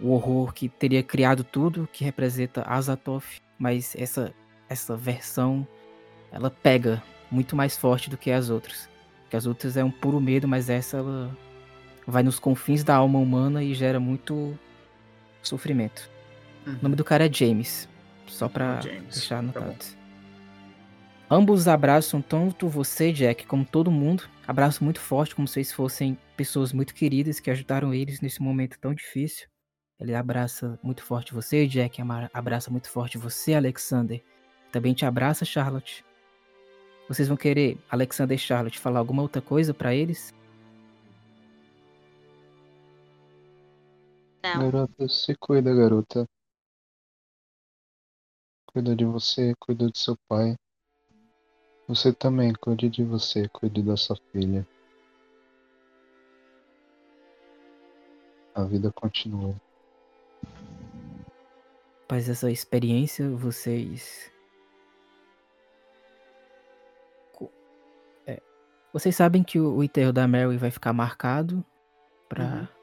[0.00, 4.32] o horror que teria criado tudo, que representa Azathoth, mas essa,
[4.68, 5.66] essa versão,
[6.30, 8.88] ela pega muito mais forte do que as outras.
[9.22, 11.36] Porque as outras é um puro medo, mas essa ela
[12.06, 14.58] vai nos confins da alma humana e gera muito
[15.42, 16.08] sofrimento.
[16.66, 16.74] Uhum.
[16.74, 17.88] O nome do cara é James,
[18.26, 19.66] só pra James, deixar tá anotado.
[19.66, 20.06] bom.
[21.28, 24.24] Ambos abraçam tanto você, Jack, como todo mundo.
[24.46, 28.78] Abraço muito forte, como se vocês fossem pessoas muito queridas que ajudaram eles nesse momento
[28.78, 29.48] tão difícil.
[29.98, 32.00] Ele abraça muito forte você, Jack.
[32.32, 34.22] Abraça muito forte você, Alexander.
[34.70, 36.04] Também te abraça, Charlotte.
[37.08, 40.34] Vocês vão querer, Alexander e Charlotte, falar alguma outra coisa pra eles?
[44.54, 44.70] Não.
[44.70, 46.24] Garota, se cuida, garota.
[48.66, 50.54] Cuida de você, cuida do seu pai.
[51.88, 54.66] Você também, cuide de você, cuide da sua filha.
[58.54, 59.54] A vida continua.
[62.04, 64.30] Após essa experiência, vocês.
[68.26, 68.40] É,
[68.92, 71.64] vocês sabem que o, o enterro da Mary vai ficar marcado
[72.28, 72.44] pra.
[72.44, 72.75] Uhum.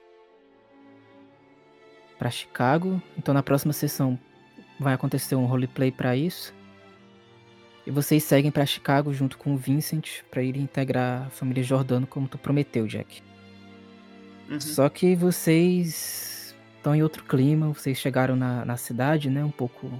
[2.23, 3.01] Pra Chicago.
[3.17, 4.17] Então na próxima sessão
[4.79, 6.53] vai acontecer um roleplay pra isso.
[7.85, 12.07] E vocês seguem pra Chicago junto com o Vincent pra ir integrar a família Jordano
[12.07, 13.21] como tu prometeu, Jack.
[14.49, 14.61] Uhum.
[14.61, 19.91] Só que vocês estão em outro clima, vocês chegaram na, na cidade, né, um pouco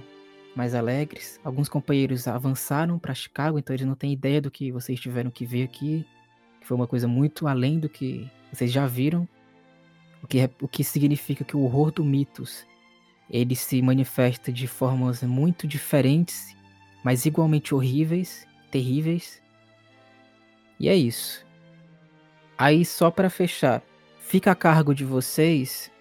[0.56, 1.38] mais alegres.
[1.44, 5.44] Alguns companheiros avançaram para Chicago, então eles não têm ideia do que vocês tiveram que
[5.44, 6.06] ver aqui,
[6.58, 9.28] que foi uma coisa muito além do que vocês já viram.
[10.24, 12.66] O que, é- o que significa que o horror do mitos
[13.30, 16.56] ele se manifesta de formas muito diferentes,
[17.04, 19.42] mas igualmente horríveis, terríveis.
[20.80, 21.44] E é isso.
[22.56, 23.82] Aí só para fechar,
[24.18, 25.92] fica a cargo de vocês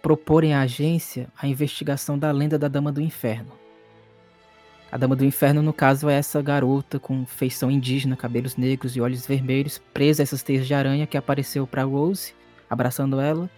[0.00, 3.52] proporem à agência a investigação da lenda da Dama do Inferno.
[4.90, 9.00] A Dama do Inferno, no caso, é essa garota com feição indígena, cabelos negros e
[9.02, 12.37] olhos vermelhos, presa a essas teias de aranha que apareceu pra Rose,
[12.68, 13.50] abraçando ela.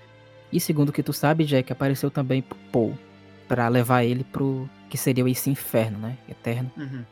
[0.53, 2.99] E segundo o que tu sabe, Jack, apareceu também pro Paul,
[3.47, 6.19] pra levar ele pro que seria esse inferno, né?
[6.29, 6.71] Eterno.
[6.77, 7.05] Uhum.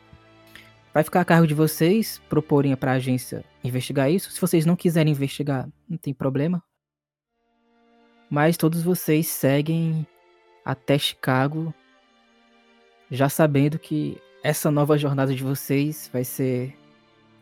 [0.93, 4.31] Vai ficar a cargo de vocês proporem para a agência investigar isso.
[4.31, 6.61] Se vocês não quiserem investigar, não tem problema.
[8.29, 10.05] Mas todos vocês seguem
[10.65, 11.73] até Chicago,
[13.09, 16.77] já sabendo que essa nova jornada de vocês vai ser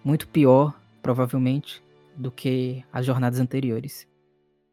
[0.03, 1.84] muito pior, provavelmente,
[2.16, 4.08] do que as jornadas anteriores.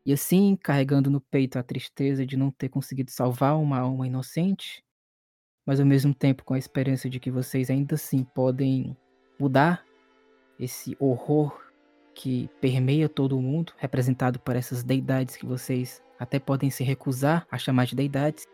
[0.07, 4.85] E assim, carregando no peito a tristeza de não ter conseguido salvar uma alma inocente,
[5.67, 8.97] mas ao mesmo tempo com a esperança de que vocês ainda assim podem
[9.39, 9.85] mudar
[10.59, 11.59] esse horror
[12.15, 17.47] que permeia todo o mundo, representado por essas deidades que vocês até podem se recusar
[17.51, 18.47] a chamar de deidades.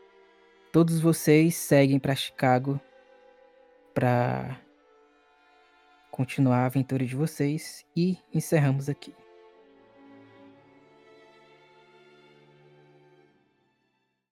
[0.73, 2.81] Todos vocês seguem para Chicago
[3.93, 4.61] para
[6.11, 9.13] continuar a aventura de vocês e encerramos aqui.